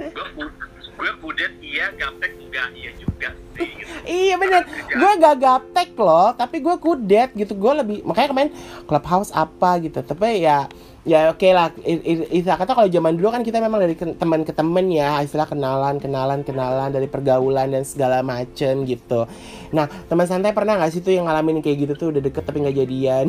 gue 0.00 0.26
ku- 0.32 0.56
gue 0.96 1.12
kudet 1.20 1.52
iya 1.60 1.92
gaptek 1.92 2.32
enggak 2.40 2.72
iya 2.72 2.90
juga 2.96 3.28
sih 3.52 3.68
gitu. 3.68 3.92
Iya 4.08 4.40
bener, 4.40 4.64
gue 4.88 5.10
gak 5.20 5.36
gaptek 5.36 5.92
loh, 6.00 6.32
tapi 6.32 6.64
gue 6.64 6.80
kudet 6.80 7.36
gitu. 7.36 7.52
Gue 7.52 7.76
lebih 7.76 8.08
makanya 8.08 8.32
kemarin 8.32 8.52
clubhouse 8.88 9.28
apa 9.36 9.84
gitu. 9.84 10.00
Tapi 10.00 10.40
ya 10.40 10.64
ya 11.04 11.28
oke 11.32 11.48
lah. 11.52 11.68
I- 11.84 12.00
i- 12.00 12.28
Istilah 12.40 12.56
kata 12.56 12.72
kalau 12.72 12.88
zaman 12.88 13.12
dulu 13.16 13.28
kan 13.28 13.44
kita 13.44 13.60
memang 13.60 13.80
dari 13.84 13.94
teman 13.96 14.40
ke 14.42 14.52
teman 14.56 14.88
ya, 14.88 15.20
istilah 15.20 15.44
kenalan, 15.44 16.00
kenalan, 16.00 16.40
kenalan 16.40 16.88
dari 16.88 17.06
pergaulan 17.08 17.68
dan 17.72 17.84
segala 17.84 18.24
macem 18.24 18.88
gitu. 18.88 19.28
Nah 19.76 19.86
teman 20.08 20.24
santai 20.24 20.56
pernah 20.56 20.80
nggak 20.80 20.90
sih 20.92 21.00
tuh 21.04 21.12
yang 21.12 21.28
ngalamin 21.28 21.60
kayak 21.60 21.88
gitu 21.88 21.92
tuh 21.96 22.08
udah 22.16 22.22
deket 22.24 22.42
tapi 22.44 22.64
nggak 22.64 22.76
jadian? 22.80 23.26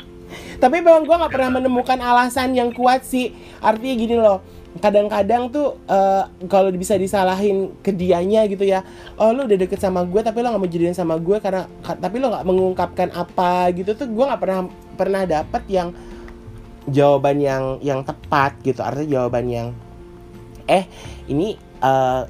tapi 0.62 0.76
memang 0.84 1.04
gue 1.04 1.16
nggak 1.16 1.32
pernah 1.32 1.50
menemukan 1.60 1.98
alasan 2.00 2.52
yang 2.52 2.70
kuat 2.72 3.04
sih. 3.04 3.32
Artinya 3.64 3.94
gini 3.96 4.16
loh. 4.20 4.40
Kadang-kadang 4.76 5.48
tuh 5.48 5.80
eh, 5.88 6.22
kalau 6.52 6.68
bisa 6.76 7.00
disalahin 7.00 7.72
ke 7.80 7.96
dianya 7.96 8.44
gitu 8.44 8.60
ya 8.60 8.84
oh 9.16 9.32
lu 9.32 9.48
udah 9.48 9.56
deket 9.56 9.80
sama 9.80 10.04
gue 10.04 10.20
tapi 10.20 10.44
lo 10.44 10.52
nggak 10.52 10.60
mau 10.60 10.68
jadian 10.68 10.92
sama 10.92 11.16
gue 11.16 11.40
karena 11.40 11.64
ka- 11.80 11.96
tapi 11.96 12.20
lo 12.20 12.28
nggak 12.28 12.44
mengungkapkan 12.44 13.08
apa 13.16 13.72
gitu 13.72 13.96
tuh 13.96 14.04
gue 14.04 14.24
nggak 14.28 14.36
pernah 14.36 14.68
pernah 14.92 15.22
dapet 15.24 15.64
yang 15.72 15.96
jawaban 16.90 17.42
yang 17.42 17.78
yang 17.82 18.00
tepat 18.02 18.54
gitu. 18.62 18.80
Artinya 18.82 19.22
jawaban 19.22 19.46
yang 19.50 19.68
eh 20.66 20.86
ini 21.26 21.54
eh, 21.82 22.22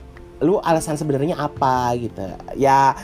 lu 0.44 0.60
alasan 0.60 1.00
sebenarnya 1.00 1.36
apa? 1.40 1.92
gitu. 1.96 2.24
Ya 2.56 2.96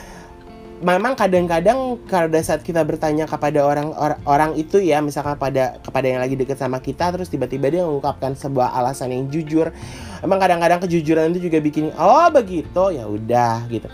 memang 0.83 1.15
kadang-kadang 1.15 1.95
pada 2.11 2.39
saat 2.43 2.59
kita 2.59 2.83
bertanya 2.83 3.23
kepada 3.23 3.63
orang 3.63 3.95
or- 3.95 4.19
orang 4.27 4.51
itu 4.59 4.83
ya 4.83 4.99
misalkan 4.99 5.39
pada 5.39 5.79
kepada 5.79 6.11
yang 6.11 6.19
lagi 6.19 6.35
deket 6.35 6.59
sama 6.59 6.83
kita 6.83 7.07
terus 7.15 7.31
tiba-tiba 7.31 7.71
dia 7.71 7.87
mengungkapkan 7.87 8.35
sebuah 8.35 8.75
alasan 8.75 9.15
yang 9.15 9.31
jujur 9.31 9.71
emang 10.19 10.43
kadang-kadang 10.43 10.83
kejujuran 10.83 11.31
itu 11.31 11.47
juga 11.47 11.63
bikin 11.63 11.95
oh 11.95 12.27
begitu 12.35 12.83
ya 12.91 13.07
udah 13.07 13.63
gitu. 13.71 13.87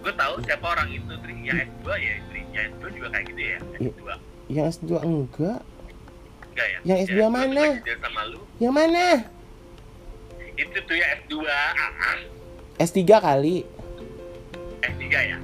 Gue 0.00 0.14
tahu 0.14 0.38
siapa 0.46 0.66
orang 0.70 0.88
itu 0.88 1.12
yang 1.44 1.58
S2 1.62 1.86
ya 2.00 2.14
yang 2.54 2.64
S2 2.74 2.84
juga 2.96 3.08
kayak 3.12 3.24
gitu 3.30 3.40
ya 3.40 3.58
Iya. 3.76 3.90
S2 3.92 4.02
yang 4.48 4.64
S2 4.72 4.90
enggak 5.04 5.60
enggak 6.56 6.68
ya? 6.72 6.78
Yang 6.88 6.98
S2 7.12 7.20
mana? 7.28 7.60
juga 7.60 7.76
jadian 7.84 7.98
sama 8.00 8.20
lu. 8.32 8.40
Yang 8.56 8.72
mana? 8.72 9.04
Itu 10.56 10.78
tuh 10.88 10.96
ya 10.96 11.06
S2 11.20 11.32
ah, 11.44 11.72
ah. 11.84 12.18
S3 12.80 13.00
kali. 13.20 13.56
S3 14.80 15.04
ya? 15.12 15.38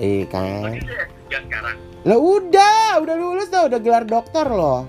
Eh 0.00 0.24
oh 0.24 0.24
kan 0.32 0.72
itu 0.72 0.88
S3 0.88 1.32
sekarang? 1.44 1.76
Lah 2.08 2.18
udah. 2.18 2.88
Udah 3.04 3.16
lulus 3.20 3.52
tuh 3.52 3.68
udah 3.68 3.78
gelar 3.84 4.08
dokter 4.08 4.48
loh. 4.48 4.88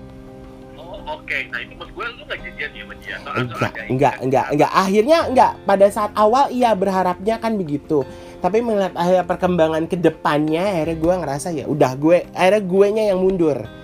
Oh 0.80 0.96
oke. 1.20 1.38
Nah 1.52 1.60
itu 1.60 1.76
maksud 1.76 1.92
gue 1.92 2.06
lu 2.08 2.22
gak 2.24 2.38
jadian 2.40 2.70
ya 2.72 2.84
sama 2.88 2.94
dia? 2.96 3.16
Enggak 3.20 3.74
enggak 3.92 4.14
enggak 4.24 4.46
enggak. 4.56 4.70
Akhirnya 4.72 5.18
enggak. 5.28 5.52
Pada 5.68 5.86
saat 5.92 6.12
awal 6.16 6.48
iya 6.48 6.72
berharapnya 6.72 7.36
kan 7.36 7.60
begitu. 7.60 8.08
Tapi 8.40 8.64
melihat 8.64 8.96
akhirnya 8.96 9.28
perkembangan 9.28 9.84
ke 9.84 10.00
depannya 10.00 10.64
akhirnya 10.80 10.96
gue 10.96 11.14
ngerasa 11.20 11.48
ya 11.52 11.68
udah 11.68 11.92
gue 12.00 12.24
akhirnya 12.32 12.62
gue 12.64 12.86
nya 12.96 13.04
yang 13.12 13.20
mundur 13.20 13.79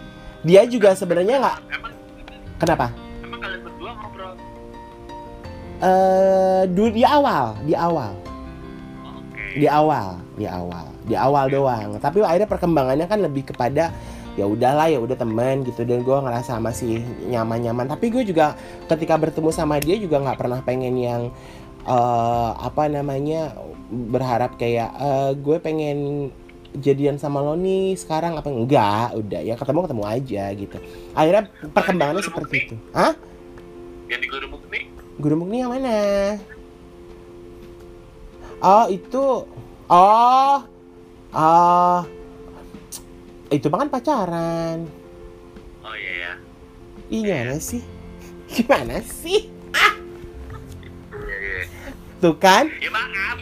dia 0.46 0.62
juga 0.70 0.94
sebenarnya 0.94 1.42
nggak 1.42 1.58
kenapa? 2.62 2.94
Emang 3.26 3.40
kalian 3.42 3.60
berdua 3.66 3.90
ngobrol? 3.98 4.34
Eh 5.82 6.62
dulu 6.70 6.90
di 6.94 7.02
awal 7.02 7.58
di 7.66 7.74
awal. 7.74 8.14
Oh, 9.02 9.18
oke. 9.18 9.44
Di 9.58 9.66
awal 9.66 10.08
di 10.38 10.46
awal. 10.46 10.86
Di 11.02 11.14
awal 11.18 11.44
doang. 11.50 11.98
Tapi 11.98 12.22
akhirnya 12.22 12.48
perkembangannya 12.48 13.06
kan 13.10 13.18
lebih 13.18 13.50
kepada 13.50 13.90
ya 14.36 14.44
udahlah 14.44 14.86
ya 14.86 15.02
udah 15.02 15.18
teman 15.18 15.66
gitu. 15.66 15.82
Dan 15.82 16.06
gue 16.06 16.14
ngerasa 16.14 16.62
masih 16.62 17.02
nyaman-nyaman. 17.26 17.90
Tapi 17.90 18.14
gue 18.14 18.22
juga 18.22 18.54
ketika 18.86 19.18
bertemu 19.18 19.50
sama 19.50 19.82
dia 19.82 19.98
juga 19.98 20.22
nggak 20.22 20.38
pernah 20.38 20.60
pengen 20.62 20.94
yang 20.94 21.22
eh, 21.82 22.50
apa 22.54 22.86
namanya 22.86 23.56
berharap 23.90 24.54
kayak 24.54 24.94
eh, 24.94 25.30
gue 25.34 25.56
pengen 25.58 26.30
jadian 26.80 27.16
sama 27.16 27.42
lo 27.42 27.56
nih 27.56 27.96
sekarang 27.96 28.36
apa 28.36 28.48
enggak 28.48 29.16
udah 29.16 29.40
ya 29.42 29.54
ketemu 29.56 29.78
ketemu 29.88 30.04
aja 30.04 30.44
gitu 30.54 30.76
akhirnya 31.16 31.42
perkembangannya 31.72 32.22
seperti 32.22 32.56
itu 32.68 32.74
ah 32.94 33.12
yang 34.06 34.20
di 34.22 34.28
Gurumuk 34.30 34.62
nih 34.70 34.96
Guru 35.16 35.32
Mukni 35.40 35.64
yang 35.64 35.72
mana? 35.72 36.36
Oh, 38.60 38.84
itu. 38.92 39.48
Oh. 39.88 40.56
Oh. 41.32 42.00
Itu 43.48 43.72
mah 43.72 43.78
kan 43.80 43.88
pacaran. 43.88 44.78
oh 45.86 45.94
iya 45.96 46.12
ya 46.18 46.32
Ih, 47.08 47.22
gimana 47.22 47.56
sih? 47.62 47.80
Gimana 48.50 48.98
sih? 49.06 49.48
iya 51.16 51.36
iya 51.38 51.64
Tuh 52.18 52.34
kan, 52.36 52.66
ya 52.82 52.90
maaf 52.90 53.38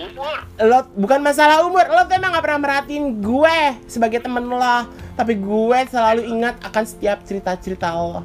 umur 0.00 0.36
lo 0.58 0.78
bukan 0.94 1.20
masalah 1.20 1.62
umur, 1.62 1.84
lo 1.84 2.02
tuh 2.02 2.14
emang 2.14 2.30
gak 2.30 2.42
pernah 2.42 2.60
merhatiin 2.60 3.18
gue 3.18 3.58
sebagai 3.84 4.18
temen 4.18 4.42
lo. 4.44 4.78
Tapi 5.12 5.34
gue 5.34 5.78
selalu 5.86 6.22
ingat 6.24 6.58
akan 6.62 6.84
setiap 6.84 7.22
cerita-cerita 7.22 7.90
lo. 7.90 8.22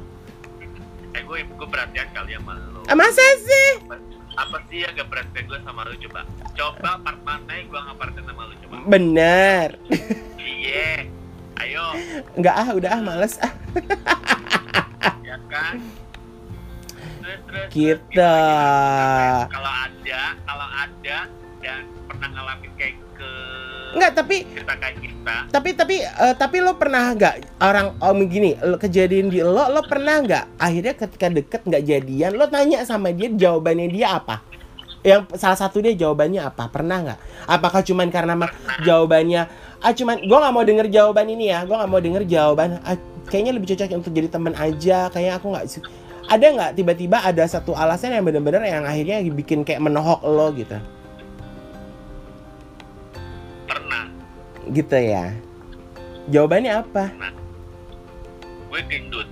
eh 1.10 1.20
gue 1.20 1.38
gue 1.44 1.68
perhatian 1.68 2.10
kali 2.10 2.34
sama 2.34 2.54
lo 2.58 2.82
Ah, 2.84 2.94
masa 2.94 3.22
sih? 3.40 3.70
apa 4.34 4.58
sih 4.66 4.82
yang 4.82 4.90
gak 4.92 5.06
perhatian 5.08 5.44
gue 5.44 5.58
sama 5.62 5.80
lo 5.82 5.94
coba 5.96 6.20
coba 6.52 6.90
part 7.00 7.20
mana 7.22 7.52
yang 7.52 7.66
gue 7.68 7.80
gak 7.80 7.96
perhatian 7.96 8.24
sama 8.24 8.42
lo 8.44 8.54
coba 8.58 8.74
Bener. 8.84 9.68
iya 10.36 11.06
ayo 11.60 11.86
Enggak 12.34 12.54
ah, 12.56 12.68
udah 12.68 12.90
ah, 12.90 13.00
males 13.00 13.34
ah. 13.38 13.52
ya 15.22 15.38
kan 15.46 15.78
terus 17.22 17.40
terus 17.46 17.66
Gitu. 17.70 18.02
terus 18.10 18.26
gimana? 18.44 19.46
kalau 19.48 19.72
ada 19.72 20.22
kalau 20.42 20.66
ada 20.68 21.18
dan 21.64 21.88
pernah 22.04 22.28
ngalamin 22.28 22.72
kayak 22.76 22.96
ke 23.16 23.30
Enggak, 23.94 24.12
tapi 24.18 24.36
kita. 24.98 25.36
Tapi 25.54 25.70
tapi 25.78 25.96
eh, 26.02 26.34
tapi 26.34 26.56
lo 26.58 26.74
pernah 26.74 27.14
nggak 27.14 27.62
orang 27.62 27.94
om 28.02 28.18
gini 28.26 28.58
lo, 28.58 28.76
kejadian 28.76 29.30
di 29.30 29.38
lo 29.40 29.70
lo 29.70 29.80
pernah 29.86 30.18
nggak 30.18 30.58
akhirnya 30.58 30.94
ketika 30.98 31.26
deket 31.30 31.62
nggak 31.62 31.82
jadian 31.86 32.34
lo 32.34 32.50
tanya 32.50 32.82
sama 32.82 33.14
dia 33.14 33.30
jawabannya 33.30 33.86
dia 33.88 34.18
apa? 34.18 34.42
Yang 35.06 35.38
salah 35.38 35.56
satu 35.56 35.78
dia 35.78 35.94
jawabannya 35.94 36.42
apa? 36.42 36.66
Pernah 36.74 36.96
nggak? 37.06 37.18
Apakah 37.46 37.80
cuman 37.86 38.08
karena 38.10 38.34
ma- 38.34 38.52
jawabannya 38.82 39.46
ah 39.84 39.92
cuman 39.92 40.16
gue 40.16 40.38
nggak 40.40 40.54
mau 40.56 40.64
denger 40.64 40.86
jawaban 40.88 41.28
ini 41.28 41.52
ya 41.52 41.60
gue 41.68 41.76
nggak 41.76 41.90
mau 41.92 42.00
denger 42.00 42.24
jawaban 42.24 42.80
ah, 42.88 42.96
kayaknya 43.28 43.52
lebih 43.52 43.76
cocok 43.76 44.00
untuk 44.00 44.16
jadi 44.16 44.32
teman 44.32 44.56
aja 44.56 45.12
kayaknya 45.12 45.36
aku 45.36 45.46
nggak 45.52 45.64
ada 46.24 46.46
nggak 46.56 46.70
tiba-tiba 46.80 47.20
ada 47.20 47.44
satu 47.44 47.76
alasan 47.76 48.16
yang 48.16 48.24
bener-bener 48.24 48.64
yang 48.64 48.88
akhirnya 48.88 49.20
bikin 49.28 49.60
kayak 49.60 49.84
menohok 49.84 50.24
lo 50.24 50.48
gitu 50.56 50.80
gitu 54.72 54.96
ya. 54.96 55.34
Jawabannya 56.32 56.72
apa? 56.80 57.12
Gue 58.72 58.80
gendut. 58.88 59.28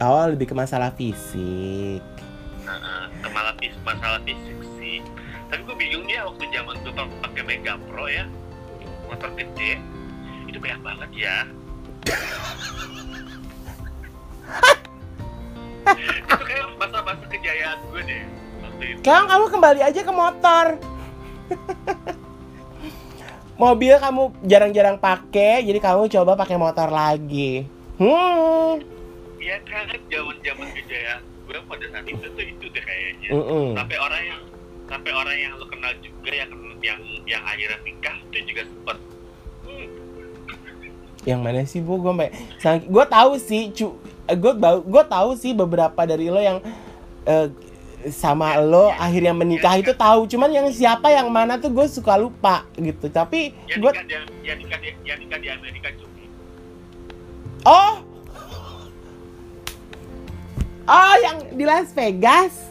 Oh 0.00 0.24
lebih 0.28 0.48
ke 0.48 0.54
masalah 0.56 0.92
fisik. 0.92 2.00
Nah, 2.64 3.08
ke 3.20 3.28
masalah 3.28 3.54
fisik 3.60 3.82
masalah 3.84 4.20
fisik 4.24 4.56
sih. 4.80 5.04
Tapi 5.52 5.60
gue 5.62 5.76
bingung 5.76 6.08
ya 6.08 6.24
waktu 6.24 6.44
zaman 6.52 6.74
gue 6.80 6.92
pakai 6.96 7.42
Mega 7.44 7.76
Pro 7.88 8.08
ya 8.08 8.24
motor 9.06 9.30
gede 9.38 9.78
itu 10.46 10.58
banyak 10.58 10.80
banget 10.82 11.10
ya. 11.14 11.36
Itu 15.86 16.34
kayak 16.42 16.66
masa-masa 16.82 17.24
kejayaan 17.30 17.78
gue 17.94 18.02
deh 18.02 18.26
waktu 18.58 18.84
itu. 18.90 18.98
Sekarang 19.06 19.26
kamu 19.30 19.46
kembali 19.54 19.80
aja 19.86 20.00
ke 20.02 20.12
motor. 20.12 20.66
Mobil 23.56 23.96
kamu 23.96 24.22
jarang-jarang 24.44 25.00
pakai, 25.00 25.64
jadi 25.64 25.80
kamu 25.80 26.12
coba 26.12 26.36
pakai 26.36 26.56
motor 26.60 26.92
lagi. 26.92 27.64
Hmm. 27.96 28.84
Iya 29.40 29.56
kan 29.64 29.88
zaman-zaman 30.12 30.68
kejayaan 30.76 31.22
gue 31.46 31.60
pada 31.70 31.86
saat 31.94 32.06
itu 32.10 32.26
tuh 32.26 32.44
itu 32.44 32.64
deh 32.74 32.82
kayaknya 32.82 33.28
Mm-mm. 33.30 33.78
sampai 33.78 33.96
orang 34.02 34.22
yang 34.26 34.40
sampai 34.90 35.12
orang 35.14 35.36
yang 35.38 35.52
lo 35.54 35.66
kenal 35.70 35.92
juga 36.02 36.30
yang 36.34 36.50
yang 36.82 37.00
yang 37.22 37.42
akhirnya 37.46 37.78
nikah 37.86 38.16
itu 38.30 38.38
juga 38.50 38.62
sempet 38.66 38.98
hmm, 39.62 39.86
Yang 41.26 41.40
mana 41.42 41.60
sih 41.66 41.80
bu? 41.82 41.98
Gue 42.02 42.30
gue 42.86 43.04
tahu 43.06 43.32
sih, 43.38 43.70
cu, 43.74 43.98
gue 44.26 44.52
tahu 44.58 44.78
gue 44.82 45.04
tahu 45.06 45.30
sih 45.38 45.54
beberapa 45.54 46.00
dari 46.06 46.26
lo 46.30 46.38
yang 46.42 46.58
eh, 47.26 47.46
sama 48.12 48.58
lo 48.62 48.90
akhirnya 48.94 49.34
menikah 49.34 49.78
itu 49.78 49.92
tahu. 49.94 50.26
Cuman 50.30 50.50
yang 50.52 50.68
siapa 50.70 51.10
yang 51.10 51.30
mana 51.30 51.58
tuh 51.58 51.70
gue 51.70 51.86
suka 51.90 52.14
lupa 52.18 52.66
gitu. 52.78 53.10
Tapi 53.10 53.54
yang 53.70 53.80
gue 53.82 53.92
nikah 53.92 54.04
yang 54.42 54.58
nikah 54.58 54.78
di 54.78 54.88
yang 55.02 55.18
nikah 55.20 55.38
di 55.38 55.48
Amerika 55.50 55.88
oh 57.66 57.94
oh 60.86 61.14
yang 61.22 61.36
di 61.54 61.64
Las 61.66 61.90
Vegas. 61.92 62.70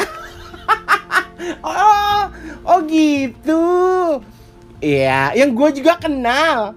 oh 1.64 2.22
oh 2.64 2.78
gitu. 2.88 3.64
Iya, 4.84 5.32
yang 5.32 5.56
gue 5.56 5.80
juga 5.80 5.96
kenal. 5.96 6.76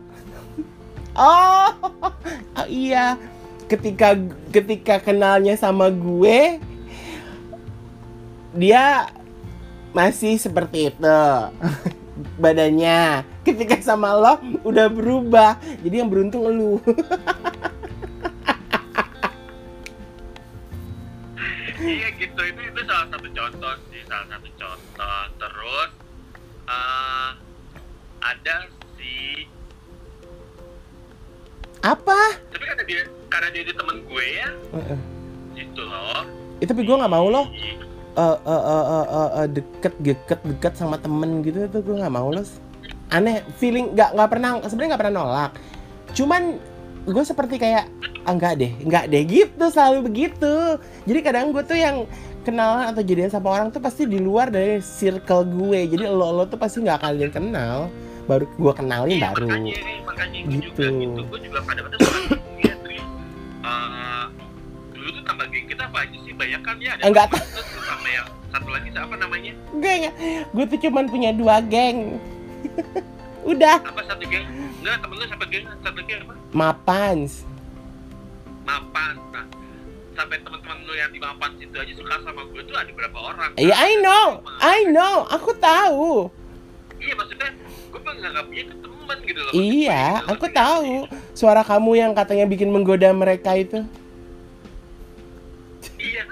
Oh, 1.11 1.67
oh 2.61 2.67
iya. 2.71 3.19
Ketika 3.67 4.15
ketika 4.47 4.95
kenalnya 5.03 5.59
sama 5.59 5.91
gue, 5.91 6.61
dia 8.57 9.13
masih 9.93 10.41
seperti 10.41 10.89
itu 10.89 11.17
badannya. 12.41 13.21
Ketika 13.45 13.77
sama 13.79 14.17
lo 14.17 14.33
udah 14.65 14.89
berubah. 14.89 15.61
Jadi 15.85 15.95
yang 16.01 16.09
beruntung 16.09 16.43
lu. 16.49 16.81
iya 21.77 22.09
gitu 22.17 22.41
itu 22.41 22.61
itu 22.67 22.81
salah 22.89 23.07
satu 23.07 23.27
contoh 23.31 23.73
sih 23.93 24.01
salah 24.09 24.27
satu 24.27 24.49
contoh 24.57 25.19
terus 25.37 25.89
eh, 26.67 27.29
ada 28.19 28.55
si 28.97 29.45
Apa? 31.85 32.41
tapi 32.51 32.63
karena 32.65 32.83
dia 32.83 33.01
karena 33.29 33.47
dia, 33.53 33.63
dia 33.69 33.75
teman 33.77 33.97
gue 34.03 34.25
ya 34.25 34.49
Heeh. 34.73 34.99
gitu 35.55 35.81
loh 35.85 36.25
Eh, 36.57 36.65
tapi 36.65 36.81
gue 36.81 36.95
nggak 36.97 37.13
mau 37.13 37.29
loh 37.29 37.45
Eh, 38.17 38.37
eh, 38.49 38.63
eh, 38.65 38.85
eh, 38.89 39.07
eh, 39.13 39.29
eh, 39.37 39.47
deket 39.53 39.93
deket 40.01 40.39
deket 40.41 40.73
sama 40.73 40.97
temen 40.97 41.45
gitu 41.45 41.69
tuh 41.69 41.85
gue 41.85 41.95
nggak 42.01 42.09
mau 42.09 42.33
loh 42.33 42.41
aneh 43.13 43.45
feeling 43.61 43.93
nggak 43.93 44.17
nggak 44.17 44.29
pernah 44.33 44.49
sebenarnya 44.65 44.89
nggak 44.97 45.01
pernah 45.05 45.15
nolak. 45.15 45.51
Cuman 46.17 46.41
gue 47.05 47.23
seperti 47.23 47.55
kayak 47.55 47.85
ah, 48.25 48.33
enggak 48.33 48.57
deh 48.57 48.71
enggak 48.83 49.05
deh 49.07 49.21
gitu 49.23 49.65
selalu 49.69 50.09
begitu. 50.09 50.81
Jadi 51.05 51.19
kadang 51.21 51.53
gue 51.53 51.61
tuh 51.61 51.77
yang 51.77 52.03
kenalan 52.41 52.89
atau 52.89 53.05
jadian 53.05 53.29
sama 53.29 53.53
orang 53.53 53.69
tuh 53.69 53.79
pasti 53.79 54.09
di 54.09 54.17
luar 54.17 54.49
dari 54.49 54.81
circle 54.81 55.45
gue. 55.45 55.87
Jadi 55.87 56.03
lo 56.09 56.33
lo 56.33 56.43
tuh 56.49 56.57
pasti 56.57 56.81
nggak 56.81 56.97
akan 56.99 57.31
kenal. 57.31 57.87
Baru 58.27 58.43
gue 58.49 58.73
kenalin 58.75 59.13
iya, 59.13 59.31
baru. 59.31 59.45
makanya 59.47 59.75
makanya 60.03 60.39
juga 60.41 60.51
Gitu. 60.57 60.83
gitu. 60.83 61.21
Gue 61.31 61.39
juga 61.45 61.59
kadang-kadang 61.63 62.01
kita 65.67 65.83
apa 65.85 65.97
aja 66.07 66.17
sih? 66.23 66.33
Banyak 66.33 66.61
kan 66.63 66.75
ya 66.79 66.91
ada 66.95 67.03
Enggak 67.05 67.25
terus 67.35 67.67
sama 67.83 68.07
yang 68.09 68.27
satu 68.49 68.69
lagi 68.71 68.89
siapa 68.95 69.15
namanya? 69.19 69.53
Gue 69.75 69.95
gue 70.55 70.65
tuh 70.71 70.79
cuman 70.87 71.05
punya 71.11 71.29
dua 71.35 71.59
geng. 71.61 72.17
Udah. 73.51 73.77
Apa 73.83 74.01
satu 74.07 74.23
geng? 74.27 74.47
Enggak 74.81 75.03
temen 75.03 75.15
lu 75.19 75.25
siapa 75.27 75.45
geng? 75.51 75.65
Satu 75.83 76.01
geng 76.07 76.21
apa? 76.25 76.33
Mapans. 76.55 77.31
Mapan 78.67 79.15
nah 79.31 79.45
sampai 80.17 80.41
teman-teman 80.41 80.81
lu 80.89 80.93
yang 80.97 81.13
di 81.13 81.21
mapan 81.21 81.53
situ 81.61 81.77
aja 81.77 81.93
suka 81.93 82.17
sama 82.25 82.41
gue 82.49 82.61
tuh 82.65 82.75
ada 82.75 82.89
berapa 82.89 83.17
orang? 83.21 83.51
Ya 83.61 83.75
I 83.77 84.01
know. 84.01 84.41
I 84.59 84.89
know. 84.89 85.29
Aku 85.29 85.53
tahu. 85.61 86.33
Iya 86.97 87.13
maksudnya 87.13 87.53
gue 87.93 88.01
menganggapnya 88.01 88.61
itu 88.65 88.75
teman 88.81 89.17
gitu 89.23 89.39
loh. 89.39 89.51
Iya, 89.53 90.03
aku 90.25 90.45
tahu. 90.49 91.05
Suara 91.37 91.61
kamu 91.61 91.91
yang 91.95 92.11
katanya 92.17 92.49
bikin 92.49 92.73
menggoda 92.73 93.13
mereka 93.13 93.53
itu. 93.53 93.85
Iya 96.07 96.23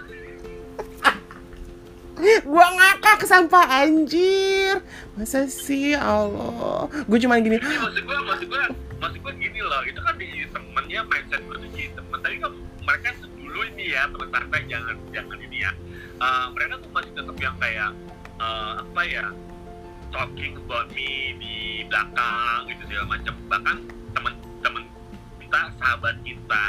Gua 2.48 2.64
ngakak 2.72 3.28
sampah 3.28 3.84
anjir. 3.84 4.80
Masa 5.20 5.52
sih 5.52 5.92
Allah. 6.00 6.88
Gue 7.12 7.20
cuman 7.20 7.44
gini. 7.44 7.60
Iya, 7.60 7.80
maksud 7.84 8.04
gue 8.08 8.18
maksud 8.24 8.48
gue 8.48 8.64
maksud 9.04 9.20
gue 9.20 9.34
gini 9.36 9.60
loh 9.60 9.84
itu 9.84 10.00
kan 10.00 10.16
di 10.16 10.48
temennya 10.48 11.04
mindset 11.12 11.44
gue 11.44 11.60
tuh 11.60 11.70
jadi 11.76 11.92
temen 11.92 12.18
tapi 12.24 12.36
kan 12.40 12.52
mereka 12.88 13.08
tuh 13.20 13.28
dulu 13.36 13.60
ini 13.76 13.92
ya 13.92 14.08
teman 14.08 14.32
santai 14.32 14.64
jangan 14.72 14.96
jangan 15.12 15.38
ini 15.44 15.58
ya 15.68 15.72
Eh, 16.16 16.46
mereka 16.56 16.80
tuh 16.80 16.90
masih 16.96 17.12
tetap 17.12 17.36
yang 17.44 17.56
kayak 17.60 17.92
eh, 18.40 18.74
apa 18.80 19.02
ya 19.04 19.26
talking 20.16 20.56
about 20.64 20.88
me 20.96 21.36
di 21.36 21.84
belakang 21.92 22.72
gitu 22.72 22.82
segala 22.88 23.20
macam 23.20 23.34
bahkan 23.52 23.78
teman-teman 24.16 24.84
kita 25.44 25.60
sahabat 25.76 26.16
kita 26.24 26.66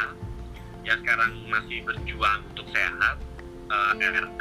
yang 0.87 0.99
sekarang 1.03 1.31
masih 1.51 1.83
berjuang 1.83 2.41
untuk 2.47 2.67
sehat 2.71 3.17
eh, 3.67 3.93
RK 4.23 4.41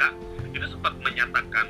itu 0.54 0.66
sempat 0.70 0.94
menyatakan 1.02 1.66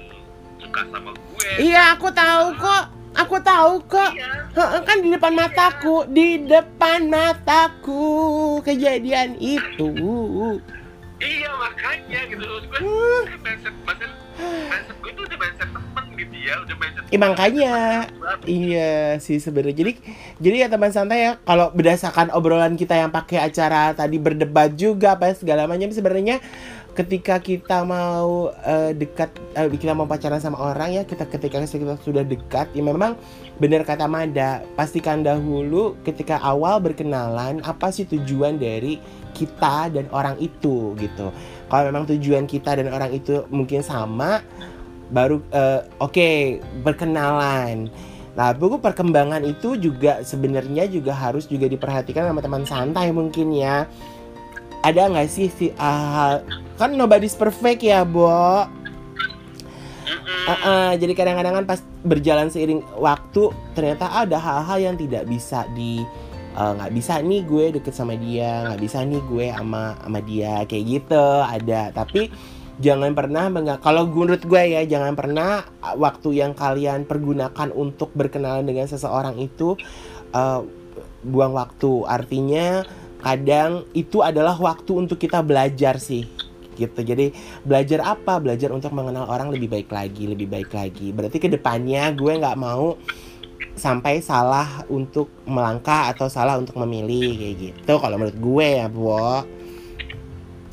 suka 0.60 0.80
sama 0.92 1.10
gue 1.16 1.50
Iya, 1.58 1.96
aku 1.96 2.08
tahu 2.12 2.46
kok. 2.56 2.84
Aku 3.16 3.40
tahu 3.40 3.80
kok. 3.88 4.12
iya 4.12 4.44
Heeh, 4.52 4.80
kan 4.84 5.00
di 5.00 5.08
depan 5.08 5.32
mataku, 5.32 6.04
di 6.06 6.44
depan 6.44 7.08
mataku 7.08 8.04
kejadian 8.60 9.40
itu. 9.40 9.88
Iya 11.16 11.48
makanya 11.56 12.20
gitu 12.28 12.44
gue 12.44 12.76
Hmm. 12.76 13.24
kan 13.24 13.40
mindset 13.40 13.74
mindset 13.88 14.12
mindset 14.68 14.96
gue 15.00 15.12
tuh 15.16 15.24
udah 15.24 15.38
mindset 15.40 15.68
temen 15.72 16.05
gitu 16.18 16.34
ya 16.34 16.54
udah 16.64 16.76
mindset 16.76 17.04
Ya, 17.06 17.18
makanya. 17.22 17.74
Iya 18.42 19.22
sih 19.22 19.38
sebenarnya. 19.38 19.78
Jadi 19.78 19.92
jadi 20.42 20.56
ya 20.64 20.68
teman 20.68 20.90
santai 20.90 21.22
ya 21.22 21.32
kalau 21.46 21.70
berdasarkan 21.70 22.34
obrolan 22.34 22.74
kita 22.74 22.98
yang 22.98 23.14
pakai 23.14 23.46
acara 23.46 23.94
tadi 23.94 24.18
berdebat 24.18 24.74
juga 24.74 25.14
apa 25.14 25.30
segala 25.38 25.70
macam 25.70 25.86
sebenarnya 25.94 26.42
ketika 26.96 27.36
kita 27.38 27.84
mau 27.84 28.50
eh, 28.64 28.96
dekat 28.96 29.28
eh, 29.52 29.68
kita 29.68 29.92
mau 29.92 30.08
pacaran 30.08 30.40
sama 30.40 30.56
orang 30.56 30.96
ya 30.96 31.02
kita 31.04 31.28
ketika 31.28 31.60
kita 31.60 32.00
sudah 32.00 32.24
dekat 32.24 32.72
ya 32.72 32.80
memang 32.80 33.20
benar 33.60 33.84
kata 33.84 34.08
Mada 34.08 34.64
pastikan 34.74 35.20
dahulu 35.20 35.94
ketika 36.08 36.40
awal 36.40 36.80
berkenalan 36.80 37.60
apa 37.62 37.92
sih 37.92 38.08
tujuan 38.08 38.56
dari 38.56 38.96
kita 39.36 39.92
dan 39.92 40.08
orang 40.08 40.40
itu 40.40 40.96
gitu 40.96 41.28
kalau 41.68 41.92
memang 41.92 42.08
tujuan 42.16 42.48
kita 42.48 42.80
dan 42.80 42.88
orang 42.88 43.12
itu 43.12 43.44
mungkin 43.52 43.84
sama 43.84 44.40
baru 45.10 45.38
eh, 45.54 45.80
oke 46.02 46.30
berkenalan 46.82 47.90
Nah, 48.36 48.52
buku 48.52 48.76
perkembangan 48.84 49.40
itu 49.48 49.80
juga 49.80 50.20
sebenarnya 50.20 50.84
juga 50.92 51.16
harus 51.16 51.48
juga 51.48 51.72
diperhatikan 51.72 52.28
sama 52.28 52.44
teman 52.44 52.68
santai 52.68 53.08
mungkin 53.08 53.48
ya. 53.56 53.88
Ada 54.84 55.08
nggak 55.08 55.28
sih 55.32 55.48
si 55.48 55.72
hal 55.80 56.44
kan 56.76 56.92
nobody's 56.92 57.32
perfect 57.32 57.80
ya, 57.80 58.04
Bo. 58.04 58.28
Uh, 58.28 58.68
uh, 60.46 60.92
jadi 60.94 61.10
kadang-kadang 61.16 61.58
kan 61.58 61.66
pas 61.66 61.80
berjalan 62.06 62.52
seiring 62.52 62.84
waktu 62.94 63.50
ternyata 63.74 64.06
ada 64.06 64.38
hal-hal 64.38 64.92
yang 64.92 64.96
tidak 65.00 65.26
bisa 65.26 65.66
di 65.74 66.06
uh, 66.54 66.78
nggak 66.78 66.94
bisa 66.94 67.18
nih 67.18 67.42
gue 67.42 67.74
deket 67.74 67.90
sama 67.90 68.14
dia 68.14 68.70
nggak 68.70 68.78
bisa 68.78 69.02
nih 69.02 69.18
gue 69.26 69.50
sama 69.50 69.98
sama 69.98 70.22
dia 70.22 70.62
kayak 70.70 70.84
gitu 70.86 71.26
ada 71.42 71.90
tapi 71.90 72.30
jangan 72.76 73.16
pernah 73.16 73.48
menga- 73.48 73.80
kalau 73.80 74.04
menurut 74.04 74.44
gue 74.44 74.62
ya 74.76 74.84
jangan 74.84 75.16
pernah 75.16 75.64
waktu 75.96 76.44
yang 76.44 76.52
kalian 76.52 77.08
pergunakan 77.08 77.72
untuk 77.72 78.12
berkenalan 78.12 78.68
dengan 78.68 78.84
seseorang 78.84 79.40
itu 79.40 79.80
uh, 80.36 80.60
buang 81.24 81.56
waktu. 81.56 82.04
Artinya 82.04 82.84
kadang 83.24 83.88
itu 83.96 84.20
adalah 84.20 84.54
waktu 84.60 84.92
untuk 84.92 85.16
kita 85.16 85.40
belajar 85.40 85.96
sih 85.96 86.28
gitu. 86.76 87.00
Jadi 87.00 87.32
belajar 87.64 88.04
apa? 88.04 88.36
Belajar 88.36 88.68
untuk 88.70 88.92
mengenal 88.92 89.24
orang 89.26 89.48
lebih 89.48 89.72
baik 89.72 89.88
lagi 89.88 90.28
lebih 90.28 90.46
baik 90.46 90.70
lagi. 90.76 91.10
Berarti 91.10 91.40
ke 91.40 91.48
depannya 91.48 92.12
gue 92.12 92.32
nggak 92.36 92.60
mau 92.60 93.00
sampai 93.76 94.20
salah 94.24 94.84
untuk 94.88 95.32
melangkah 95.48 96.12
atau 96.12 96.28
salah 96.28 96.60
untuk 96.60 96.76
memilih 96.80 97.36
kayak 97.36 97.56
gitu. 97.56 97.92
Kalau 97.96 98.16
menurut 98.20 98.36
gue 98.36 98.66
ya 98.84 98.86
Bo 98.88 99.44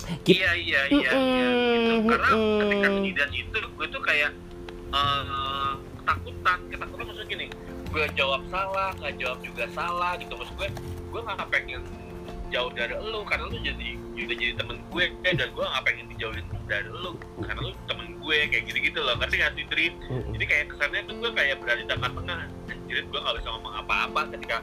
Gitu. 0.04 0.36
Iya 0.36 0.52
iya 0.60 0.82
iya 0.92 1.12
iya 1.16 1.48
gitu. 1.48 2.12
Karena 2.12 2.30
ketika 2.60 2.88
mm-mm. 2.92 3.04
kejadian 3.08 3.32
itu 3.32 3.58
gue 3.64 3.88
tuh 3.88 4.02
kayak 4.04 4.32
eh, 4.92 5.74
ketakutan 6.04 6.60
ketakutan 6.68 7.04
maksudnya 7.08 7.30
gini 7.32 7.46
gue 7.94 8.06
jawab 8.18 8.42
salah 8.52 8.90
nggak 9.00 9.16
jawab 9.22 9.40
juga 9.46 9.64
salah 9.72 10.12
gitu 10.20 10.34
maksud 10.36 10.56
gue 10.60 10.70
gue 10.84 11.22
nggak 11.24 11.48
pengen 11.48 11.82
jauh 12.52 12.70
dari 12.74 12.94
lu 13.00 13.22
karena 13.26 13.50
lu 13.50 13.58
jadi 13.64 13.90
udah 14.14 14.38
jadi 14.38 14.54
temen 14.60 14.78
gue 14.92 15.06
dan 15.24 15.50
gue 15.50 15.66
nggak 15.66 15.84
pengen 15.88 16.06
dijauhin 16.12 16.46
dari 16.70 16.90
lu 16.90 17.18
karena 17.42 17.60
lu 17.64 17.72
temen 17.90 18.08
gue 18.20 18.38
kayak 18.50 18.64
gitu 18.70 18.78
gitu 18.82 19.00
loh 19.02 19.16
ngerti 19.18 19.36
nggak 19.40 19.54
sih 19.58 19.90
jadi 20.38 20.46
kayak 20.46 20.66
kesannya 20.76 21.02
tuh 21.08 21.16
gue 21.18 21.32
kayak 21.34 21.56
berada 21.64 21.80
di 21.82 21.88
tengah-tengah 21.90 22.40
anjir 22.70 22.98
gue 23.08 23.20
nggak 23.24 23.36
bisa 23.40 23.50
ngomong 23.56 23.74
apa-apa 23.80 24.22
ketika 24.38 24.58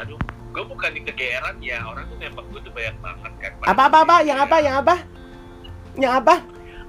aduh 0.00 0.20
gue 0.52 0.64
bukan 0.68 0.90
di 0.92 1.00
kegeeran 1.00 1.56
ya 1.64 1.80
orang 1.88 2.04
tuh 2.12 2.16
nembak 2.20 2.44
gue 2.52 2.60
tuh 2.60 2.72
banyak 2.76 2.96
banget 3.00 3.32
kan. 3.40 3.52
Apa 3.64 3.82
apa 3.88 3.98
apa? 4.04 4.16
yang 4.20 4.38
apa 4.44 4.56
yang 4.60 4.74
apa? 4.84 4.94
Yang 5.96 6.12
apa? 6.20 6.34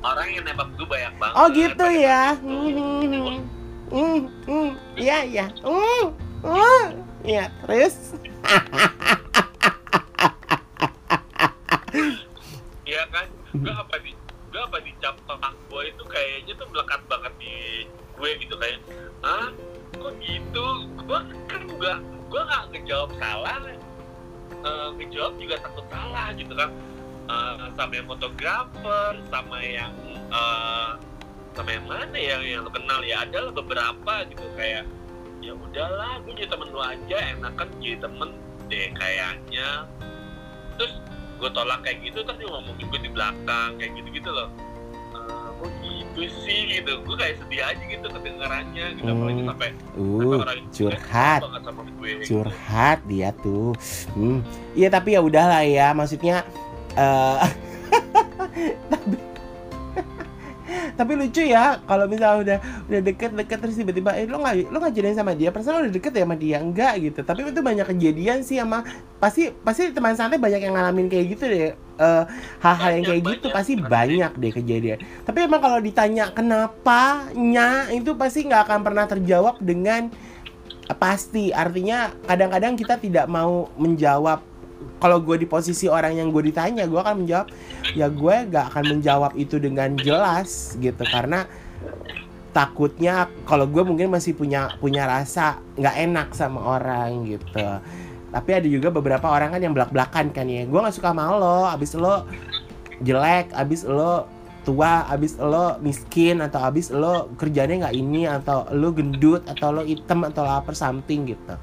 Orang 0.03 0.27
yang 0.35 0.43
nembak 0.43 0.67
gue 0.75 0.87
banyak 0.87 1.13
banget. 1.15 1.35
Oh 1.39 1.47
gitu 1.47 1.87
ya. 1.87 2.35
Hmm, 2.43 3.39
hmm, 3.87 4.19
hmm, 4.43 4.69
iya 4.99 5.17
iya. 5.23 5.45
Iya 7.23 7.47
terus? 7.63 7.95
Iya 12.83 13.03
kan? 13.09 13.27
Gue 13.55 13.73
apa 13.73 13.95
di 14.03 14.11
gue 14.53 14.61
apa 14.61 14.77
dicap 14.83 15.15
tentang 15.23 15.55
gue 15.71 15.83
itu 15.87 16.03
kayaknya 16.05 16.53
tuh 16.59 16.67
melekat 16.69 17.01
banget 17.09 17.33
di 17.39 17.87
gue 17.89 18.29
gitu 18.43 18.55
kayak 18.59 18.79
ah 19.23 19.49
kok 19.95 20.13
gitu? 20.19 20.65
Gue 21.07 21.19
kan 21.47 21.61
juga 21.63 21.91
gue 22.33 22.41
nggak 22.41 22.63
ngejawab 22.73 23.11
salah. 23.21 23.61
Eh, 24.65 24.89
ngejawab 24.97 25.33
juga 25.37 25.55
takut 25.61 25.85
salah 25.93 26.33
gitu 26.33 26.53
kan. 26.57 26.73
Eh, 27.29 27.55
sama 27.77 27.93
yang 27.93 28.07
fotografer 28.09 29.11
sama 29.29 29.57
yang 29.61 29.93
eh, 30.33 30.91
sama 31.53 31.69
yang 31.69 31.85
mana 31.85 32.17
ya 32.17 32.41
yang 32.41 32.65
lo 32.65 32.73
kenal 32.73 33.05
ya 33.05 33.21
ada 33.21 33.53
beberapa 33.53 34.25
gitu. 34.25 34.45
Kayak 34.57 34.89
ya 35.45 35.53
udahlah 35.53 36.25
gue 36.25 36.33
jadi 36.33 36.49
temen 36.49 36.73
lu 36.73 36.81
aja 36.81 37.17
enakan 37.37 37.67
jadi 37.77 38.01
temen 38.01 38.29
deh 38.65 38.89
kayaknya. 38.97 39.85
Terus 40.81 40.93
gue 41.37 41.49
tolak 41.53 41.85
kayak 41.85 42.01
gitu 42.01 42.23
terus 42.25 42.39
dia 42.39 42.49
ngomongin 42.49 42.87
gue 42.87 43.01
di 43.03 43.11
belakang 43.11 43.75
kayak 43.75 43.91
gitu 43.99 44.09
gitu 44.15 44.31
loh 44.31 44.47
kok 46.15 46.29
gitu 46.69 46.91
gue 47.01 47.15
kayak 47.15 47.35
sedih 47.37 47.61
aja 47.61 47.83
gitu 47.83 48.05
kedengarannya 48.07 48.85
gitu 48.93 49.03
Hmm. 49.03 49.13
apalagi 49.13 49.41
sampai 49.43 49.67
sampai 49.69 49.97
Uh, 49.97 50.37
itu 50.37 50.69
curhat. 50.71 51.41
gue 51.91 52.09
gitu. 52.15 52.27
curhat 52.29 52.97
dia 53.05 53.29
tuh. 53.35 53.73
Hmm. 54.13 54.39
Iya 54.73 54.87
tapi 54.89 55.09
ya 55.13 55.21
udahlah 55.21 55.63
ya, 55.63 55.91
maksudnya 55.91 56.45
eh 56.93 57.37
tapi 58.91 59.17
tapi 60.93 61.17
lucu 61.17 61.43
ya 61.43 61.79
kalau 61.85 62.05
misalnya 62.05 62.39
udah 62.43 62.57
udah 62.89 63.01
deket-deket 63.03 63.57
terus 63.59 63.75
tiba-tiba 63.75 64.13
eh 64.15 64.25
lo 64.25 64.39
nggak 64.39 64.69
lo 64.69 64.77
nggak 64.79 64.93
jadian 64.93 65.15
sama 65.15 65.33
dia, 65.33 65.49
perasaan 65.49 65.73
lo 65.77 65.81
udah 65.87 65.95
deket 65.95 66.11
ya 66.13 66.23
sama 66.25 66.35
dia 66.37 66.57
enggak 66.61 66.93
gitu. 67.01 67.19
Tapi 67.21 67.39
itu 67.49 67.61
banyak 67.61 67.87
kejadian 67.89 68.39
sih 68.41 68.57
sama 68.57 68.85
pasti 69.17 69.51
pasti 69.63 69.89
teman 69.91 70.13
santai 70.13 70.37
banyak 70.37 70.61
yang 70.61 70.73
ngalamin 70.75 71.07
kayak 71.07 71.25
gitu 71.37 71.43
deh. 71.47 71.71
Eh, 71.93 72.23
hal-hal 72.59 72.89
yang 72.97 73.05
Banyak, 73.05 73.09
kayak 73.09 73.23
gitu 73.37 73.47
banyak. 73.47 73.55
pasti 73.55 73.73
Pasti. 73.77 73.91
banyak 73.93 74.31
deh 74.37 74.51
kejadian. 74.53 74.97
Tapi 75.23 75.37
emang 75.45 75.61
kalau 75.61 75.79
ditanya 75.79 76.25
kenapanya 76.33 77.89
itu 77.93 78.17
pasti 78.17 78.45
nggak 78.49 78.61
akan 78.69 78.79
pernah 78.81 79.05
terjawab 79.05 79.55
dengan 79.61 80.09
pasti 80.99 81.49
artinya 81.55 82.11
kadang-kadang 82.27 82.75
kita 82.75 82.99
tidak 82.99 83.25
mau 83.31 83.71
menjawab 83.79 84.43
kalau 85.03 85.19
gue 85.19 85.35
di 85.35 85.43
posisi 85.43 85.91
orang 85.91 86.15
yang 86.15 86.31
gue 86.31 86.47
ditanya 86.47 86.87
gue 86.87 86.95
akan 86.95 87.27
menjawab 87.27 87.51
ya 87.91 88.07
gue 88.07 88.35
gak 88.47 88.65
akan 88.71 88.83
menjawab 88.95 89.31
itu 89.35 89.59
dengan 89.59 89.99
jelas 89.99 90.79
gitu. 90.79 91.03
Karena 91.03 91.43
takutnya 92.55 93.27
kalau 93.43 93.67
gue 93.67 93.83
mungkin 93.83 94.07
masih 94.07 94.31
punya 94.31 94.79
punya 94.79 95.03
rasa 95.03 95.59
nggak 95.75 95.95
enak 96.07 96.27
sama 96.31 96.79
orang 96.79 97.27
gitu. 97.27 97.83
Tapi 98.31 98.49
ada 98.55 98.67
juga 98.71 98.95
beberapa 98.95 99.27
orang 99.27 99.51
kan 99.51 99.59
yang 99.59 99.75
belak 99.75 99.91
belakan 99.91 100.31
kan 100.31 100.47
ya. 100.47 100.63
Gue 100.63 100.79
nggak 100.79 100.95
suka 100.95 101.11
sama 101.11 101.35
lo 101.35 101.67
abis 101.67 101.99
lo 101.99 102.23
jelek 103.03 103.51
abis 103.51 103.83
lo 103.83 104.31
tua 104.63 105.03
abis 105.11 105.35
lo 105.35 105.75
miskin 105.83 106.39
atau 106.39 106.63
abis 106.63 106.95
lo 106.95 107.27
kerjanya 107.35 107.91
nggak 107.91 107.95
ini 107.99 108.23
atau 108.23 108.63
lo 108.71 108.95
gendut 108.95 109.43
atau 109.43 109.75
lo 109.75 109.83
hitam 109.83 110.23
atau 110.23 110.47
apa 110.47 110.71
something 110.71 111.35
gitu 111.35 111.59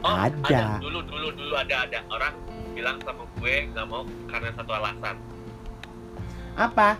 Oh, 0.00 0.16
Ada. 0.16 0.80
Dulu 0.80 1.04
dulu 1.04 1.28
dulu 1.36 1.54
ada 1.56 1.84
ada 1.84 2.00
orang 2.08 2.32
bilang 2.72 2.96
sama 3.04 3.28
gue 3.36 3.54
nggak 3.76 3.86
mau 3.92 4.08
karena 4.24 4.48
satu 4.56 4.72
alasan. 4.72 5.16
apa 6.56 6.96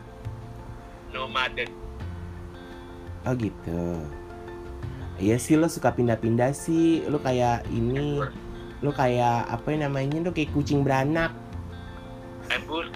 Nomaden. 1.09 1.69
oh 3.25 3.33
gitu 3.33 4.05
iya 5.17 5.41
sih 5.41 5.57
lo 5.57 5.73
suka 5.73 5.89
pindah-pindah 5.97 6.53
sih 6.53 7.01
lo 7.09 7.17
kayak 7.17 7.65
ini 7.73 8.21
lo 8.81 8.91
kayak 8.93 9.49
apa 9.49 9.67
yang 9.73 9.89
namanya 9.89 10.29
lo 10.29 10.31
kayak 10.37 10.53
kucing 10.53 10.85
beranak 10.85 11.33
Embur. 12.53 12.93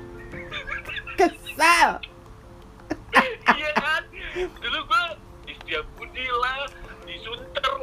kesal 1.16 2.03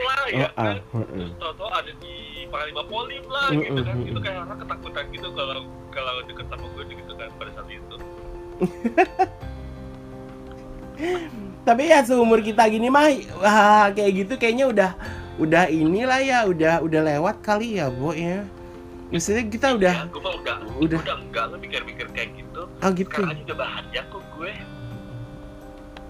lah 0.03 0.25
ya 0.27 0.47
ah, 0.47 0.49
kan. 0.55 0.75
mm, 0.91 0.97
mm. 0.97 1.07
Terus 1.13 1.31
tau-tau 1.37 1.69
ada 1.69 1.91
di 1.97 2.13
Panglima 2.47 2.83
Polim 2.85 3.23
lah 3.27 3.47
Mm, 3.49 3.61
gitu 3.61 3.81
kan. 3.81 3.95
mm, 3.95 4.05
Itu 4.05 4.19
mm. 4.19 4.23
kayak 4.23 4.39
orang 4.43 4.57
ketakutan 4.59 5.03
gitu 5.09 5.27
kalau 5.31 5.57
kalau 5.91 6.13
deket 6.23 6.45
sama 6.47 6.65
gue 6.71 6.83
gitu 6.87 7.13
kan 7.15 7.29
pada 7.35 7.51
saat 7.53 7.69
itu. 7.69 7.95
tapi 11.61 11.87
ya 11.87 12.01
seumur 12.01 12.41
kita 12.41 12.65
gini 12.67 12.87
mah 12.87 13.05
wah, 13.37 13.85
kayak 13.89 14.11
gitu 14.17 14.33
kayaknya 14.37 14.65
udah 14.67 14.91
udah 15.37 15.63
inilah 15.65 16.19
ya 16.21 16.39
udah 16.45 16.81
udah 16.81 17.01
lewat 17.01 17.35
kali 17.41 17.77
ya 17.77 17.89
bu 17.89 18.13
ya 18.13 18.45
maksudnya 19.09 19.43
kita 19.45 19.67
udah 19.73 19.93
Ya, 19.93 20.05
gue 20.05 20.21
mah 20.21 20.33
udah 20.37 20.55
udah. 20.77 20.99
udah 21.01 21.15
enggak 21.19 21.45
lah 21.49 21.57
mikir-mikir 21.57 22.05
kayak 22.13 22.29
gitu. 22.33 22.61
oh 22.65 22.89
gitu 22.93 23.09
Sekarang 23.11 23.33
aja 23.33 23.41
udah 23.43 23.57
bahagia 23.57 24.01
kok 24.07 24.23
gue. 24.31 24.51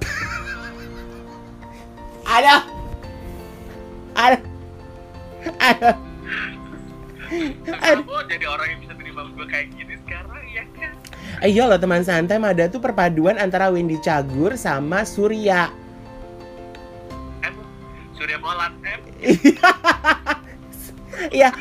ada 2.35 2.53
ada 4.15 4.37
ada 5.61 5.95
Kamu 7.31 8.27
jadi 8.27 8.43
orang 8.43 8.67
yang 8.75 8.79
bisa 8.83 8.93
terima 8.99 9.23
gue 9.31 9.47
kayak 9.47 9.71
gini 9.71 9.95
sekarang 10.03 10.43
ya 10.51 10.63
kan? 10.75 10.91
Iya 11.47 11.63
loh 11.63 11.79
teman 11.79 12.03
santai 12.03 12.35
Mada 12.43 12.67
tuh 12.67 12.83
perpaduan 12.83 13.39
antara 13.39 13.71
Wendy 13.71 13.95
Cagur 14.03 14.59
sama 14.59 15.07
Surya. 15.07 15.71
Em, 17.39 17.55
Surya 18.19 18.35
Molan, 18.35 18.75
em. 18.83 18.99
Iya. 21.31 21.55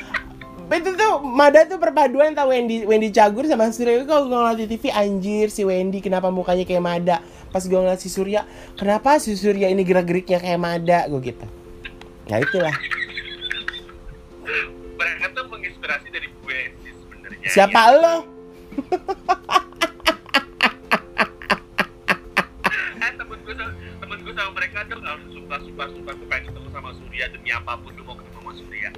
Itu 0.71 0.91
tuh 0.99 1.23
Mada 1.23 1.63
tuh 1.71 1.79
perpaduan 1.79 2.35
antara 2.35 2.51
Wendy 2.51 2.83
Wendy 2.83 3.15
Cagur 3.15 3.47
sama 3.47 3.71
Surya. 3.71 4.03
Kalau 4.03 4.27
gue 4.27 4.35
ngeliat 4.35 4.59
di 4.59 4.67
TV 4.67 4.91
anjir 4.91 5.55
si 5.55 5.63
Wendy 5.63 6.03
kenapa 6.03 6.35
mukanya 6.35 6.67
kayak 6.67 6.83
Mada? 6.83 7.17
Pas 7.55 7.63
gue 7.63 7.79
ngeliat 7.79 7.99
si 7.99 8.11
Surya 8.11 8.43
Kenapa 8.75 9.19
si 9.23 9.35
Surya 9.39 9.71
ini 9.71 9.87
gerak-geriknya 9.87 10.43
kayak 10.43 10.59
Mada? 10.59 11.07
Gue 11.07 11.31
gitu 11.31 11.60
Ya 12.31 12.39
itulah 12.39 12.77
Mereka 14.95 15.25
tuh 15.35 15.45
menginspirasi 15.51 16.15
dari 16.15 16.29
gue 16.31 16.59
sih 16.87 16.93
sebenarnya. 16.95 17.49
Siapa 17.51 17.81
Ya. 17.83 17.99
lo? 17.99 18.17
Eh, 23.01 23.13
temen 23.19 23.39
gue 23.43 23.55
temen 23.99 24.19
gue 24.23 24.35
sama 24.37 24.51
mereka 24.55 24.85
pengen 26.31 26.45
ketemu 26.53 26.69
sama 26.71 26.91
Surya 26.95 27.25
demi 27.35 27.51
apa 27.51 27.73
pun 27.83 27.91
lu 27.99 28.03
mau 28.07 28.15
ketemu 28.15 28.39
sama 28.39 28.53
Surya. 28.55 28.89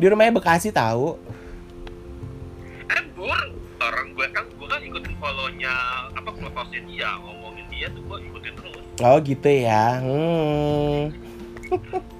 Di 0.00 0.06
rumahnya 0.08 0.32
Bekasi 0.32 0.68
tahu 0.72 1.20
Eh, 2.88 3.02
Bur, 3.12 3.36
orang 3.84 4.16
gue 4.16 4.26
kan 4.32 4.48
gue 4.48 4.68
kan 4.70 4.80
ikutin 4.80 5.14
follow-nya 5.20 5.74
apa 6.16 6.30
follownya 6.32 6.80
dia 6.88 7.08
ngomongin 7.20 7.66
dia 7.68 7.86
tuh 7.92 8.00
gue 8.00 8.16
ikutin 8.32 8.54
terus. 8.56 8.84
Oh 9.04 9.20
gitu 9.20 9.50
ya 9.50 10.00
hmm. 10.00 11.12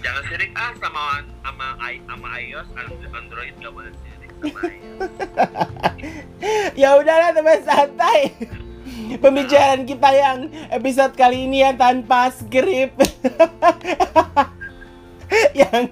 Jangan 0.00 0.22
sirik 0.30 0.50
ah 0.56 0.72
sama 0.80 1.20
sama 1.44 1.66
i 1.90 2.00
sama 2.08 2.28
iOS 2.40 2.68
and- 2.80 3.12
Android 3.14 3.54
gak 3.60 3.72
boleh 3.72 3.92
sirik 4.00 4.30
sama 4.40 4.60
iOS. 4.68 5.10
Ya 6.82 7.00
udahlah 7.00 7.32
teman 7.32 7.60
santai. 7.64 8.36
Pembicaraan 9.16 9.88
kita 9.88 10.10
yang 10.12 10.38
episode 10.68 11.16
kali 11.16 11.48
ini 11.48 11.64
yang 11.64 11.76
tanpa 11.80 12.28
skrip. 12.28 12.92
yang 15.54 15.90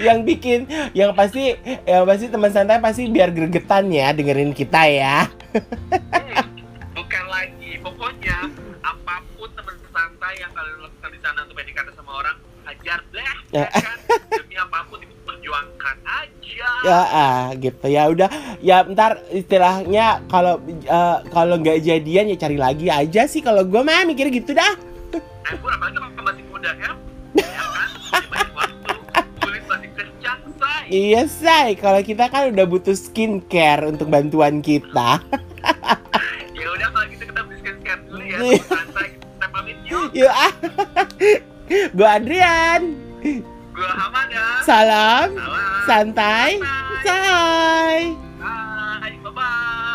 yang 0.00 0.18
bikin 0.24 0.64
yang 0.96 1.12
pasti 1.12 1.58
yang 1.84 2.06
pasti 2.08 2.30
teman 2.30 2.48
santai 2.48 2.80
pasti 2.80 3.10
biar 3.10 3.34
gregetan 3.34 3.90
ya 3.92 4.14
dengerin 4.14 4.54
kita 4.54 4.88
ya. 4.88 5.26
Hmm, 5.52 6.46
bukan 6.96 7.24
lagi 7.28 7.76
pokoknya 7.82 8.48
apa 8.80 9.14
pun 9.36 9.50
teman 9.52 9.76
santai 9.92 10.32
yang 10.40 10.52
kalian 10.54 10.78
lakukan 10.80 11.10
di 11.12 11.20
sana 11.20 11.38
untuk 11.44 11.56
PDKT 11.60 11.88
sama 11.98 12.12
orang 12.24 12.36
hajar 12.88 13.00
deh 13.12 13.20
ya. 13.20 13.34
Ya. 13.52 13.66
kan? 13.68 13.98
Demi 14.32 14.56
apa 14.56 14.78
pun 14.88 14.98
itu 15.04 15.14
perjuangkan 15.28 15.96
aja. 16.08 16.68
Ya 16.88 17.00
ah 17.04 17.44
gitu. 17.60 17.84
Ya 17.84 18.02
udah 18.08 18.28
ya 18.64 18.80
ntar 18.88 19.20
istilahnya 19.28 20.24
kalau 20.32 20.64
eh, 20.68 21.18
kalau 21.28 21.60
nggak 21.60 21.84
jadian 21.84 22.32
ya 22.32 22.36
cari 22.40 22.56
lagi 22.56 22.88
aja 22.88 23.28
sih. 23.28 23.44
Kalau 23.44 23.68
gue 23.68 23.80
mah 23.84 24.08
mikir 24.08 24.32
gitu 24.32 24.56
dah. 24.56 24.72
eh 25.12 25.54
gue 25.56 25.70
apalagi 25.72 25.96
kalau 26.00 26.24
masih 26.24 26.44
muda 26.48 26.70
ya? 26.72 26.90
Ya 27.36 27.56
kan? 27.68 27.88
Masih 28.08 28.28
banyak 28.32 28.52
waktu. 28.56 28.92
Kulit 29.44 29.64
masih 29.68 29.90
kencang 29.92 30.40
say. 30.56 30.82
Iya 30.88 31.22
say. 31.28 31.68
Kalau 31.76 32.00
kita 32.00 32.24
kan 32.32 32.48
udah 32.56 32.64
butuh 32.64 32.96
skincare 32.96 33.84
untuk 33.84 34.08
bantuan 34.08 34.64
kita. 34.64 35.20
ya 36.56 36.66
udah 36.72 36.88
kalau 36.96 37.06
gitu 37.12 37.24
kita 37.28 37.40
beli 37.44 37.56
skincare 37.60 38.00
dulu 38.08 38.24
ya. 38.24 38.38
Iya. 38.40 38.62
santai 38.64 39.08
kita 39.20 39.46
pamit 39.52 39.76
yuk. 39.84 40.08
Yuk 40.16 40.32
ah. 40.32 40.52
Gue 41.68 42.08
Adrian. 42.08 42.96
Gue 43.20 43.88
Hamada. 43.92 44.64
Salam. 44.64 45.28
Salam. 45.36 45.84
Santai. 45.84 46.50
Santai. 47.04 48.16
Bye. 48.40 49.04
Bye. 49.04 49.16
Bye-bye. 49.24 49.87